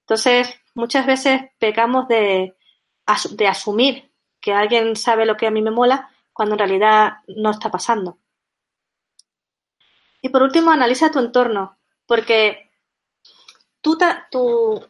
Entonces, 0.00 0.54
muchas 0.74 1.06
veces 1.06 1.42
pecamos 1.58 2.08
de, 2.08 2.54
de 3.32 3.46
asumir 3.48 4.12
que 4.40 4.52
alguien 4.52 4.94
sabe 4.96 5.26
lo 5.26 5.36
que 5.36 5.46
a 5.46 5.50
mí 5.50 5.62
me 5.62 5.70
mola 5.70 6.10
cuando 6.32 6.54
en 6.54 6.60
realidad 6.60 7.14
no 7.26 7.50
está 7.50 7.70
pasando. 7.70 8.18
Y 10.22 10.28
por 10.28 10.42
último, 10.42 10.70
analiza 10.70 11.10
tu 11.10 11.18
entorno, 11.18 11.78
porque 12.06 12.70
tu 14.30 14.86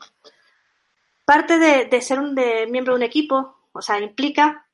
parte 1.26 1.58
de, 1.58 2.00
ser 2.00 2.20
un 2.20 2.34
miembro 2.70 2.94
de 2.94 2.98
un 2.98 3.02
equipo, 3.02 3.56
o 3.72 3.82
sea, 3.82 3.98
implica 3.98 4.66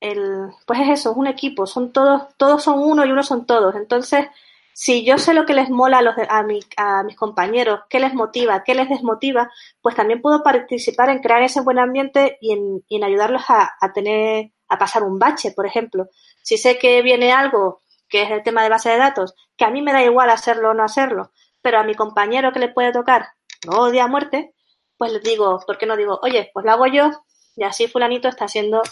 el, 0.00 0.48
pues 0.64 0.80
es 0.80 0.88
eso, 1.00 1.10
es 1.10 1.16
un 1.16 1.26
equipo, 1.26 1.66
son 1.66 1.92
todos, 1.92 2.34
todos 2.38 2.62
son 2.62 2.78
uno 2.78 3.04
y 3.04 3.10
uno 3.10 3.22
son 3.22 3.44
todos. 3.46 3.74
Entonces, 3.74 4.26
si 4.72 5.04
yo 5.04 5.18
sé 5.18 5.34
lo 5.34 5.44
que 5.44 5.54
les 5.54 5.70
mola 5.70 5.98
a, 5.98 6.02
los, 6.02 6.14
a, 6.16 6.38
a 6.76 7.02
mis 7.02 7.16
compañeros, 7.16 7.80
qué 7.90 7.98
les 7.98 8.14
motiva, 8.14 8.62
qué 8.62 8.76
les 8.76 8.88
desmotiva, 8.88 9.50
pues 9.82 9.96
también 9.96 10.22
puedo 10.22 10.44
participar 10.44 11.10
en 11.10 11.18
crear 11.18 11.42
ese 11.42 11.62
buen 11.62 11.80
ambiente 11.80 12.38
y 12.40 12.52
en, 12.52 13.04
ayudarlos 13.04 13.42
a, 13.48 13.92
tener, 13.92 14.52
a 14.68 14.78
pasar 14.78 15.02
un 15.02 15.18
bache, 15.18 15.50
por 15.50 15.66
ejemplo. 15.66 16.08
Si 16.42 16.56
sé 16.58 16.78
que 16.78 17.02
viene 17.02 17.32
algo 17.32 17.82
que 18.08 18.22
es 18.22 18.30
el 18.30 18.44
tema 18.44 18.62
de 18.62 18.68
base 18.68 18.90
de 18.90 18.98
datos, 18.98 19.34
que 19.56 19.64
a 19.64 19.70
mí 19.70 19.82
me 19.82 19.92
da 19.92 20.04
igual 20.04 20.30
hacerlo 20.30 20.70
o 20.70 20.74
no 20.74 20.84
hacerlo, 20.84 21.32
pero 21.60 21.80
a 21.80 21.84
mi 21.84 21.96
compañero 21.96 22.52
que 22.52 22.60
le 22.60 22.68
puede 22.68 22.92
tocar 22.92 23.30
no 23.66 23.80
odia 23.80 24.04
a 24.04 24.08
muerte, 24.08 24.54
pues 24.98 25.12
les 25.12 25.22
digo, 25.22 25.60
¿por 25.66 25.78
qué 25.78 25.86
no 25.86 25.96
digo, 25.96 26.18
oye, 26.22 26.50
pues 26.52 26.66
lo 26.66 26.72
hago 26.72 26.86
yo 26.86 27.10
y 27.56 27.62
así 27.62 27.86
fulanito 27.86 28.28
está 28.28 28.44
haciendo 28.44 28.82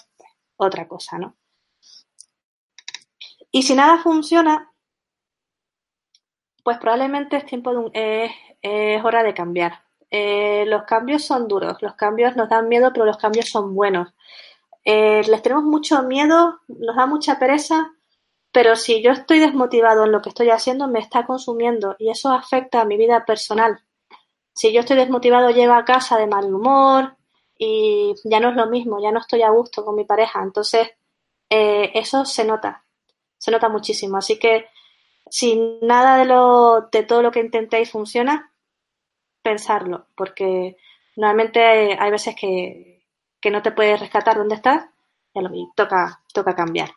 otra 0.57 0.89
cosa, 0.89 1.19
¿no? 1.19 1.37
Y 3.51 3.63
si 3.63 3.75
nada 3.75 3.99
funciona, 4.03 4.73
pues 6.63 6.79
probablemente 6.79 7.37
es 7.37 7.47
tiempo 7.47 7.91
de 7.91 8.31
es, 8.63 9.05
hora 9.05 9.23
de 9.23 9.35
cambiar. 9.35 9.85
Eh, 10.11 10.65
los 10.67 10.85
cambios 10.85 11.25
son 11.25 11.49
duros, 11.49 11.81
los 11.81 11.95
cambios 11.95 12.37
nos 12.37 12.49
dan 12.49 12.69
miedo, 12.69 12.93
pero 12.93 13.07
los 13.07 13.19
cambios 13.19 13.49
son 13.49 13.75
buenos. 13.75 14.13
Eh, 14.85 15.23
les 15.29 15.43
tenemos 15.43 15.65
mucho 15.65 16.03
miedo, 16.03 16.61
nos 16.69 16.97
da 16.97 17.07
mucha 17.07 17.39
pereza, 17.39 17.93
pero 18.53 18.77
si 18.77 19.03
yo 19.03 19.13
estoy 19.13 19.39
desmotivado 19.39 20.05
en 20.05 20.13
lo 20.13 20.23
que 20.23 20.31
estoy 20.31 20.51
haciendo, 20.51 20.89
me 20.89 20.99
está 20.99 21.27
consumiendo 21.27 21.97
y 21.99 22.11
eso 22.11 22.33
afecta 22.33 22.81
a 22.81 22.85
mi 22.85 22.97
vida 22.97 23.25
personal. 23.25 23.86
Si 24.57 24.73
yo 24.73 24.81
estoy 24.81 24.97
desmotivado, 24.97 25.51
llego 25.51 25.75
a 25.75 25.85
casa 25.85 26.17
de 26.17 26.27
mal 26.27 26.53
humor 26.53 27.15
y 27.59 28.15
ya 28.25 28.41
no 28.41 28.49
es 28.49 28.57
lo 28.57 28.67
mismo, 28.67 29.01
ya 29.03 29.13
no 29.13 29.21
estoy 29.21 29.43
a 29.43 29.51
gusto 29.51 29.85
con 29.85 29.95
mi 29.95 30.05
pareja. 30.05 30.43
Entonces, 30.43 30.89
eh, 31.51 31.91
eso 31.95 32.25
se 32.25 32.43
nota, 32.45 32.83
se 33.37 33.51
nota 33.51 33.69
muchísimo. 33.69 34.17
Así 34.17 34.39
que 34.39 34.67
si 35.29 35.79
nada 35.83 36.17
de, 36.17 36.25
lo, 36.25 36.89
de 36.91 37.03
todo 37.03 37.21
lo 37.21 37.31
que 37.31 37.41
intentéis 37.41 37.91
funciona, 37.91 38.51
pensarlo, 39.43 40.07
porque 40.17 40.79
normalmente 41.17 41.97
hay 42.01 42.11
veces 42.11 42.35
que, 42.35 43.05
que 43.41 43.51
no 43.51 43.61
te 43.61 43.73
puedes 43.73 44.01
rescatar 44.01 44.39
donde 44.39 44.55
estás 44.55 44.87
y 45.35 45.69
toca, 45.77 46.23
toca 46.33 46.55
cambiar. 46.55 46.91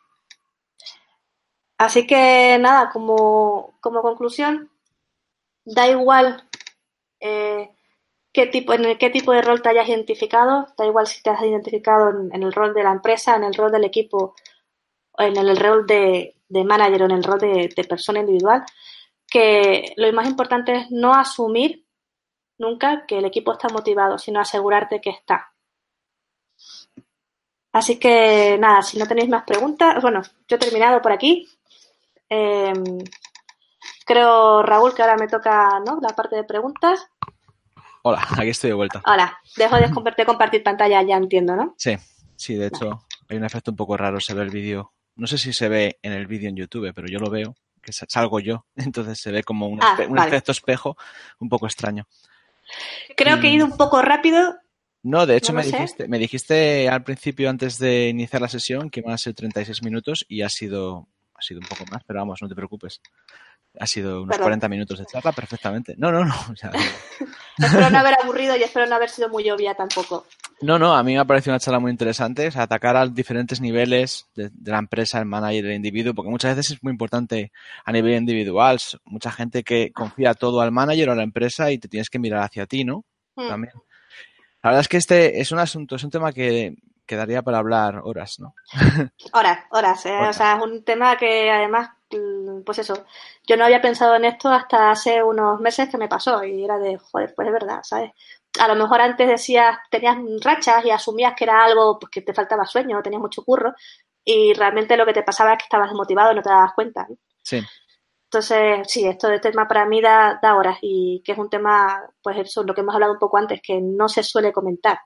Así 1.78 2.08
que 2.08 2.58
nada, 2.58 2.90
como, 2.90 3.74
como 3.82 4.02
conclusión, 4.02 4.72
da 5.66 5.90
igual 5.90 6.49
eh, 7.20 7.70
qué 8.32 8.48
tipo, 8.48 8.74
en 8.74 8.98
qué 8.98 9.10
tipo 9.10 9.32
de 9.32 9.42
rol 9.42 9.62
te 9.62 9.70
hayas 9.70 9.90
identificado, 9.90 10.68
da 10.78 10.86
igual 10.86 11.08
si 11.08 11.22
te 11.22 11.30
has 11.30 11.42
identificado 11.42 12.10
en, 12.10 12.44
el 12.44 12.54
rol 12.54 12.74
de 12.74 12.84
la 12.84 12.92
empresa, 12.92 13.36
en 13.36 13.44
el 13.44 13.54
rol 13.54 13.72
del 13.72 13.86
equipo, 13.86 14.36
en 15.18 15.38
el, 15.38 15.58
rol 15.58 15.86
de, 15.86 16.36
manager 16.50 17.04
o 17.04 17.06
en 17.06 17.12
el 17.12 17.24
rol 17.24 17.40
de, 17.40 17.86
persona 17.88 18.20
individual, 18.20 18.64
que 19.28 19.94
lo 19.98 20.12
más 20.14 20.28
importante 20.28 20.76
es 20.76 20.92
no 20.92 21.14
asumir 21.14 21.86
nunca 22.58 23.06
que 23.06 23.20
el 23.20 23.26
equipo 23.26 23.54
está 23.54 23.70
motivado, 23.70 24.18
sino 24.18 24.40
asegurarte 24.40 25.02
que 25.02 25.12
está. 25.12 25.54
Así 27.72 28.00
que 28.00 28.58
nada, 28.60 28.82
si 28.82 28.98
no 28.98 29.08
tenéis 29.08 29.30
más 29.30 29.44
preguntas, 29.44 30.02
bueno, 30.02 30.22
yo 30.48 30.56
he 30.56 30.60
terminado 30.60 31.02
por 31.02 31.12
aquí. 31.12 31.48
Eh, 32.30 32.74
Creo, 34.10 34.64
Raúl, 34.64 34.96
que 34.96 35.04
ahora 35.04 35.18
me 35.18 35.28
toca 35.28 35.80
¿no? 35.86 36.00
la 36.02 36.16
parte 36.16 36.36
de 36.36 36.44
preguntas. 36.44 37.08
Hola, 38.02 38.26
aquí 38.40 38.50
estoy 38.50 38.72
de 38.72 38.74
vuelta. 38.74 39.04
Hola, 39.06 39.38
dejo 39.56 39.76
de 39.76 40.26
compartir 40.26 40.64
pantalla, 40.64 41.04
ya 41.04 41.16
entiendo, 41.16 41.56
¿no? 41.56 41.76
Sí, 41.78 41.96
sí, 42.36 42.56
de 42.56 42.66
hecho 42.66 43.06
hay 43.28 43.38
un 43.38 43.44
efecto 43.46 43.70
un 43.70 43.78
poco 43.78 43.98
raro, 43.98 44.20
se 44.20 44.34
ve 44.34 44.42
el 44.42 44.50
vídeo. 44.50 44.94
No 45.16 45.28
sé 45.28 45.38
si 45.38 45.54
se 45.54 45.70
ve 45.70 46.00
en 46.02 46.14
el 46.14 46.26
vídeo 46.26 46.50
en 46.50 46.56
YouTube, 46.56 46.92
pero 46.96 47.08
yo 47.08 47.20
lo 47.20 47.30
veo, 47.30 47.54
que 47.84 47.94
salgo 47.94 48.40
yo, 48.40 48.66
entonces 48.78 49.20
se 49.20 49.32
ve 49.32 49.44
como 49.44 49.68
un, 49.68 49.80
ah, 49.80 49.96
efecto 50.26 50.54
espejo 50.54 50.98
un 51.38 51.48
poco 51.48 51.68
extraño. 51.68 52.08
Creo 53.16 53.40
que 53.40 53.50
he 53.50 53.52
ido 53.52 53.68
un 53.68 53.78
poco 53.78 54.02
rápido. 54.02 54.56
No, 55.04 55.28
de 55.28 55.38
hecho 55.38 55.54
me, 55.54 55.62
dijiste, 55.62 56.08
me 56.08 56.18
dijiste 56.18 56.90
al 56.90 57.04
principio, 57.04 57.48
antes 57.48 57.78
de 57.78 58.10
iniciar 58.10 58.42
la 58.42 58.48
sesión, 58.48 58.90
que 58.90 59.02
iban 59.02 59.14
a 59.14 59.20
ser 59.20 59.36
36 59.36 59.84
minutos 59.84 60.26
y 60.28 60.42
ha 60.42 60.50
sido, 60.50 61.08
ha 61.36 61.44
sido 61.44 61.60
un 61.60 61.68
poco 61.68 61.86
más, 61.92 62.04
pero 62.08 62.22
vamos, 62.22 62.40
no 62.42 62.50
te 62.50 62.56
preocupes. 62.56 63.02
Ha 63.78 63.86
sido 63.86 64.24
unos 64.24 64.38
40 64.38 64.68
minutos 64.68 65.00
de 65.00 65.06
charla 65.06 65.32
perfectamente. 65.32 65.96
No, 65.98 66.12
no, 66.12 66.26
no. 66.26 66.34
espero 67.58 67.90
no 67.90 68.00
haber 68.00 68.16
aburrido 68.22 68.56
y 68.58 68.64
espero 68.64 68.86
no 68.88 68.96
haber 68.96 69.10
sido 69.10 69.30
muy 69.30 69.50
obvia 69.50 69.76
tampoco. 69.76 70.26
No, 70.62 70.78
no, 70.78 70.96
a 70.96 71.04
mí 71.04 71.14
me 71.14 71.20
ha 71.20 71.26
parecido 71.26 71.54
una 71.54 71.60
charla 71.60 71.80
muy 71.80 71.92
interesante. 71.92 72.48
O 72.48 72.52
sea, 72.52 72.64
atacar 72.64 72.98
a 72.98 73.08
diferentes 73.08 73.62
niveles 73.62 74.28
de, 74.36 74.52
la 74.66 74.80
empresa, 74.80 75.20
el 75.20 75.26
manager, 75.26 75.66
el 75.66 75.76
individuo, 75.76 76.14
porque 76.14 76.32
muchas 76.32 76.56
veces 76.56 76.76
es 76.76 76.84
muy 76.84 76.92
importante 76.92 77.52
a 77.86 77.92
nivel 77.92 78.16
individual. 78.16 78.80
Mucha 79.06 79.32
gente 79.32 79.64
que 79.64 79.92
confía 79.94 80.34
todo 80.34 80.62
al 80.62 80.72
manager 80.72 81.10
o 81.10 81.12
a 81.14 81.16
la 81.16 81.24
empresa 81.24 81.72
y 81.72 81.78
te 81.78 81.88
tienes 81.88 82.10
que 82.10 82.20
mirar 82.20 82.44
hacia 82.44 82.66
ti, 82.66 82.84
¿no? 82.84 83.06
Hmm. 83.36 83.48
También. 83.48 83.74
La 84.62 84.72
verdad 84.72 84.82
es 84.82 84.88
que 84.90 84.98
este 84.98 85.40
es 85.40 85.52
un 85.52 85.60
asunto, 85.60 85.96
es 85.96 86.04
un 86.04 86.10
tema 86.10 86.34
que 86.34 86.76
quedaría 87.06 87.42
para 87.42 87.60
hablar 87.60 88.02
horas, 88.04 88.40
¿no? 88.40 88.54
Horas, 89.34 89.60
horas. 89.72 90.06
¿eh? 90.06 90.18
O 90.30 90.34
sea, 90.34 90.58
es 90.58 90.62
un 90.62 90.84
tema 90.84 91.18
que 91.18 91.50
además 91.50 91.90
Mm, 92.12 92.39
pues 92.66 92.80
eso, 92.80 93.06
yo 93.48 93.58
no 93.58 93.66
había 93.66 93.82
pensado 93.82 94.16
en 94.16 94.26
esto 94.26 94.50
hasta 94.50 94.92
hace 94.92 95.24
unos 95.24 95.60
meses 95.60 95.90
que 95.90 95.98
me 95.98 96.08
pasó 96.08 96.44
y 96.44 96.64
era 96.64 96.78
de, 96.80 96.98
joder, 96.98 97.34
pues 97.36 97.48
es 97.48 97.54
verdad, 97.54 97.80
¿sabes? 97.84 98.12
A 98.60 98.68
lo 98.68 98.76
mejor 98.76 99.02
antes 99.02 99.28
decías, 99.28 99.78
tenías 99.92 100.18
rachas 100.42 100.84
y 100.86 100.92
asumías 100.92 101.34
que 101.36 101.44
era 101.46 101.64
algo 101.64 102.00
pues, 102.00 102.10
que 102.12 102.22
te 102.22 102.34
faltaba 102.34 102.66
sueño, 102.66 103.02
tenías 103.02 103.22
mucho 103.22 103.44
curro 103.44 103.74
y 104.24 104.54
realmente 104.54 104.98
lo 104.98 105.06
que 105.06 105.14
te 105.14 105.24
pasaba 105.24 105.54
es 105.54 105.60
que 105.60 105.66
estabas 105.66 105.90
desmotivado 105.90 106.32
y 106.32 106.36
no 106.36 106.42
te 106.42 106.50
dabas 106.50 106.74
cuenta. 106.74 107.08
Sí. 107.44 107.62
Entonces, 108.26 108.88
sí, 108.88 109.08
esto 109.08 109.28
de 109.28 109.40
tema 109.40 109.68
para 109.68 109.86
mí 109.86 110.02
da, 110.02 110.40
da 110.42 110.56
horas 110.56 110.78
y 110.82 111.24
que 111.26 111.32
es 111.32 111.38
un 111.38 111.50
tema, 111.50 112.00
pues 112.22 112.38
eso, 112.38 112.64
lo 112.64 112.76
que 112.76 112.82
hemos 112.82 112.94
hablado 112.94 113.14
un 113.14 113.20
poco 113.20 113.38
antes, 113.38 113.60
que 113.62 113.82
no 113.82 114.08
se 114.08 114.22
suele 114.22 114.54
comentar. 114.54 115.00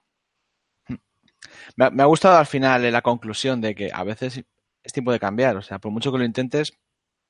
Me 1.78 1.90
me 1.92 2.04
ha 2.04 2.06
gustado 2.06 2.38
al 2.38 2.46
final 2.46 2.92
la 2.92 3.02
conclusión 3.02 3.62
de 3.62 3.76
que 3.76 3.92
a 3.94 4.04
veces 4.04 4.44
es 4.84 4.94
tiempo 4.94 5.12
de 5.12 5.20
cambiar, 5.20 5.56
o 5.56 5.62
sea, 5.62 5.80
por 5.80 5.92
mucho 5.92 6.12
que 6.12 6.18
lo 6.18 6.26
intentes, 6.26 6.74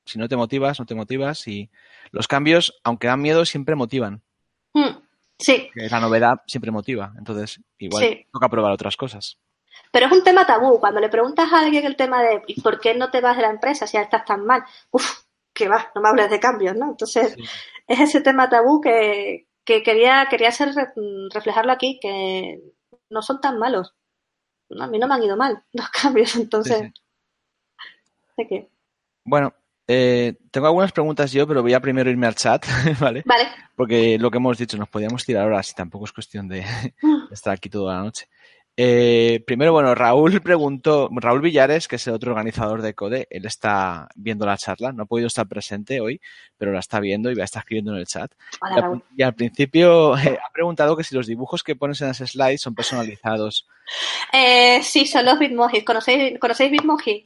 si 0.06 0.20
no 0.20 0.28
te 0.28 0.36
motivas, 0.36 0.80
no 0.80 0.86
te 0.86 0.96
motivas 0.96 1.48
y 1.48 1.70
los 2.12 2.28
cambios, 2.28 2.80
aunque 2.84 3.08
dan 3.08 3.22
miedo, 3.22 3.46
siempre 3.46 3.76
motivan. 3.76 4.22
Hmm, 4.74 4.98
sí. 5.38 5.70
la 5.76 6.00
novedad 6.00 6.42
siempre 6.48 6.72
motiva, 6.72 7.14
entonces 7.18 7.62
igual 7.78 8.26
toca 8.32 8.50
probar 8.50 8.72
otras 8.72 8.98
cosas. 8.98 9.38
Pero 9.92 10.08
es 10.08 10.12
un 10.12 10.24
tema 10.24 10.46
tabú. 10.46 10.80
Cuando 10.80 11.00
le 11.00 11.10
preguntas 11.10 11.52
a 11.52 11.60
alguien 11.60 11.86
el 11.86 11.96
tema 11.96 12.22
de 12.22 12.42
¿y 12.48 12.62
por 12.62 12.80
qué 12.80 12.96
no 12.96 13.10
te 13.12 13.22
vas 13.22 13.36
de 13.36 13.44
la 13.44 13.50
empresa 13.50 13.88
si 13.88 13.98
ya 13.98 14.04
estás 14.04 14.26
tan 14.26 14.46
mal? 14.46 14.64
Uf, 14.92 15.24
que 15.54 15.68
va, 15.68 15.92
no 15.96 16.02
me 16.02 16.10
hables 16.10 16.30
de 16.30 16.40
cambios, 16.40 16.76
¿no? 16.76 16.92
Entonces, 16.92 17.36
es 17.88 18.00
ese 18.00 18.22
tema 18.22 18.50
tabú 18.50 18.82
que, 18.82 19.48
quería, 19.66 20.28
quería 20.30 20.50
hacer, 20.50 20.70
reflejarlo 21.34 21.72
aquí, 21.72 22.00
que 22.02 22.62
no 23.10 23.22
son 23.22 23.40
tan 23.40 23.60
malos. 23.60 23.94
a 24.80 24.88
mí 24.88 24.98
no 25.00 25.08
me 25.08 25.16
han 25.16 25.24
ido 25.24 25.38
mal 25.38 25.64
los 25.74 25.90
cambios, 26.02 26.36
entonces. 26.36 26.92
¿De 28.36 28.48
qué? 28.48 28.70
Bueno, 29.26 29.54
eh, 29.88 30.36
tengo 30.52 30.68
algunas 30.68 30.92
preguntas 30.92 31.32
yo, 31.32 31.48
pero 31.48 31.62
voy 31.62 31.74
a 31.74 31.80
primero 31.80 32.10
irme 32.10 32.28
al 32.28 32.36
chat, 32.36 32.66
¿vale? 33.00 33.24
Vale. 33.26 33.48
Porque 33.76 34.18
lo 34.18 34.32
que 34.32 34.38
hemos 34.38 34.58
dicho, 34.58 34.78
nos 34.78 34.90
podíamos 34.90 35.26
tirar 35.26 35.48
horas 35.48 35.70
y 35.72 35.74
tampoco 35.74 36.06
es 36.06 36.12
cuestión 36.12 36.48
de 36.48 36.64
estar 37.32 37.54
aquí 37.54 37.70
toda 37.70 37.96
la 37.96 38.04
noche. 38.04 38.28
Eh, 38.76 39.44
primero, 39.46 39.72
bueno, 39.72 39.94
Raúl 39.94 40.42
preguntó, 40.42 41.08
Raúl 41.12 41.42
Villares, 41.42 41.88
que 41.88 41.98
es 41.98 42.08
el 42.08 42.14
otro 42.16 42.32
organizador 42.32 42.82
de 42.82 42.96
CODE, 42.96 43.28
él 43.30 43.46
está 43.46 44.08
viendo 44.16 44.48
la 44.48 44.58
charla, 44.58 44.92
no 44.92 45.04
ha 45.04 45.06
podido 45.06 45.28
estar 45.28 45.48
presente 45.48 46.02
hoy, 46.02 46.20
pero 46.58 46.72
la 46.72 46.80
está 46.80 47.00
viendo 47.00 47.30
y 47.30 47.36
va 47.36 47.44
a 47.44 47.46
estar 47.46 47.60
escribiendo 47.60 47.92
en 47.92 48.00
el 48.00 48.08
chat. 48.08 48.32
y, 49.16 49.22
al, 49.22 49.36
principio 49.36 50.18
eh, 50.18 50.40
ha 50.44 50.52
preguntado 50.52 50.98
que 50.98 51.04
si 51.04 51.14
los 51.14 51.28
dibujos 51.28 51.62
que 51.62 51.76
pones 51.76 52.02
en 52.02 52.08
las 52.08 52.18
slides 52.18 52.62
son 52.62 52.74
personalizados. 52.74 53.68
sí, 54.82 55.06
son 55.06 55.26
los 55.26 55.38
Bitmojis. 55.38 55.84
¿Conocéis, 55.84 56.40
¿conocéis 56.40 56.72
Bitmoji? 56.72 57.26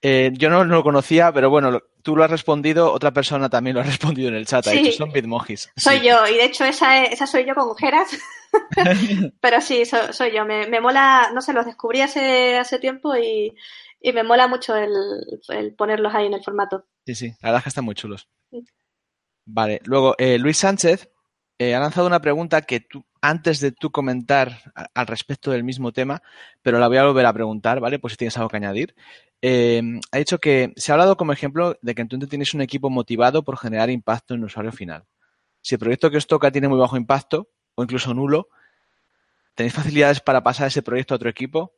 Eh, 0.00 0.30
yo 0.34 0.48
no, 0.48 0.64
lo 0.64 0.82
conocía, 0.82 1.32
pero 1.32 1.50
bueno, 1.50 1.80
tú 2.02 2.14
lo 2.14 2.22
has 2.22 2.30
respondido, 2.30 2.92
otra 2.92 3.12
persona 3.12 3.48
también 3.48 3.74
lo 3.74 3.80
ha 3.80 3.84
respondido 3.84 4.28
en 4.28 4.36
el 4.36 4.46
chat. 4.46 4.64
Sí, 4.64 4.92
son 4.92 5.12
bitmojis. 5.12 5.70
Soy 5.76 6.00
yo, 6.00 6.26
y 6.26 6.34
de 6.34 6.44
hecho 6.44 6.64
esa, 6.64 7.04
esa 7.04 7.26
soy 7.26 7.44
yo 7.44 7.54
con 7.54 7.68
ojeras. 7.68 8.08
pero 9.40 9.60
sí, 9.60 9.82
soy 9.84 10.32
yo. 10.32 10.44
Me, 10.44 10.66
me, 10.68 10.80
mola, 10.80 11.30
no 11.34 11.40
sé, 11.40 11.52
los 11.52 11.66
descubrí 11.66 12.00
hace, 12.00 12.56
hace 12.56 12.78
tiempo 12.78 13.16
y, 13.16 13.54
y 14.00 14.12
me 14.12 14.22
mola 14.22 14.46
mucho 14.46 14.76
el, 14.76 14.92
el, 15.48 15.74
ponerlos 15.74 16.14
ahí 16.14 16.26
en 16.26 16.34
el 16.34 16.44
formato. 16.44 16.86
Sí, 17.04 17.14
sí, 17.14 17.26
la 17.40 17.48
verdad 17.48 17.58
es 17.58 17.62
que 17.64 17.68
están 17.70 17.84
muy 17.84 17.94
chulos. 17.94 18.28
Vale, 19.44 19.80
luego 19.84 20.14
eh, 20.18 20.38
Luis 20.38 20.58
Sánchez 20.58 21.10
eh, 21.58 21.74
ha 21.74 21.80
lanzado 21.80 22.06
una 22.06 22.20
pregunta 22.20 22.62
que 22.62 22.80
tú, 22.80 23.04
antes 23.20 23.60
de 23.60 23.72
tú 23.72 23.90
comentar 23.90 24.60
al 24.94 25.06
respecto 25.06 25.50
del 25.50 25.64
mismo 25.64 25.92
tema, 25.92 26.22
pero 26.62 26.78
la 26.78 26.86
voy 26.86 26.98
a 26.98 27.04
volver 27.04 27.26
a 27.26 27.32
preguntar, 27.32 27.80
¿vale? 27.80 27.98
Pues 27.98 28.12
si 28.12 28.16
tienes 28.16 28.36
algo 28.36 28.48
que 28.48 28.58
añadir. 28.58 28.94
Eh, 29.42 29.82
ha 30.12 30.18
dicho 30.18 30.38
que 30.38 30.72
se 30.76 30.92
ha 30.92 30.94
hablado 30.94 31.16
como 31.16 31.32
ejemplo 31.32 31.76
de 31.82 31.94
que 31.94 32.02
entonces 32.02 32.28
tienes 32.28 32.54
un 32.54 32.60
equipo 32.60 32.90
motivado 32.90 33.42
por 33.42 33.58
generar 33.58 33.90
impacto 33.90 34.34
en 34.34 34.40
el 34.40 34.46
usuario 34.46 34.72
final. 34.72 35.04
Si 35.60 35.74
el 35.74 35.80
proyecto 35.80 36.10
que 36.10 36.16
os 36.16 36.26
toca 36.26 36.50
tiene 36.50 36.68
muy 36.68 36.78
bajo 36.78 36.96
impacto 36.96 37.48
o 37.74 37.82
incluso 37.82 38.14
nulo, 38.14 38.48
¿tenéis 39.54 39.74
facilidades 39.74 40.20
para 40.20 40.42
pasar 40.42 40.68
ese 40.68 40.82
proyecto 40.82 41.14
a 41.14 41.16
otro 41.16 41.28
equipo? 41.28 41.72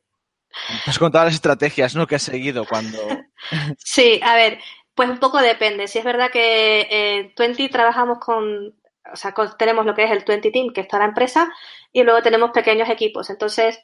Has 0.85 0.99
contado 0.99 1.25
las 1.25 1.33
estrategias 1.33 1.95
¿no? 1.95 2.05
que 2.05 2.15
has 2.15 2.23
seguido 2.23 2.65
cuando. 2.65 2.99
Sí, 3.79 4.19
a 4.23 4.35
ver, 4.35 4.59
pues 4.93 5.09
un 5.09 5.17
poco 5.17 5.39
depende. 5.39 5.87
Si 5.87 5.97
es 5.97 6.05
verdad 6.05 6.29
que 6.31 6.87
en 6.91 7.33
Twenty 7.33 7.69
trabajamos 7.69 8.19
con 8.19 8.75
o 9.11 9.15
sea, 9.15 9.33
tenemos 9.57 9.85
lo 9.85 9.95
que 9.95 10.03
es 10.03 10.11
el 10.11 10.23
20 10.25 10.51
Team, 10.51 10.73
que 10.73 10.81
es 10.81 10.87
toda 10.87 11.03
la 11.03 11.09
empresa, 11.09 11.51
y 11.91 12.03
luego 12.03 12.21
tenemos 12.21 12.51
pequeños 12.51 12.89
equipos. 12.89 13.29
Entonces, 13.29 13.79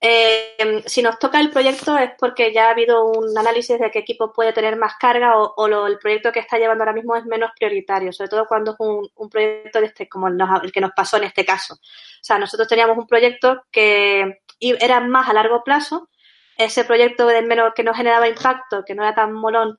eh, 0.00 0.82
si 0.86 1.00
nos 1.00 1.18
toca 1.18 1.40
el 1.40 1.50
proyecto 1.50 1.96
es 1.96 2.10
porque 2.18 2.52
ya 2.52 2.66
ha 2.66 2.70
habido 2.72 3.06
un 3.06 3.36
análisis 3.38 3.78
de 3.78 3.90
qué 3.90 4.00
equipo 4.00 4.30
puede 4.30 4.52
tener 4.52 4.76
más 4.76 4.94
carga 5.00 5.38
o, 5.38 5.86
el 5.86 5.98
proyecto 5.98 6.32
que 6.32 6.40
está 6.40 6.58
llevando 6.58 6.84
ahora 6.84 6.92
mismo 6.92 7.16
es 7.16 7.24
menos 7.24 7.50
prioritario, 7.58 8.12
sobre 8.12 8.28
todo 8.28 8.46
cuando 8.46 8.72
es 8.72 8.76
un, 8.78 9.30
proyecto 9.30 9.80
de 9.80 9.86
este, 9.86 10.08
como 10.08 10.28
el 10.28 10.72
que 10.72 10.80
nos 10.82 10.92
pasó 10.92 11.16
en 11.16 11.24
este 11.24 11.44
caso. 11.46 11.74
O 11.74 11.78
sea, 12.24 12.38
nosotros 12.38 12.68
teníamos 12.68 12.98
un 12.98 13.06
proyecto 13.06 13.64
que 13.70 14.40
era 14.60 15.00
más 15.00 15.28
a 15.28 15.32
largo 15.32 15.62
plazo, 15.64 16.10
ese 16.58 16.84
proyecto 16.84 17.26
de 17.26 17.42
menos 17.42 17.72
que 17.74 17.82
no 17.82 17.94
generaba 17.94 18.28
impacto, 18.28 18.84
que 18.84 18.94
no 18.94 19.02
era 19.02 19.14
tan 19.14 19.32
molón, 19.32 19.78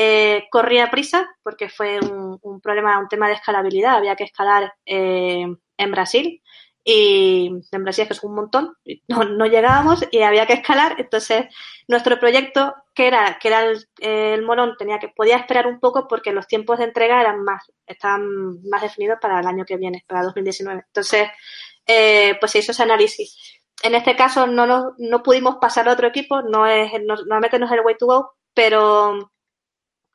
eh, 0.00 0.46
corría 0.48 0.92
prisa 0.92 1.28
porque 1.42 1.68
fue 1.68 1.98
un, 1.98 2.60
problema, 2.60 3.00
un 3.00 3.08
tema 3.08 3.26
de 3.26 3.34
escalabilidad. 3.34 3.96
Había 3.96 4.14
que 4.14 4.22
escalar 4.24 4.72
eh, 4.86 5.44
en 5.76 5.90
Brasil 5.90 6.40
y 6.84 7.50
en 7.72 7.82
Brasil 7.82 8.06
es 8.08 8.22
un 8.22 8.34
montón, 8.34 8.76
no, 9.08 9.24
no, 9.24 9.46
llegábamos 9.46 10.06
y 10.12 10.22
había 10.22 10.46
que 10.46 10.52
escalar. 10.52 10.94
Entonces, 10.98 11.46
nuestro 11.88 12.20
proyecto, 12.20 12.76
que 12.94 13.08
era, 13.08 13.38
que 13.40 13.48
era 13.48 13.64
el, 13.98 14.42
molón, 14.42 14.76
tenía 14.78 15.00
que, 15.00 15.08
podía 15.08 15.36
esperar 15.36 15.66
un 15.66 15.80
poco 15.80 16.06
porque 16.06 16.32
los 16.32 16.46
tiempos 16.46 16.78
de 16.78 16.84
entrega 16.84 17.20
eran 17.20 17.42
más, 17.42 17.72
estaban 17.84 18.62
más 18.70 18.82
definidos 18.82 19.18
para 19.20 19.40
el 19.40 19.46
año 19.48 19.64
que 19.64 19.76
viene, 19.76 20.04
para 20.06 20.22
2019. 20.22 20.84
Entonces, 20.86 21.28
eh, 21.86 22.36
pues 22.38 22.52
se 22.52 22.60
hizo 22.60 22.70
ese 22.70 22.84
análisis. 22.84 23.60
En 23.82 23.96
este 23.96 24.14
caso 24.14 24.46
no, 24.46 24.64
no, 24.64 24.94
no 24.98 25.24
pudimos 25.24 25.56
pasar 25.60 25.88
a 25.88 25.92
otro 25.92 26.06
equipo, 26.06 26.42
no 26.42 26.66
es, 26.68 26.92
normalmente 27.02 27.58
no 27.58 27.66
es 27.66 27.72
el 27.72 27.80
way 27.80 27.96
to 27.98 28.06
go, 28.06 28.32
pero 28.54 29.32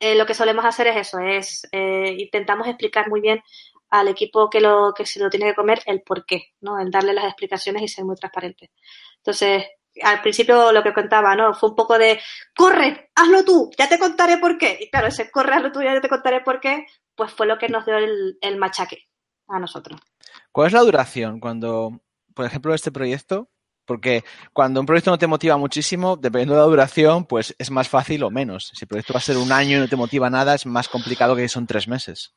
eh, 0.04 0.14
lo 0.14 0.26
que 0.26 0.34
solemos 0.34 0.66
hacer 0.66 0.86
es 0.88 0.96
eso, 0.96 1.18
es 1.18 1.66
eh, 1.72 2.14
intentamos 2.18 2.68
explicar 2.68 3.08
muy 3.08 3.22
bien 3.22 3.42
al 3.88 4.08
equipo 4.08 4.50
que 4.50 4.60
lo 4.60 4.92
que 4.94 5.06
se 5.06 5.18
lo 5.18 5.30
tiene 5.30 5.46
que 5.46 5.54
comer 5.54 5.80
el 5.86 6.02
por 6.02 6.26
qué, 6.26 6.52
¿no? 6.60 6.78
El 6.78 6.90
darle 6.90 7.14
las 7.14 7.24
explicaciones 7.24 7.82
y 7.82 7.88
ser 7.88 8.04
muy 8.04 8.14
transparente. 8.14 8.70
Entonces, 9.16 9.64
al 10.02 10.20
principio 10.20 10.72
lo 10.72 10.82
que 10.82 10.92
contaba, 10.92 11.34
¿no? 11.34 11.54
Fue 11.54 11.70
un 11.70 11.74
poco 11.74 11.96
de 11.96 12.20
corre, 12.54 13.10
hazlo 13.14 13.44
tú, 13.44 13.70
ya 13.78 13.88
te 13.88 13.98
contaré 13.98 14.36
por 14.36 14.58
qué. 14.58 14.76
Y 14.78 14.90
claro, 14.90 15.06
ese 15.06 15.30
corre, 15.30 15.54
hazlo 15.54 15.72
tú, 15.72 15.80
ya 15.80 15.98
te 16.00 16.08
contaré 16.10 16.42
por 16.42 16.60
qué, 16.60 16.86
pues 17.14 17.32
fue 17.32 17.46
lo 17.46 17.56
que 17.56 17.70
nos 17.70 17.86
dio 17.86 17.96
el, 17.96 18.36
el 18.42 18.58
machaque 18.58 19.08
a 19.48 19.58
nosotros. 19.58 19.98
¿Cuál 20.52 20.66
es 20.66 20.72
la 20.74 20.80
duración 20.80 21.40
cuando, 21.40 22.02
por 22.34 22.44
ejemplo, 22.44 22.74
este 22.74 22.92
proyecto 22.92 23.48
porque 23.86 24.24
cuando 24.52 24.80
un 24.80 24.86
proyecto 24.86 25.10
no 25.10 25.18
te 25.18 25.26
motiva 25.26 25.56
muchísimo, 25.56 26.16
dependiendo 26.16 26.54
de 26.54 26.60
la 26.60 26.66
duración, 26.66 27.24
pues 27.26 27.54
es 27.58 27.70
más 27.70 27.88
fácil 27.88 28.22
o 28.22 28.30
menos. 28.30 28.70
Si 28.74 28.84
el 28.84 28.88
proyecto 28.88 29.12
va 29.14 29.18
a 29.18 29.22
ser 29.22 29.36
un 29.36 29.52
año 29.52 29.76
y 29.76 29.80
no 29.80 29.88
te 29.88 29.96
motiva 29.96 30.30
nada, 30.30 30.54
es 30.54 30.66
más 30.66 30.88
complicado 30.88 31.36
que 31.36 31.48
son 31.48 31.66
tres 31.66 31.88
meses. 31.88 32.34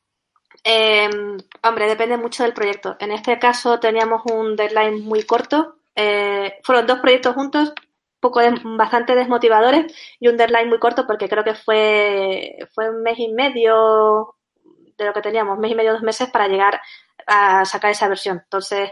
Em, 0.64 1.38
hombre, 1.62 1.86
depende 1.86 2.16
mucho 2.16 2.42
del 2.42 2.52
proyecto. 2.52 2.96
En 3.00 3.12
este 3.12 3.38
caso 3.38 3.78
teníamos 3.78 4.22
un 4.26 4.56
deadline 4.56 5.02
muy 5.02 5.22
corto. 5.22 5.76
Eh, 5.94 6.58
fueron 6.62 6.86
dos 6.86 7.00
proyectos 7.00 7.34
juntos, 7.34 7.72
poco 8.20 8.40
bastante 8.76 9.14
desmotivadores 9.14 9.92
y 10.20 10.28
un 10.28 10.36
deadline 10.36 10.68
muy 10.68 10.78
corto 10.78 11.06
porque 11.06 11.28
creo 11.28 11.44
que 11.44 11.54
fue, 11.54 12.58
fue 12.74 12.90
un 12.90 13.02
mes 13.02 13.18
y 13.18 13.28
medio 13.28 14.34
de 14.96 15.04
lo 15.04 15.12
que 15.12 15.22
teníamos, 15.22 15.58
mes 15.58 15.70
y 15.70 15.74
medio, 15.74 15.92
dos 15.92 16.02
meses 16.02 16.28
para 16.30 16.48
llegar 16.48 16.80
a 17.26 17.64
sacar 17.64 17.90
esa 17.90 18.08
versión. 18.08 18.40
Entonces, 18.42 18.90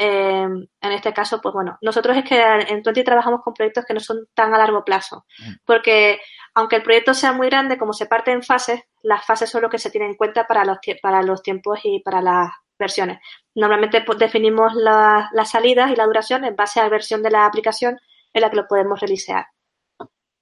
Em, 0.00 0.64
en 0.80 0.92
este 0.92 1.12
caso, 1.12 1.40
pues 1.40 1.52
bueno, 1.52 1.76
nosotros 1.82 2.16
es 2.16 2.24
que 2.24 2.40
en 2.40 2.84
Twenty 2.84 3.02
trabajamos 3.02 3.42
con 3.42 3.52
proyectos 3.52 3.84
que 3.84 3.94
no 3.94 3.98
son 3.98 4.28
tan 4.32 4.54
a 4.54 4.58
largo 4.58 4.84
plazo, 4.84 5.26
mm. 5.40 5.54
porque 5.64 6.20
aunque 6.54 6.76
el 6.76 6.84
proyecto 6.84 7.14
sea 7.14 7.32
muy 7.32 7.48
grande, 7.48 7.76
como 7.76 7.92
se 7.92 8.06
parte 8.06 8.30
en 8.30 8.44
fases, 8.44 8.80
las 9.02 9.26
fases 9.26 9.50
son 9.50 9.62
lo 9.62 9.68
que 9.68 9.78
se 9.78 9.90
tienen 9.90 10.10
en 10.10 10.16
cuenta 10.16 10.46
para 10.46 10.64
los, 10.64 10.78
para 11.02 11.22
los 11.24 11.42
tiempos 11.42 11.80
y 11.82 12.00
para 12.00 12.22
las 12.22 12.50
versiones. 12.78 13.18
normalmente 13.56 14.02
pues, 14.02 14.18
definimos 14.18 14.72
las 14.74 15.50
salidas 15.50 15.90
y 15.90 15.96
la 15.96 16.06
duración 16.06 16.44
en 16.44 16.54
base 16.54 16.78
a 16.78 16.84
la 16.84 16.90
versión 16.90 17.20
de 17.24 17.32
la 17.32 17.44
aplicación 17.44 17.98
en 18.32 18.40
la 18.40 18.50
que 18.50 18.56
lo 18.56 18.68
podemos 18.68 19.00
realisear. 19.00 19.46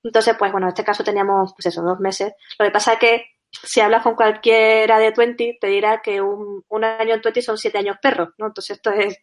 Entonces, 0.02 0.36
pues 0.38 0.52
bueno, 0.52 0.66
en 0.66 0.68
este 0.68 0.84
caso 0.84 1.02
teníamos, 1.02 1.54
pues 1.54 1.66
eso, 1.66 1.82
dos 1.82 1.98
meses. 1.98 2.34
Lo 2.58 2.66
que 2.66 2.70
pasa 2.70 2.92
es 2.92 2.98
que 2.98 3.24
si 3.62 3.80
hablas 3.80 4.02
con 4.02 4.14
cualquiera 4.14 4.98
de 4.98 5.10
20, 5.10 5.58
te 5.60 5.66
dirá 5.66 6.00
que 6.02 6.20
un, 6.20 6.64
año 6.84 7.14
en 7.14 7.20
20 7.20 7.42
son 7.42 7.58
siete 7.58 7.78
años 7.78 7.96
perros, 8.00 8.30
¿no? 8.38 8.46
Entonces 8.46 8.76
esto 8.76 8.90
es 8.90 9.18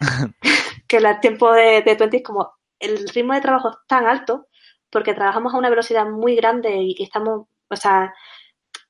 que 0.88 0.96
el 0.98 1.20
tiempo 1.20 1.52
de, 1.52 1.82
de 1.82 1.94
20 1.94 2.16
es 2.16 2.22
como 2.22 2.58
el 2.78 3.08
ritmo 3.08 3.34
de 3.34 3.40
trabajo 3.40 3.70
es 3.70 3.76
tan 3.86 4.06
alto 4.06 4.48
porque 4.90 5.14
trabajamos 5.14 5.54
a 5.54 5.58
una 5.58 5.70
velocidad 5.70 6.06
muy 6.06 6.36
grande 6.36 6.76
y, 6.76 7.02
estamos, 7.02 7.46
o 7.68 7.76
sea, 7.76 8.14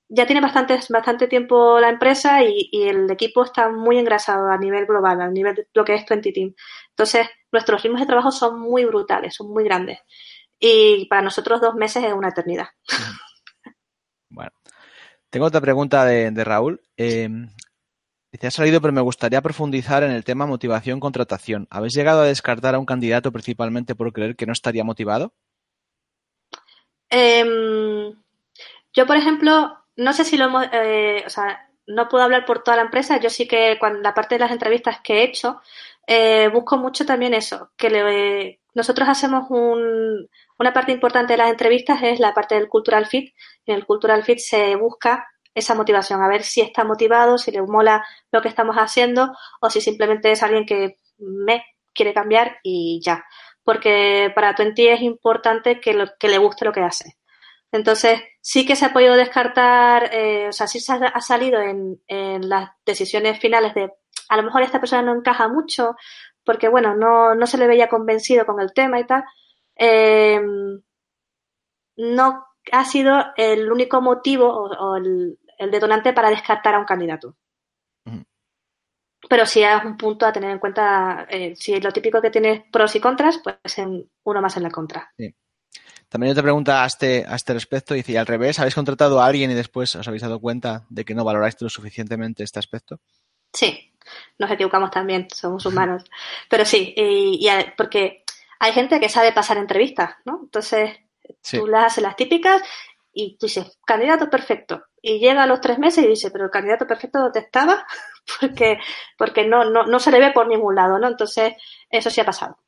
ya 0.08 0.26
tiene 0.26 0.40
bastante, 0.40 0.78
bastante 0.88 1.26
tiempo 1.26 1.80
la 1.80 1.88
empresa 1.88 2.42
y, 2.42 2.70
el 2.72 3.10
equipo 3.10 3.44
está 3.44 3.68
muy 3.68 3.98
engrasado 3.98 4.48
a 4.48 4.58
nivel 4.58 4.86
global, 4.86 5.20
a 5.20 5.28
nivel 5.28 5.54
de 5.54 5.68
lo 5.74 5.84
que 5.84 5.94
es 5.94 6.06
20 6.08 6.32
Team. 6.32 6.54
Entonces, 6.90 7.28
nuestros 7.52 7.82
ritmos 7.82 8.00
de 8.00 8.06
trabajo 8.06 8.30
son 8.30 8.60
muy 8.60 8.84
brutales, 8.84 9.34
son 9.34 9.50
muy 9.52 9.64
grandes. 9.64 9.98
Y 10.58 11.06
para 11.08 11.22
nosotros 11.22 11.60
dos 11.60 11.74
meses 11.74 12.04
es 12.04 12.12
una 12.12 12.28
eternidad. 12.28 12.68
Tengo 15.30 15.46
otra 15.46 15.60
pregunta 15.60 16.04
de, 16.04 16.44
Raúl. 16.44 16.80
Eh, 16.96 17.28
ha 18.46 18.50
salido, 18.50 18.80
pero 18.80 18.92
me 18.92 19.00
gustaría 19.00 19.42
profundizar 19.42 20.02
en 20.02 20.10
el 20.10 20.24
tema 20.24 20.46
motivación-contratación. 20.46 21.66
¿Habéis 21.70 21.94
llegado 21.94 22.22
a 22.22 22.26
descartar 22.26 22.74
a 22.74 22.78
un 22.78 22.86
candidato 22.86 23.32
principalmente 23.32 23.94
por 23.94 24.12
creer 24.12 24.36
que 24.36 24.46
no 24.46 24.52
estaría 24.52 24.84
motivado? 24.84 25.32
Em, 27.10 28.14
yo, 28.92 29.06
por 29.06 29.16
ejemplo, 29.16 29.78
no 29.96 30.12
sé 30.12 30.24
si 30.24 30.36
lo 30.36 30.46
hemos, 30.46 30.66
eh, 30.72 31.22
o 31.26 31.30
sea, 31.30 31.68
no 31.86 32.08
puedo 32.08 32.24
hablar 32.24 32.44
por 32.44 32.62
toda 32.62 32.76
la 32.76 32.84
empresa. 32.84 33.18
Yo 33.18 33.30
sí 33.30 33.48
que 33.48 33.76
cuando 33.78 34.00
la 34.00 34.14
parte 34.14 34.36
de 34.36 34.40
las 34.40 34.52
entrevistas 34.52 35.00
que 35.02 35.20
he 35.20 35.24
hecho, 35.24 35.60
eh, 36.06 36.48
busco 36.52 36.76
mucho 36.76 37.04
también 37.04 37.34
eso, 37.34 37.70
que 37.76 38.58
nosotros 38.78 39.08
hacemos 39.08 39.50
un, 39.50 40.28
una 40.56 40.72
parte 40.72 40.92
importante 40.92 41.32
de 41.32 41.38
las 41.38 41.50
entrevistas 41.50 42.00
es 42.02 42.20
la 42.20 42.32
parte 42.32 42.54
del 42.54 42.68
cultural 42.68 43.06
fit. 43.06 43.34
En 43.66 43.74
el 43.74 43.84
cultural 43.84 44.22
fit 44.22 44.38
se 44.38 44.76
busca 44.76 45.26
esa 45.52 45.74
motivación, 45.74 46.22
a 46.22 46.28
ver 46.28 46.44
si 46.44 46.60
está 46.60 46.84
motivado, 46.84 47.38
si 47.38 47.50
le 47.50 47.60
mola 47.60 48.06
lo 48.30 48.40
que 48.40 48.48
estamos 48.48 48.76
haciendo 48.76 49.32
o 49.60 49.68
si 49.68 49.80
simplemente 49.80 50.30
es 50.30 50.44
alguien 50.44 50.64
que 50.64 50.98
me 51.18 51.64
quiere 51.92 52.14
cambiar 52.14 52.58
y 52.62 53.00
ya. 53.04 53.24
Porque 53.64 54.30
para 54.32 54.54
Twenty 54.54 54.86
es 54.86 55.02
importante 55.02 55.80
que, 55.80 55.94
lo, 55.94 56.06
que 56.18 56.28
le 56.28 56.38
guste 56.38 56.64
lo 56.64 56.72
que 56.72 56.82
hace. 56.82 57.16
Entonces, 57.72 58.22
sí 58.40 58.64
que 58.64 58.76
se 58.76 58.86
ha 58.86 58.92
podido 58.92 59.14
descartar, 59.14 60.14
eh, 60.14 60.46
o 60.48 60.52
sea, 60.52 60.68
sí 60.68 60.78
se 60.78 60.92
ha, 60.92 61.20
salido 61.20 61.60
en, 61.60 62.48
las 62.48 62.70
decisiones 62.86 63.40
finales 63.40 63.74
de 63.74 63.90
a 64.30 64.36
lo 64.36 64.42
mejor 64.42 64.62
esta 64.62 64.78
persona 64.78 65.02
no 65.02 65.14
encaja 65.14 65.48
mucho 65.48 65.96
porque, 66.48 66.68
bueno, 66.68 66.96
no, 66.96 67.34
no 67.34 67.46
se 67.46 67.58
le 67.58 67.66
veía 67.66 67.90
convencido 67.90 68.46
con 68.46 68.58
el 68.58 68.72
tema 68.72 68.98
y 68.98 69.04
tal, 69.04 69.22
eh, 69.76 70.40
no 71.98 72.46
ha 72.72 72.84
sido 72.86 73.22
el 73.36 73.70
único 73.70 74.00
motivo 74.00 74.48
o, 74.48 74.96
el, 74.96 75.38
detonante 75.70 76.14
para 76.14 76.30
descartar 76.30 76.74
a 76.74 76.78
un 76.78 76.86
candidato. 76.86 77.36
Pero 79.28 79.44
sí 79.44 79.62
es 79.62 79.84
un 79.84 79.98
punto 79.98 80.24
a 80.24 80.32
tener 80.32 80.50
en 80.52 80.58
cuenta, 80.58 81.26
eh, 81.28 81.54
si 81.54 81.78
lo 81.80 81.92
típico 81.92 82.22
que 82.22 82.30
tiene 82.30 82.66
pros 82.72 82.96
y 82.96 83.00
contras, 83.00 83.42
pues 83.44 83.76
en 83.76 84.10
uno 84.24 84.40
más 84.40 84.56
en 84.56 84.62
la 84.62 84.70
contra. 84.70 85.12
También 86.08 86.30
otra 86.30 86.44
pregunta 86.44 86.82
a 86.82 86.86
este, 86.86 87.26
a 87.28 87.34
este 87.34 87.52
respecto, 87.52 87.92
dice, 87.92 88.12
y 88.12 88.16
al 88.16 88.26
revés, 88.26 88.58
¿habéis 88.58 88.74
contratado 88.74 89.20
a 89.20 89.26
alguien 89.26 89.50
y 89.50 89.54
después 89.54 89.94
os 89.96 90.08
habéis 90.08 90.22
dado 90.22 90.40
cuenta 90.40 90.86
de 90.88 91.04
que 91.04 91.14
no 91.14 91.24
valoráis 91.24 91.60
lo 91.60 91.68
suficientemente 91.68 92.42
este 92.42 92.58
aspecto? 92.58 93.00
Sí, 93.52 93.92
nos 94.38 94.50
equivocamos 94.50 94.90
también, 94.90 95.28
somos 95.34 95.64
humanos. 95.66 96.04
Pero 96.48 96.64
sí, 96.64 96.94
y, 96.96 97.48
porque 97.76 98.24
hay 98.58 98.72
gente 98.72 99.00
que 99.00 99.08
sabe 99.08 99.32
pasar 99.32 99.56
entrevistas, 99.56 100.16
¿no? 100.24 100.40
Entonces, 100.42 100.96
tú 101.50 101.66
las 101.66 101.86
haces 101.86 102.02
las 102.02 102.16
típicas 102.16 102.62
y 103.12 103.36
tú 103.36 103.46
dices, 103.46 103.78
candidato 103.84 104.30
perfecto. 104.30 104.84
Y 105.00 105.18
llega 105.18 105.42
a 105.42 105.46
los 105.46 105.60
tres 105.60 105.78
meses 105.78 106.04
y 106.04 106.08
dice, 106.08 106.30
pero 106.30 106.44
el 106.44 106.50
candidato 106.50 106.86
perfecto 106.86 107.18
¿dónde 107.20 107.40
estaba? 107.40 107.86
porque, 108.40 108.78
porque 109.16 109.46
no, 109.46 109.64
no, 109.64 109.84
no 109.84 109.98
se 109.98 110.10
le 110.10 110.20
ve 110.20 110.32
por 110.32 110.48
ningún 110.48 110.74
lado, 110.74 110.98
¿no? 110.98 111.08
Entonces, 111.08 111.54
eso 111.90 112.10
sí 112.10 112.20
ha 112.20 112.24
pasado. 112.24 112.58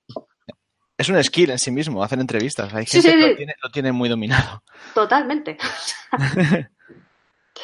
Es 0.97 1.09
un 1.09 1.23
skill 1.25 1.51
en 1.51 1.59
sí 1.59 1.71
mismo, 1.71 2.03
hacer 2.03 2.21
entrevistas. 2.21 2.75
Hay 2.75 2.85
gente 2.85 3.11
que 3.11 3.17
lo 3.17 3.37
tiene, 3.37 3.55
lo 3.63 3.71
tiene, 3.71 3.93
muy 3.93 4.09
dominado. 4.09 4.63
Totalmente. 4.95 5.57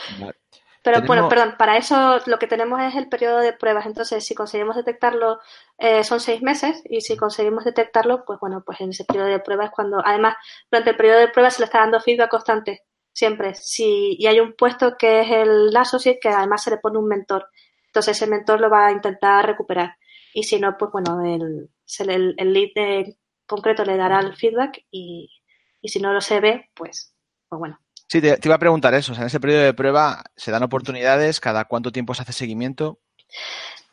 Pero 0.86 1.04
bueno, 1.04 1.28
perdón, 1.28 1.56
para 1.58 1.76
eso 1.76 2.20
lo 2.26 2.38
que 2.38 2.46
tenemos 2.46 2.80
es 2.80 2.94
el 2.94 3.08
periodo 3.08 3.40
de 3.40 3.52
pruebas. 3.52 3.86
Entonces, 3.86 4.24
si 4.24 4.36
conseguimos 4.36 4.76
detectarlo, 4.76 5.40
eh, 5.78 6.04
son 6.04 6.20
seis 6.20 6.42
meses 6.42 6.80
y 6.84 7.00
si 7.00 7.16
conseguimos 7.16 7.64
detectarlo, 7.64 8.24
pues 8.24 8.38
bueno, 8.38 8.62
pues 8.64 8.80
en 8.80 8.90
ese 8.90 9.04
periodo 9.04 9.26
de 9.26 9.40
pruebas 9.40 9.66
es 9.66 9.72
cuando, 9.72 10.00
además, 10.04 10.36
durante 10.70 10.90
el 10.90 10.96
periodo 10.96 11.18
de 11.18 11.26
pruebas 11.26 11.54
se 11.54 11.62
le 11.62 11.64
está 11.64 11.80
dando 11.80 11.98
feedback 11.98 12.30
constante, 12.30 12.84
siempre. 13.12 13.56
Si, 13.56 14.14
y 14.16 14.28
hay 14.28 14.38
un 14.38 14.52
puesto 14.52 14.96
que 14.96 15.22
es 15.22 15.30
el 15.32 15.76
associate 15.76 16.20
que 16.22 16.28
además 16.28 16.62
se 16.62 16.70
le 16.70 16.78
pone 16.78 16.98
un 16.98 17.08
mentor. 17.08 17.48
Entonces, 17.88 18.16
ese 18.16 18.30
mentor 18.30 18.60
lo 18.60 18.70
va 18.70 18.86
a 18.86 18.92
intentar 18.92 19.44
recuperar. 19.44 19.96
Y 20.32 20.44
si 20.44 20.60
no, 20.60 20.76
pues 20.78 20.92
bueno, 20.92 21.20
el, 21.24 21.68
el, 22.08 22.52
lead 22.52 22.68
de 22.76 23.16
concreto 23.44 23.84
le 23.84 23.96
dará 23.96 24.20
el 24.20 24.36
feedback 24.36 24.84
y, 24.92 25.32
y 25.80 25.88
si 25.88 25.98
no 25.98 26.12
lo 26.12 26.20
se 26.20 26.38
ve, 26.38 26.70
pues, 26.74 27.12
pues 27.48 27.58
bueno, 27.58 27.80
Sí, 28.08 28.20
te, 28.20 28.38
iba 28.42 28.54
a 28.54 28.60
preguntar 28.60 28.94
eso. 28.94 29.14
en 29.14 29.24
ese 29.24 29.40
periodo 29.40 29.62
de 29.62 29.74
prueba, 29.74 30.24
¿se 30.36 30.50
dan 30.50 30.62
oportunidades? 30.62 31.40
¿Cada 31.40 31.64
cuánto 31.64 31.92
tiempo 31.92 32.14
se 32.14 32.22
hace 32.22 32.32
seguimiento? 32.32 33.00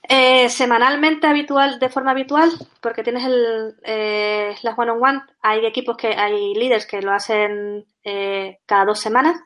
Eh, 0.07 0.49
semanalmente 0.49 1.28
habitual, 1.28 1.80
de 1.80 1.89
forma 1.89 2.11
habitual, 2.11 2.51
porque 2.82 3.03
tienes 3.03 3.26
el, 3.26 3.76
eh, 3.84 4.55
las 4.61 4.78
one-on-one. 4.78 5.22
Hay 5.41 5.66
equipos 5.66 5.97
que, 5.97 6.09
hay 6.09 6.53
líderes 6.53 6.86
que 6.86 7.01
lo 7.01 7.11
hacen 7.11 7.86
eh, 8.03 8.59
cada 8.66 8.86
dos 8.86 8.99
semanas. 8.99 9.39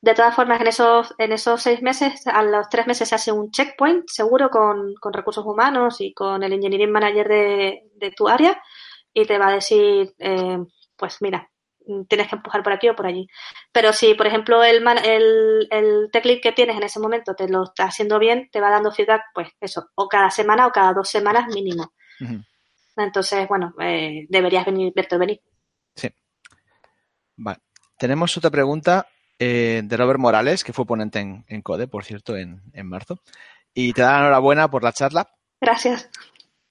De 0.00 0.14
todas 0.14 0.34
formas, 0.34 0.60
en 0.60 0.66
esos, 0.66 1.14
en 1.16 1.32
esos 1.32 1.62
seis 1.62 1.80
meses, 1.80 2.26
a 2.26 2.42
los 2.42 2.68
tres 2.68 2.86
meses 2.86 3.08
se 3.08 3.14
hace 3.14 3.32
un 3.32 3.50
checkpoint 3.50 4.04
seguro 4.06 4.50
con, 4.50 4.94
con 5.00 5.14
recursos 5.14 5.46
humanos 5.46 6.00
y 6.00 6.12
con 6.12 6.42
el 6.42 6.52
engineering 6.52 6.92
manager 6.92 7.26
de, 7.26 7.82
de 7.96 8.10
tu 8.10 8.28
área 8.28 8.60
y 9.14 9.24
te 9.24 9.38
va 9.38 9.48
a 9.48 9.54
decir, 9.54 10.12
eh, 10.18 10.58
pues 10.96 11.22
mira, 11.22 11.48
tienes 12.08 12.28
que 12.28 12.36
empujar 12.36 12.62
por 12.62 12.72
aquí 12.72 12.88
o 12.88 12.96
por 12.96 13.06
allí. 13.06 13.26
Pero 13.72 13.92
si, 13.92 14.14
por 14.14 14.26
ejemplo, 14.26 14.62
el, 14.62 14.86
el, 15.04 15.68
el 15.70 16.10
lead 16.12 16.40
que 16.42 16.52
tienes 16.52 16.76
en 16.76 16.82
ese 16.82 17.00
momento 17.00 17.34
te 17.34 17.48
lo 17.48 17.64
está 17.64 17.84
haciendo 17.84 18.18
bien, 18.18 18.48
te 18.50 18.60
va 18.60 18.70
dando 18.70 18.92
feedback, 18.92 19.22
pues 19.34 19.48
eso, 19.60 19.90
o 19.94 20.08
cada 20.08 20.30
semana 20.30 20.66
o 20.66 20.72
cada 20.72 20.92
dos 20.92 21.08
semanas 21.08 21.48
mínimo. 21.48 21.92
Entonces, 22.96 23.46
bueno, 23.48 23.74
eh, 23.80 24.26
deberías 24.28 24.64
venir, 24.64 24.92
verte 24.94 25.18
venir. 25.18 25.40
Sí. 25.94 26.08
Vale. 27.36 27.58
Tenemos 27.98 28.36
otra 28.36 28.50
pregunta 28.50 29.06
eh, 29.38 29.82
de 29.84 29.96
Robert 29.96 30.20
Morales, 30.20 30.64
que 30.64 30.72
fue 30.72 30.86
ponente 30.86 31.18
en, 31.20 31.44
en 31.48 31.62
CODE, 31.62 31.88
por 31.88 32.04
cierto, 32.04 32.36
en, 32.36 32.62
en 32.72 32.88
marzo. 32.88 33.20
Y 33.72 33.92
te 33.92 34.02
da 34.02 34.12
la 34.12 34.18
enhorabuena 34.20 34.68
por 34.68 34.82
la 34.84 34.92
charla. 34.92 35.28
Gracias 35.60 36.10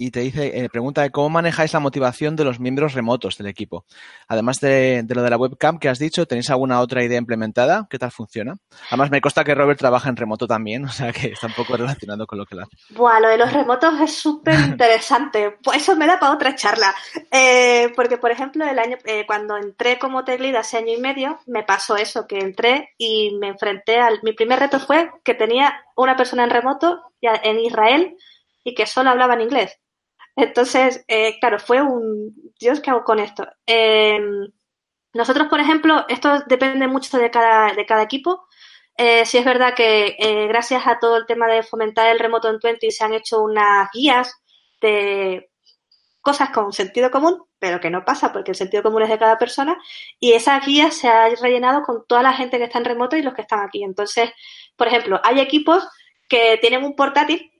y 0.04 0.12
te 0.12 0.20
dice, 0.20 0.52
eh, 0.60 0.70
pregunta 0.70 1.02
de 1.02 1.12
cómo 1.12 1.30
manejáis 1.30 1.72
la 1.72 1.80
motivación 1.80 2.36
de 2.36 2.44
los 2.44 2.60
miembros 2.60 2.94
remotos 2.94 3.38
del 3.38 3.48
equipo. 3.48 3.86
Además 4.28 4.60
de, 4.60 5.06
lo 5.08 5.24
de 5.24 5.30
la 5.30 5.38
webcam 5.38 5.80
que 5.80 5.88
has 5.88 5.98
dicho, 5.98 6.26
¿tenéis 6.26 6.50
alguna 6.50 6.82
otra 6.82 7.06
idea 7.06 7.18
implementada? 7.18 7.88
¿Qué 7.90 7.98
tal 7.98 8.12
funciona? 8.12 8.58
Además, 8.90 9.12
me 9.12 9.22
consta 9.22 9.46
que 9.46 9.56
Robert 9.56 9.80
trabaja 9.80 10.10
en 10.10 10.18
remoto 10.18 10.46
también, 10.46 10.84
o 10.90 10.92
sea 10.92 11.14
que 11.14 11.28
está 11.28 11.48
un 11.48 11.54
poco 11.54 11.78
relacionado 11.78 12.28
con 12.28 12.38
lo 12.38 12.46
que 12.46 12.56
lo 12.56 12.64
hace. 12.64 12.76
Buah, 12.90 13.22
lo 13.22 13.30
de 13.30 13.38
los 13.38 13.54
remotos 13.54 13.98
es 14.02 14.14
súper 14.14 14.60
interesante. 14.68 15.58
Pues 15.64 15.78
eso 15.78 15.96
me 15.96 16.06
da 16.06 16.20
para 16.20 16.34
otra 16.34 16.54
charla. 16.54 16.94
Eh, 17.32 17.94
porque, 17.96 18.18
por 18.18 18.32
ejemplo, 18.32 18.68
el 18.68 18.80
año, 18.80 18.98
eh, 19.06 19.26
cuando 19.26 19.56
entré 19.56 19.98
como 19.98 20.26
tech 20.26 20.42
hace 20.58 20.78
año 20.80 20.92
y 20.98 21.00
medio, 21.00 21.40
me 21.46 21.64
pasó 21.64 21.96
eso, 21.96 22.28
que 22.28 22.40
entré 22.40 22.90
y 22.98 23.38
me 23.40 23.48
enfrenté 23.48 24.02
al... 24.02 24.20
Mi 24.22 24.34
primer 24.34 24.60
reto 24.60 24.82
fue 24.82 25.10
que 25.24 25.34
tenía 25.34 25.74
una 25.96 26.18
persona 26.18 26.44
en 26.44 26.50
remoto 26.50 27.02
en 27.22 27.60
Israel 27.62 28.18
y 28.64 28.74
que 28.74 28.86
solo 28.86 29.10
hablaba 29.10 29.36
en 29.36 29.42
inglés. 29.42 29.80
Entonces, 30.36 31.04
eh, 31.08 31.40
claro, 31.40 31.60
fue 31.60 31.82
un, 31.82 32.34
Dios, 32.60 32.80
¿qué 32.80 32.90
hago 32.92 33.04
con 33.04 33.20
esto? 33.20 33.48
Em, 33.66 34.48
nosotros, 35.14 35.48
por 35.48 35.60
ejemplo, 35.60 36.06
esto 36.10 36.40
depende 36.48 36.88
mucho 36.88 37.18
de 37.18 37.30
cada, 37.32 37.74
de 37.74 37.86
cada 37.86 38.04
equipo. 38.04 38.48
Eh, 38.98 39.26
sí 39.26 39.38
es 39.38 39.46
verdad 39.46 39.76
que 39.76 40.16
eh, 40.20 40.48
gracias 40.48 40.86
a 40.88 41.00
todo 41.00 41.18
el 41.18 41.26
tema 41.26 41.48
de 41.48 41.64
fomentar 41.64 42.10
el 42.10 42.20
remoto 42.20 42.50
en 42.50 42.60
20 42.62 42.92
se 42.92 43.04
han 43.04 43.14
hecho 43.14 43.42
unas 43.42 43.90
guías 43.94 44.36
de 44.82 45.50
cosas 46.22 46.52
con 46.52 46.74
sentido 46.74 47.12
común, 47.12 47.44
pero 47.60 47.80
que 47.82 47.90
no 47.90 48.06
pasa 48.06 48.32
porque 48.34 48.52
el 48.52 48.58
sentido 48.58 48.84
común 48.84 49.04
es 49.04 49.10
de 49.10 49.20
cada 49.20 49.38
persona, 49.38 49.78
y 50.20 50.34
esas 50.34 50.66
guías 50.66 50.96
se 50.96 51.08
han 51.10 51.36
rellenado 51.38 51.84
con 51.84 52.06
toda 52.08 52.24
la 52.24 52.34
gente 52.34 52.58
que 52.58 52.66
está 52.66 52.80
en 52.80 52.86
remoto 52.86 53.18
y 53.18 53.22
los 53.24 53.34
que 53.34 53.42
están 53.44 53.60
aquí. 53.62 53.84
Entonces, 53.84 54.32
por 54.78 54.88
ejemplo, 54.88 55.20
hay 55.24 55.40
equipos 55.40 55.88
que 56.30 56.58
tienen 56.62 56.84
un 56.84 56.96
portátil 56.96 57.53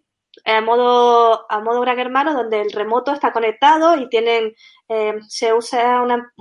a 0.46 0.62
modo, 0.62 1.46
a 1.50 1.60
modo 1.60 1.82
gran 1.82 2.00
hermano, 2.00 2.34
donde 2.34 2.62
el 2.62 2.72
remoto 2.72 3.12
está 3.12 3.32
conectado 3.32 3.98
y 3.98 4.10
tienen, 4.10 4.54
eh, 4.90 5.14
se 5.28 5.54
usa 5.54 6.02
una, 6.02 6.32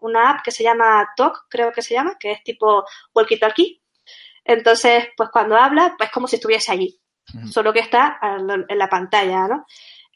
una 0.00 0.30
app 0.30 0.42
que 0.44 0.50
se 0.50 0.62
llama 0.62 1.08
Talk, 1.16 1.46
creo 1.48 1.72
que 1.72 1.82
se 1.82 1.94
llama, 1.94 2.16
que 2.18 2.32
es 2.32 2.42
tipo 2.42 2.84
walkie-talkie. 3.14 3.80
Entonces, 4.44 5.08
pues 5.16 5.30
cuando 5.30 5.56
habla, 5.56 5.94
pues 5.98 6.10
como 6.10 6.28
si 6.28 6.36
estuviese 6.36 6.72
allí. 6.72 7.00
solo 7.50 7.72
que 7.72 7.80
está 7.80 8.20
en 8.22 8.78
la 8.78 8.88
pantalla, 8.88 9.48
¿no? 9.48 9.66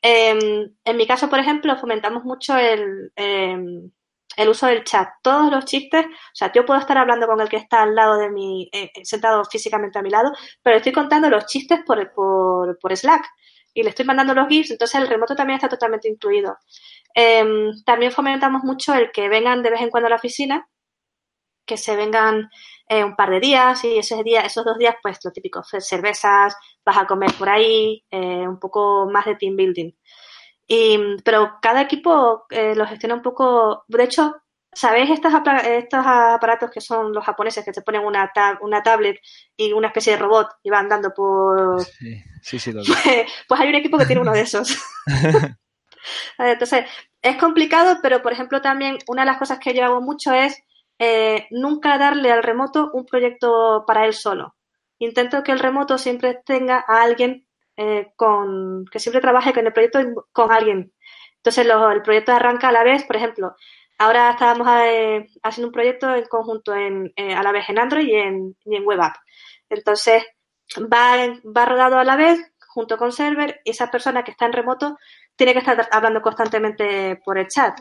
Em, 0.01 0.73
en 0.85 0.97
mi 0.97 1.07
caso, 1.07 1.29
por 1.29 1.41
ejemplo, 1.41 1.77
fomentamos 1.77 2.25
mucho 2.25 2.57
el, 2.57 3.13
em, 3.17 3.91
el 4.37 4.49
uso 4.49 4.67
del 4.67 4.85
chat. 4.85 5.09
Todos 5.23 5.51
los 5.51 5.65
chistes, 5.65 6.07
o 6.07 6.35
sea, 6.35 6.53
yo 6.53 6.65
puedo 6.65 6.81
estar 6.81 6.97
hablando 6.99 7.27
con 7.27 7.41
el 7.41 7.49
que 7.49 7.57
está 7.57 7.83
al 7.83 7.95
lado 7.95 8.17
de 8.19 8.31
mí, 8.31 8.69
eh, 8.73 8.91
eh, 8.95 9.05
sentado 9.05 9.45
físicamente 9.45 9.99
a 9.99 10.03
mi 10.03 10.11
lado, 10.11 10.33
pero 10.63 10.77
estoy 10.77 10.93
contando 10.93 11.29
los 11.31 11.47
chistes 11.47 11.81
por, 11.87 12.13
por, 12.13 12.79
por 12.79 12.97
Slack 12.97 13.25
y 13.75 13.83
le 13.83 13.91
estoy 13.91 14.05
mandando 14.05 14.35
los 14.35 14.49
GIFs, 14.49 14.73
entonces 14.73 15.01
el 15.01 15.09
remoto 15.09 15.35
también 15.37 15.57
está 15.57 15.69
totalmente 15.69 16.09
incluido. 16.09 16.57
Em, 17.15 17.73
también 17.85 18.13
fomentamos 18.13 18.63
mucho 18.65 18.95
el 18.95 19.11
que 19.13 19.29
vengan 19.29 19.63
de 19.63 19.71
vez 19.71 19.81
en 19.81 19.91
cuando 19.91 20.07
a 20.07 20.11
la 20.11 20.17
oficina, 20.17 20.69
que 21.67 21.77
se 21.77 21.97
vengan 21.97 22.51
eh, 22.89 23.05
un 23.05 23.15
par 23.17 23.31
de 23.31 23.41
días 23.41 23.85
y 23.85 23.99
ese 23.99 24.23
día, 24.25 24.41
esos 24.43 24.65
dos 24.65 24.79
días, 24.79 24.97
pues 25.03 25.19
lo 25.25 25.31
típico, 25.31 25.63
cervezas, 25.63 26.57
vas 26.85 26.99
a 26.99 27.07
comer 27.07 27.33
por 27.39 27.49
ahí, 27.49 28.05
eh, 28.11 28.49
un 28.49 28.59
poco 28.59 29.09
más 29.11 29.25
de 29.27 29.37
team 29.37 29.57
building. 29.57 29.93
Y, 30.73 31.17
pero 31.25 31.59
cada 31.61 31.81
equipo 31.81 32.47
eh, 32.49 32.77
lo 32.77 32.87
gestiona 32.87 33.17
un 33.17 33.23
poco, 33.23 33.83
de 33.89 34.05
hecho, 34.05 34.37
¿sabéis 34.73 35.11
estos, 35.11 35.33
estos 35.65 36.07
aparatos 36.07 36.71
que 36.71 36.81
son 36.81 37.13
los 37.13 37.25
japoneses 37.25 37.65
que 37.65 37.73
te 37.73 37.83
ponen 37.83 38.05
una, 38.05 38.31
una 38.61 38.81
tablet 38.81 39.19
y 39.57 39.73
una 39.73 39.89
especie 39.89 40.13
de 40.13 40.21
robot 40.21 40.49
y 40.63 40.71
van 40.71 40.85
andando 40.85 41.13
por... 41.13 41.83
Sí, 41.83 42.23
sí, 42.41 42.61
sí 42.61 42.73
pues, 42.73 42.87
pues 43.49 43.61
hay 43.61 43.69
un 43.69 43.75
equipo 43.75 43.99
que 43.99 44.07
tiene 44.07 44.23
uno 44.23 44.31
de 44.31 44.43
esos. 44.43 44.79
Entonces, 46.39 46.85
es 47.21 47.37
complicado, 47.37 47.99
pero 48.01 48.23
por 48.23 48.33
ejemplo 48.33 48.61
también 48.61 48.99
una 49.09 49.23
de 49.23 49.27
las 49.27 49.39
cosas 49.39 49.59
que 49.59 49.75
yo 49.75 49.85
hago 49.85 50.01
mucho 50.01 50.33
es 50.33 50.63
eh, 51.01 51.49
nunca 51.51 51.99
darle 51.99 52.31
al 52.31 52.45
remoto 52.45 52.91
un 52.93 53.07
proyecto 53.07 53.83
para 53.89 54.07
él 54.07 54.15
solo. 54.15 54.55
Intento 55.01 55.43
que 55.43 55.51
el 55.51 55.59
remoto 55.59 55.99
siempre 55.99 56.41
tenga 56.45 56.85
a 56.87 57.03
alguien 57.03 57.45
eh, 57.83 58.13
con 58.15 58.85
que 58.93 58.99
siempre 58.99 59.23
trabaje 59.23 59.55
con 59.55 59.67
el 59.67 59.73
proyecto 59.73 60.01
con 60.33 60.53
alguien. 60.53 60.93
Entonces 61.37 61.67
el 61.67 62.03
proyecto 62.03 62.33
arranca 62.33 62.69
a 62.69 62.73
la 62.73 62.85
vez, 62.85 63.05
por 63.05 63.17
ejemplo, 63.17 63.57
ahora 63.97 64.33
estábamos 64.33 64.69
eh, 64.85 65.27
haciendo 65.43 65.69
un 65.69 65.73
proyecto 65.73 66.15
en 66.15 66.27
conjunto 66.27 66.75
en, 66.75 67.11
a 67.17 67.43
la 67.43 67.53
vez 67.53 67.71
en 67.71 67.79
Android 67.79 68.07
y 68.07 68.15
en, 68.17 68.55
y 68.67 68.77
en 68.77 68.85
Web 68.85 69.01
App. 69.01 69.15
Entonces 69.71 70.27
va, 70.79 71.17
va 71.57 71.65
rodado 71.65 71.97
a 71.97 72.05
la 72.05 72.17
vez 72.17 72.39
junto 72.69 72.99
con 72.99 73.13
server 73.13 73.63
y 73.65 73.71
esa 73.71 73.91
persona 73.91 74.25
que 74.25 74.33
está 74.33 74.45
en 74.45 74.53
remoto 74.53 74.99
tiene 75.35 75.55
que 75.55 75.61
estar 75.61 75.89
hablando 75.91 76.21
constantemente 76.21 77.19
por 77.25 77.39
el 77.39 77.49
chat. 77.49 77.81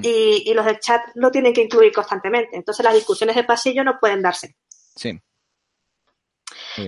y, 0.00 0.54
los 0.54 0.64
del 0.64 0.78
chat 0.78 1.02
lo 1.16 1.32
tienen 1.32 1.52
que 1.52 1.62
incluir 1.62 1.92
constantemente. 1.92 2.56
Entonces 2.56 2.84
las 2.84 2.94
discusiones 2.94 3.34
de 3.34 3.42
pasillo 3.42 3.82
no 3.82 3.98
pueden 3.98 4.22
darse. 4.22 4.54
Sí. 4.94 5.20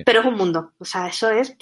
Pero 0.04 0.20
es 0.20 0.26
un 0.26 0.34
mundo. 0.34 0.74
O 0.78 0.84
sea, 0.84 1.08
eso 1.08 1.28
es. 1.28 1.56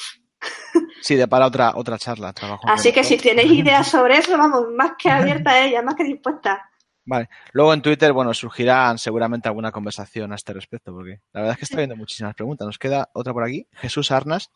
Sí, 1.00 1.16
de 1.16 1.28
para 1.28 1.46
otra, 1.46 1.72
otra 1.76 1.98
charla. 1.98 2.32
Trabajo 2.32 2.62
Así 2.66 2.90
que 2.90 3.04
si 3.04 3.18
tenéis 3.18 3.52
ideas 3.52 3.86
sobre 3.86 4.16
eso, 4.16 4.38
vamos, 4.38 4.64
más 4.74 4.92
que 4.98 5.10
abierta 5.10 5.50
a 5.50 5.66
ella, 5.66 5.82
más 5.82 5.94
que 5.96 6.04
dispuesta. 6.04 6.70
Vale. 7.04 7.28
Luego 7.52 7.74
en 7.74 7.82
Twitter, 7.82 8.12
bueno, 8.14 8.32
surgirá 8.32 8.96
seguramente 8.96 9.48
alguna 9.48 9.70
conversación 9.70 10.32
a 10.32 10.36
este 10.36 10.54
respecto, 10.54 10.94
porque 10.94 11.20
la 11.32 11.42
verdad 11.42 11.52
es 11.52 11.58
que 11.58 11.64
está 11.66 11.76
viendo 11.76 11.96
muchísimas 11.96 12.34
preguntas. 12.34 12.66
Nos 12.66 12.78
queda 12.78 13.10
otra 13.12 13.34
por 13.34 13.44
aquí. 13.44 13.66
Jesús 13.72 14.10
Arnas 14.10 14.50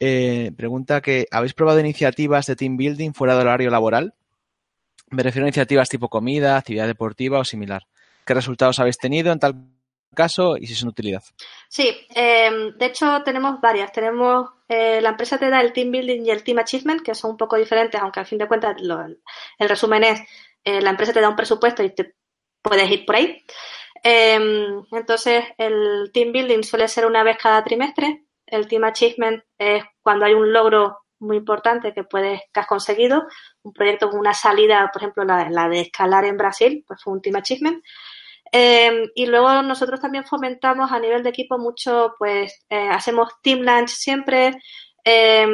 eh, 0.00 0.52
pregunta 0.56 1.00
que 1.00 1.26
¿habéis 1.30 1.54
probado 1.54 1.80
iniciativas 1.80 2.46
de 2.46 2.56
team 2.56 2.76
building 2.76 3.12
fuera 3.12 3.36
del 3.36 3.46
horario 3.46 3.70
laboral? 3.70 4.14
Me 5.10 5.22
refiero 5.22 5.44
a 5.44 5.48
iniciativas 5.48 5.88
tipo 5.88 6.08
comida, 6.08 6.56
actividad 6.56 6.86
deportiva 6.86 7.38
o 7.38 7.44
similar. 7.44 7.82
¿Qué 8.24 8.34
resultados 8.34 8.78
habéis 8.78 8.98
tenido 8.98 9.32
en 9.32 9.38
tal 9.38 9.54
caso 10.14 10.56
y 10.56 10.66
si 10.66 10.74
son 10.74 10.88
utilidad? 10.88 11.22
Sí, 11.68 11.94
eh, 12.14 12.72
de 12.76 12.86
hecho 12.86 13.22
tenemos 13.24 13.60
varias. 13.60 13.92
Tenemos, 13.92 14.50
eh, 14.68 15.00
la 15.00 15.10
empresa 15.10 15.38
te 15.38 15.50
da 15.50 15.60
el 15.60 15.72
team 15.72 15.90
building 15.90 16.24
y 16.24 16.30
el 16.30 16.44
team 16.44 16.58
achievement, 16.58 17.02
que 17.02 17.14
son 17.14 17.32
un 17.32 17.36
poco 17.36 17.56
diferentes, 17.56 18.00
aunque 18.00 18.20
al 18.20 18.26
fin 18.26 18.38
de 18.38 18.48
cuentas 18.48 18.76
el 18.78 19.68
resumen 19.68 20.04
es, 20.04 20.20
la 20.64 20.90
empresa 20.90 21.12
te 21.12 21.20
da 21.20 21.28
un 21.28 21.36
presupuesto 21.36 21.82
y 21.82 21.94
te 21.94 22.14
puedes 22.60 22.90
ir 22.90 23.06
por 23.06 23.16
ahí. 23.16 23.44
entonces, 24.02 25.44
el 25.58 26.10
team 26.12 26.32
building 26.32 26.62
suele 26.62 26.88
ser 26.88 27.06
una 27.06 27.22
vez 27.22 27.38
cada 27.40 27.62
trimestre 27.62 28.26
el 28.46 28.68
Team 28.68 28.84
Achievement 28.84 29.42
es 29.58 29.84
cuando 30.00 30.24
hay 30.24 30.34
un 30.34 30.52
logro 30.52 30.98
muy 31.18 31.36
importante 31.36 31.92
que 31.92 32.04
puedes 32.04 32.40
que 32.52 32.60
has 32.60 32.66
conseguido, 32.66 33.26
un 33.62 33.72
proyecto 33.72 34.10
con 34.10 34.20
una 34.20 34.34
salida, 34.34 34.90
por 34.92 35.02
ejemplo, 35.02 35.24
la, 35.24 35.68
de 35.68 35.80
escalar 35.80 36.24
en 36.24 36.36
Brasil, 36.36 36.84
pues 36.86 37.02
fue 37.02 37.12
un 37.12 37.22
Team 37.22 37.36
Achievement. 37.36 37.82
Eh, 38.52 39.10
y 39.14 39.26
luego 39.26 39.62
nosotros 39.62 40.00
también 40.00 40.24
fomentamos 40.24 40.92
a 40.92 41.00
nivel 41.00 41.22
de 41.22 41.30
equipo 41.30 41.58
mucho, 41.58 42.14
pues 42.18 42.64
eh, 42.70 42.88
hacemos 42.88 43.30
Team 43.42 43.60
Lunch 43.60 43.90
siempre, 43.90 44.52
eh, 45.04 45.46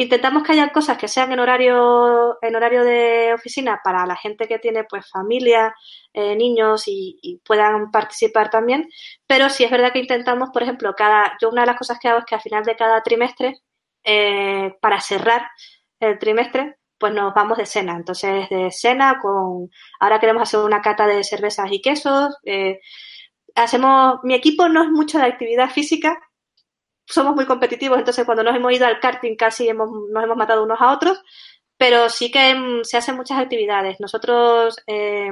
Intentamos 0.00 0.44
que 0.44 0.52
haya 0.52 0.70
cosas 0.70 0.96
que 0.96 1.08
sean 1.08 1.32
en 1.32 1.40
horario, 1.40 2.38
en 2.40 2.54
horario 2.54 2.84
de 2.84 3.34
oficina 3.34 3.80
para 3.82 4.06
la 4.06 4.14
gente 4.14 4.46
que 4.46 4.60
tiene 4.60 4.84
pues 4.84 5.10
familia, 5.10 5.74
eh, 6.12 6.36
niños 6.36 6.84
y, 6.86 7.42
puedan 7.44 7.90
participar 7.90 8.48
también. 8.48 8.88
Pero 9.26 9.50
sí 9.50 9.64
es 9.64 9.70
verdad 9.72 9.92
que 9.92 9.98
intentamos, 9.98 10.50
por 10.52 10.62
ejemplo, 10.62 10.94
cada, 10.96 11.36
yo 11.42 11.48
una 11.48 11.62
de 11.62 11.66
las 11.66 11.78
cosas 11.78 11.98
que 11.98 12.06
hago 12.06 12.20
es 12.20 12.26
que 12.26 12.36
al 12.36 12.40
final 12.40 12.62
de 12.62 12.76
cada 12.76 13.02
trimestre, 13.02 13.56
eh, 14.04 14.72
para 14.80 15.00
cerrar 15.00 15.48
el 15.98 16.16
trimestre, 16.20 16.77
pues 16.98 17.12
nos 17.14 17.32
vamos 17.34 17.58
de 17.58 17.66
cena. 17.66 17.96
Entonces, 17.96 18.48
de 18.50 18.70
cena 18.70 19.18
con, 19.20 19.70
ahora 20.00 20.20
queremos 20.20 20.42
hacer 20.42 20.60
una 20.60 20.82
cata 20.82 21.06
de 21.06 21.24
cervezas 21.24 21.68
y 21.70 21.80
quesos. 21.80 22.36
Eh, 22.44 22.80
hacemos, 23.54 24.20
mi 24.22 24.34
equipo 24.34 24.68
no 24.68 24.82
es 24.82 24.90
mucho 24.90 25.18
de 25.18 25.24
actividad 25.24 25.70
física, 25.70 26.18
somos 27.06 27.34
muy 27.34 27.46
competitivos, 27.46 27.98
entonces 27.98 28.24
cuando 28.26 28.44
nos 28.44 28.54
hemos 28.54 28.72
ido 28.72 28.86
al 28.86 29.00
karting 29.00 29.36
casi 29.36 29.68
hemos, 29.68 29.90
nos 30.12 30.22
hemos 30.22 30.36
matado 30.36 30.62
unos 30.62 30.80
a 30.80 30.92
otros, 30.92 31.22
pero 31.76 32.10
sí 32.10 32.30
que 32.30 32.80
se 32.82 32.96
hacen 32.98 33.16
muchas 33.16 33.38
actividades. 33.38 33.98
Nosotros, 34.00 34.76
eh, 34.86 35.30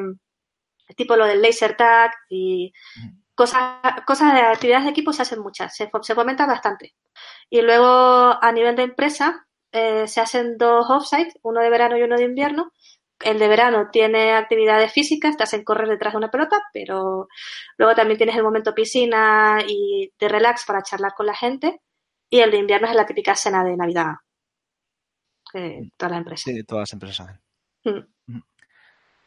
tipo 0.96 1.16
lo 1.16 1.26
del 1.26 1.42
laser 1.42 1.76
tag 1.76 2.12
y 2.30 2.72
cosas, 3.34 3.80
cosas 4.06 4.34
de 4.34 4.40
actividades 4.40 4.84
de 4.84 4.90
equipo 4.90 5.12
se 5.12 5.22
hacen 5.22 5.40
muchas, 5.40 5.76
se, 5.76 5.90
se 6.02 6.14
fomenta 6.14 6.46
bastante. 6.46 6.94
Y 7.50 7.60
luego 7.62 8.38
a 8.40 8.52
nivel 8.52 8.76
de 8.76 8.84
empresa 8.84 9.45
eh, 9.76 10.08
se 10.08 10.20
hacen 10.20 10.56
dos 10.56 10.86
offsites, 10.88 11.38
uno 11.42 11.60
de 11.60 11.70
verano 11.70 11.96
y 11.96 12.02
uno 12.02 12.16
de 12.16 12.24
invierno, 12.24 12.72
el 13.20 13.38
de 13.38 13.48
verano 13.48 13.88
tiene 13.90 14.32
actividades 14.32 14.92
físicas, 14.92 15.36
te 15.36 15.42
hacen 15.42 15.64
correr 15.64 15.88
detrás 15.88 16.12
de 16.12 16.18
una 16.18 16.30
pelota, 16.30 16.62
pero 16.72 17.28
luego 17.78 17.94
también 17.94 18.18
tienes 18.18 18.36
el 18.36 18.42
momento 18.42 18.74
piscina 18.74 19.58
y 19.66 20.12
de 20.18 20.28
relax 20.28 20.64
para 20.66 20.82
charlar 20.82 21.14
con 21.14 21.26
la 21.26 21.34
gente. 21.34 21.80
Y 22.28 22.40
el 22.40 22.50
de 22.50 22.58
invierno 22.58 22.88
es 22.88 22.94
la 22.94 23.06
típica 23.06 23.34
cena 23.34 23.64
de 23.64 23.76
Navidad. 23.76 24.14
todas 25.96 26.10
las 26.10 26.18
empresas. 26.18 26.54
Sí, 26.54 26.64
todas 26.64 26.82
las 26.82 26.92
empresas 26.92 27.20
hacen. 27.20 27.40
Mm. 28.26 28.40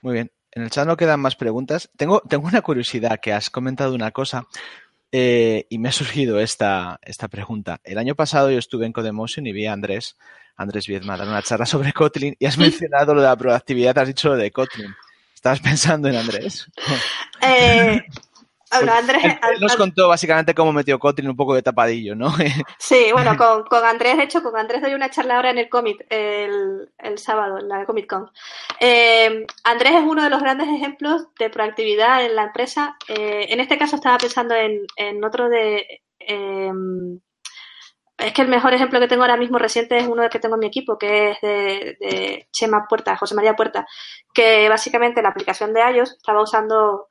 Muy 0.02 0.14
bien. 0.14 0.32
En 0.52 0.64
el 0.64 0.70
chat 0.70 0.86
no 0.86 0.98
quedan 0.98 1.20
más 1.20 1.36
preguntas. 1.36 1.90
Tengo, 1.96 2.22
tengo 2.22 2.48
una 2.48 2.62
curiosidad 2.62 3.20
que 3.22 3.34
has 3.34 3.50
comentado 3.50 3.94
una 3.94 4.12
cosa 4.12 4.48
eh, 5.12 5.66
y 5.70 5.78
me 5.78 5.90
ha 5.90 5.92
surgido 5.92 6.40
esta, 6.40 7.00
esta 7.04 7.28
pregunta. 7.28 7.80
El 7.84 7.98
año 7.98 8.16
pasado 8.16 8.52
yo 8.52 8.60
estuve 8.60 8.86
en 8.86 8.94
Codemotion 8.94 9.48
y 9.48 9.52
vi 9.52 9.66
a 9.66 9.74
Andrés 9.74 10.16
Andrés 10.60 10.88
Viedma 10.88 11.16
dar 11.16 11.28
una 11.28 11.42
charla 11.42 11.66
sobre 11.66 11.94
Kotlin 11.94 12.36
y 12.38 12.46
has 12.46 12.58
mencionado 12.58 13.14
lo 13.14 13.22
de 13.22 13.28
la 13.28 13.38
proactividad, 13.38 13.98
has 13.98 14.08
dicho 14.08 14.30
lo 14.30 14.36
de 14.36 14.52
Kotlin. 14.52 14.94
¿Estabas 15.34 15.62
pensando 15.62 16.10
en 16.10 16.18
Andrés? 16.18 16.70
Eh, 17.42 18.04
Andrés, 18.72 19.24
él, 19.24 19.60
nos 19.60 19.76
contó 19.76 20.08
básicamente 20.08 20.54
cómo 20.54 20.72
metió 20.72 21.00
Kotlin 21.00 21.30
un 21.30 21.36
poco 21.36 21.56
de 21.56 21.62
tapadillo, 21.62 22.16
¿no? 22.16 22.32
sí, 22.78 23.08
bueno, 23.12 23.36
con, 23.38 23.64
con, 23.64 23.84
Andrés, 23.84 24.18
de 24.18 24.24
hecho, 24.24 24.44
con 24.44 24.56
Andrés 24.58 24.82
doy 24.82 24.94
una 24.94 25.10
charla 25.10 25.36
ahora 25.36 25.50
en 25.50 25.58
el 25.58 25.70
Comic, 25.70 26.06
el, 26.10 26.90
el 26.98 27.18
sábado, 27.18 27.60
en 27.60 27.68
la 27.68 27.86
Comic 27.86 28.08
Con. 28.08 28.30
Eh, 28.80 29.46
Andrés 29.64 29.94
es 29.96 30.04
uno 30.04 30.24
de 30.24 30.30
los 30.30 30.42
grandes 30.42 30.68
ejemplos 30.68 31.28
de 31.40 31.50
proactividad 31.50 32.26
en 32.26 32.36
la 32.36 32.44
empresa. 32.44 32.98
Eh, 33.08 33.48
en 33.50 33.60
este 33.60 33.78
caso 33.78 33.96
estaba 33.96 34.18
pensando 34.18 34.56
en, 34.56 34.86
en 34.96 35.24
otro 35.24 35.50
de 35.50 36.02
es 38.20 38.34
que 38.34 38.42
el 38.42 38.50
mejor 38.50 38.74
ejemplo 38.74 39.00
que 39.00 39.08
tengo 39.08 39.24
ahora 39.24 39.38
mismo 39.38 39.58
reciente 39.58 39.98
es 39.98 40.08
uno 40.08 40.30
que 40.30 40.40
tengo 40.40 40.56
en 40.56 40.60
mi 40.60 40.68
equipo, 40.68 40.98
que 40.98 41.32
es 41.32 41.42
de, 41.42 42.48
Chema 42.52 42.86
Puerta, 42.88 43.16
José 43.16 43.34
María 43.34 43.56
Puerta, 43.56 43.88
que 44.34 44.68
básicamente 44.68 45.22
la 45.22 45.30
aplicación 45.30 45.74
de 45.74 45.80
iOS 45.80 46.18
estaba 46.18 46.42
usando 46.42 47.08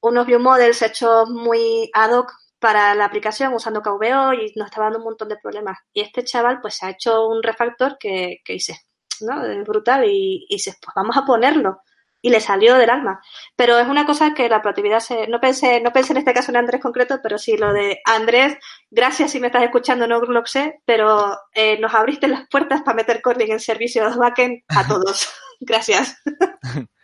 unos 0.00 0.26
view 0.26 0.40
models 0.40 0.82
hechos 0.82 1.28
muy 1.30 1.90
ad 1.94 2.12
hoc 2.12 2.32
para 2.58 2.94
la 2.94 3.04
aplicación 3.04 3.54
usando 3.54 3.82
KVO 3.82 4.34
y 4.34 4.52
nos 4.56 4.66
estaba 4.66 4.86
dando 4.86 4.98
un 4.98 5.04
montón 5.04 5.28
de 5.28 5.36
problemas. 5.36 5.78
Y 5.92 6.00
este 6.00 6.24
chaval 6.24 6.60
pues 6.60 6.82
ha 6.82 6.90
hecho 6.90 7.28
un 7.28 7.42
refactor 7.42 7.98
que, 7.98 8.38
que 8.44 8.54
hice, 8.54 8.80
¿no? 9.20 9.44
Es 9.44 9.64
brutal 9.66 10.04
y, 10.04 10.46
y 10.48 10.56
dices, 10.56 10.76
pues 10.82 10.94
vamos 10.94 11.16
a 11.16 11.24
ponerlo 11.24 11.82
y 12.20 12.30
le 12.30 12.40
salió 12.40 12.76
del 12.76 12.90
alma. 12.90 13.20
Pero 13.56 13.78
es 13.78 13.88
una 13.88 14.06
cosa 14.06 14.34
que 14.34 14.48
la 14.48 14.60
proactividad 14.62 15.00
se, 15.00 15.26
no 15.28 15.40
pensé, 15.40 15.80
no 15.80 15.92
pensé 15.92 16.12
en 16.12 16.18
este 16.18 16.34
caso 16.34 16.50
en 16.50 16.56
Andrés 16.56 16.80
concreto, 16.80 17.20
pero 17.22 17.38
sí 17.38 17.56
lo 17.56 17.72
de 17.72 18.00
Andrés, 18.04 18.56
gracias 18.90 19.32
si 19.32 19.40
me 19.40 19.48
estás 19.48 19.62
escuchando, 19.62 20.06
no 20.06 20.20
lo 20.20 20.46
sé, 20.46 20.80
pero 20.84 21.36
eh, 21.54 21.78
nos 21.78 21.94
abriste 21.94 22.28
las 22.28 22.48
puertas 22.48 22.82
para 22.82 22.96
meter 22.96 23.22
Kotlin 23.22 23.52
en 23.52 23.60
servicios 23.60 24.16
backend 24.16 24.62
a 24.68 24.86
todos. 24.88 25.28
gracias. 25.60 26.16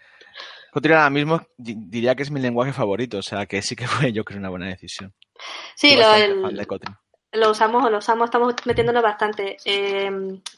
Kotlin 0.75 0.95
ahora 0.95 1.11
mismo 1.11 1.41
diría 1.57 2.16
que 2.16 2.25
es 2.25 2.33
mi 2.33 2.41
lenguaje 2.41 2.72
favorito, 2.72 3.18
o 3.18 3.22
sea 3.22 3.47
que 3.47 3.62
sí 3.62 3.77
que 3.77 3.87
fue 3.87 4.12
yo 4.12 4.25
creo 4.25 4.41
una 4.41 4.51
buena 4.51 4.66
decisión. 4.66 5.14
Sí, 5.77 5.95
lo, 5.95 6.12
el, 6.14 6.66
lo 7.33 7.51
usamos, 7.53 7.89
lo 7.89 7.99
usamos, 7.99 8.25
estamos 8.25 8.53
metiéndolo 8.64 9.01
bastante. 9.01 9.57
Eh, 9.64 10.11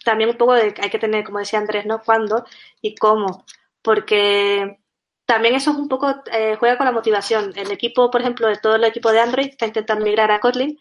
también 0.07 0.31
un 0.31 0.39
poco 0.39 0.55
de, 0.55 0.75
hay 0.81 0.89
que 0.89 0.99
tener, 0.99 1.23
como 1.23 1.39
decía 1.39 1.59
Andrés, 1.59 1.85
¿no? 1.85 2.01
¿Cuándo 2.01 2.47
y 2.81 2.95
cómo? 2.95 3.45
Porque 3.83 4.79
también 5.27 5.55
eso 5.55 5.73
es 5.73 5.77
un 5.77 5.89
poco, 5.89 6.23
eh, 6.33 6.57
juega 6.59 6.79
con 6.79 6.87
la 6.87 6.93
motivación. 6.93 7.53
El 7.55 7.71
equipo, 7.71 8.11
por 8.11 8.23
ejemplo, 8.23 8.49
de 8.49 8.57
todo 8.57 8.77
el 8.77 8.85
equipo 8.85 9.12
de 9.12 9.21
Android 9.21 9.49
está 9.49 9.67
intentando 9.67 10.03
migrar 10.03 10.31
a 10.31 10.41
Kotlin, 10.41 10.81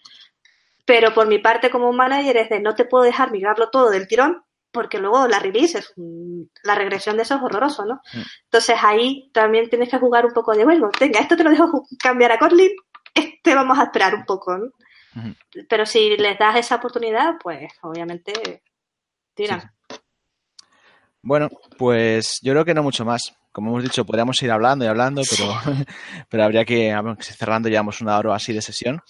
pero 0.86 1.14
por 1.14 1.28
mi 1.28 1.40
parte 1.40 1.70
como 1.70 1.92
manager 1.92 2.38
es 2.38 2.50
de 2.50 2.62
no 2.62 2.74
te 2.74 2.86
puedo 2.86 3.04
dejar 3.04 3.32
migrarlo 3.32 3.70
todo 3.70 3.90
del 3.90 4.08
tirón 4.08 4.45
porque 4.76 5.00
luego 5.00 5.28
la 5.28 5.40
release 5.40 5.80
es, 5.80 5.94
la 6.64 6.76
regresión 6.76 7.16
de 7.16 7.24
eso 7.24 7.36
es 7.36 7.42
horroroso, 7.42 7.86
¿no? 7.86 7.96
Mm. 8.14 8.22
Entonces 8.44 8.76
ahí 8.84 9.32
también 9.34 9.70
tienes 9.70 9.90
que 9.90 9.98
jugar 9.98 10.26
un 10.26 10.34
poco 10.34 10.54
de, 10.54 10.66
bueno, 10.66 10.92
venga, 11.00 11.22
esto 11.22 11.38
te 11.38 11.44
lo 11.46 11.50
dejo 11.50 11.88
cambiar 11.98 12.34
a 12.34 12.38
Kotlin, 12.38 12.72
este 13.14 13.56
vamos 13.56 13.80
a 13.80 13.84
esperar 13.84 14.14
un 14.14 14.26
poco, 14.26 14.58
¿no? 14.58 14.72
Pero 15.70 15.86
si 15.86 16.18
les 16.18 16.38
das 16.38 16.58
esa 16.58 16.76
oportunidad, 16.76 17.36
pues 17.42 17.72
obviamente 17.82 18.62
tiran. 19.34 19.72
Bueno, 21.22 21.50
pues 21.78 22.40
yo 22.42 22.52
creo 22.52 22.66
que 22.66 22.74
no 22.74 22.84
mucho 22.84 23.06
más. 23.06 23.34
Como 23.54 23.70
hemos 23.70 23.84
dicho, 23.84 24.06
podríamos 24.06 24.42
ir 24.44 24.52
hablando 24.52 24.84
y 24.84 24.90
hablando, 24.90 25.22
pero, 25.30 25.54
pero 26.30 26.44
habría 26.44 26.66
que, 26.66 26.94
cerrando, 27.22 27.70
llevamos 27.70 28.02
una 28.02 28.18
hora 28.18 28.36
así 28.36 28.52
de 28.52 28.62
sesión. 28.62 29.02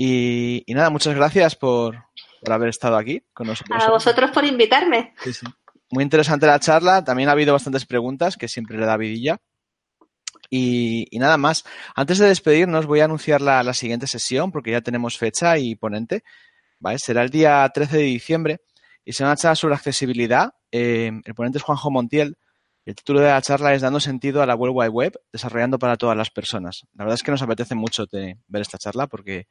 Y, 0.00 0.64
nada, 0.68 0.90
muchas 0.90 1.16
gracias 1.16 1.56
por, 1.56 2.04
haber 2.46 2.68
estado 2.68 2.96
aquí 2.96 3.22
con 3.32 3.46
nosotros. 3.46 3.82
A 3.82 3.90
vosotros 3.90 4.30
por 4.30 4.44
invitarme. 4.44 5.14
Muy 5.90 6.04
interesante 6.04 6.46
la 6.46 6.58
charla. 6.58 7.04
También 7.04 7.28
ha 7.28 7.32
habido 7.32 7.52
bastantes 7.52 7.86
preguntas 7.86 8.36
que 8.36 8.48
siempre 8.48 8.78
le 8.78 8.86
da 8.86 8.96
vidilla. 8.96 9.38
Y, 10.50 11.06
nada 11.12 11.36
más. 11.36 11.64
Antes 11.94 12.18
de 12.18 12.28
despedirnos, 12.28 12.86
voy 12.86 13.00
a 13.00 13.04
anunciar 13.04 13.40
la, 13.40 13.74
siguiente 13.74 14.06
sesión 14.06 14.50
porque 14.50 14.70
ya 14.70 14.80
tenemos 14.80 15.18
fecha 15.18 15.58
y 15.58 15.74
ponente. 15.74 16.22
¿vale? 16.78 16.98
Será 16.98 17.22
el 17.22 17.30
día 17.30 17.68
13 17.72 17.96
de 17.96 18.02
diciembre 18.02 18.60
y 19.04 19.12
será 19.12 19.30
una 19.30 19.36
charla 19.36 19.56
sobre 19.56 19.74
accesibilidad. 19.74 20.52
Eh, 20.70 21.10
el 21.24 21.34
ponente 21.34 21.58
es 21.58 21.64
Juanjo 21.64 21.90
Montiel. 21.90 22.36
El 22.88 22.94
título 22.94 23.20
de 23.20 23.28
la 23.28 23.42
charla 23.42 23.74
es 23.74 23.82
Dando 23.82 24.00
sentido 24.00 24.40
a 24.40 24.46
la 24.46 24.54
World 24.54 24.74
Wide 24.74 24.88
Web, 24.88 25.20
desarrollando 25.30 25.78
para 25.78 25.98
todas 25.98 26.16
las 26.16 26.30
personas. 26.30 26.86
La 26.94 27.04
verdad 27.04 27.16
es 27.16 27.22
que 27.22 27.30
nos 27.30 27.42
apetece 27.42 27.74
mucho 27.74 28.06
ver 28.10 28.62
esta 28.62 28.78
charla 28.78 29.06
porque, 29.06 29.46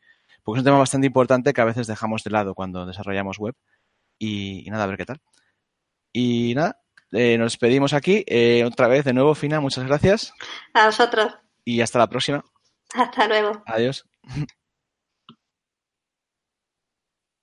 porque 0.48 0.60
es 0.60 0.62
un 0.62 0.68
tema 0.68 0.78
bastante 0.78 1.08
importante 1.08 1.52
que 1.52 1.60
a 1.60 1.66
veces 1.66 1.88
dejamos 1.88 2.24
de 2.24 2.30
lado 2.30 2.56
cuando 2.56 2.86
desarrollamos 2.86 3.38
web. 3.38 3.54
Y, 4.18 4.66
y 4.66 4.72
nada, 4.72 4.86
a 4.86 4.88
ver 4.88 4.96
qué 4.96 5.06
tal. 5.06 5.20
Y 6.14 6.56
nada, 6.56 6.80
eh, 7.12 7.38
nos 7.38 7.52
despedimos 7.52 7.92
aquí. 7.92 8.24
Eh, 8.26 8.64
otra 8.64 8.88
vez, 8.88 9.04
de 9.04 9.12
nuevo, 9.12 9.36
Fina, 9.36 9.60
muchas 9.60 9.84
gracias. 9.84 10.34
A 10.74 10.86
vosotros. 10.86 11.38
Y 11.66 11.82
hasta 11.82 12.00
la 12.00 12.08
próxima. 12.08 12.46
Hasta 12.94 13.28
luego. 13.28 13.62
Adiós. 13.66 14.08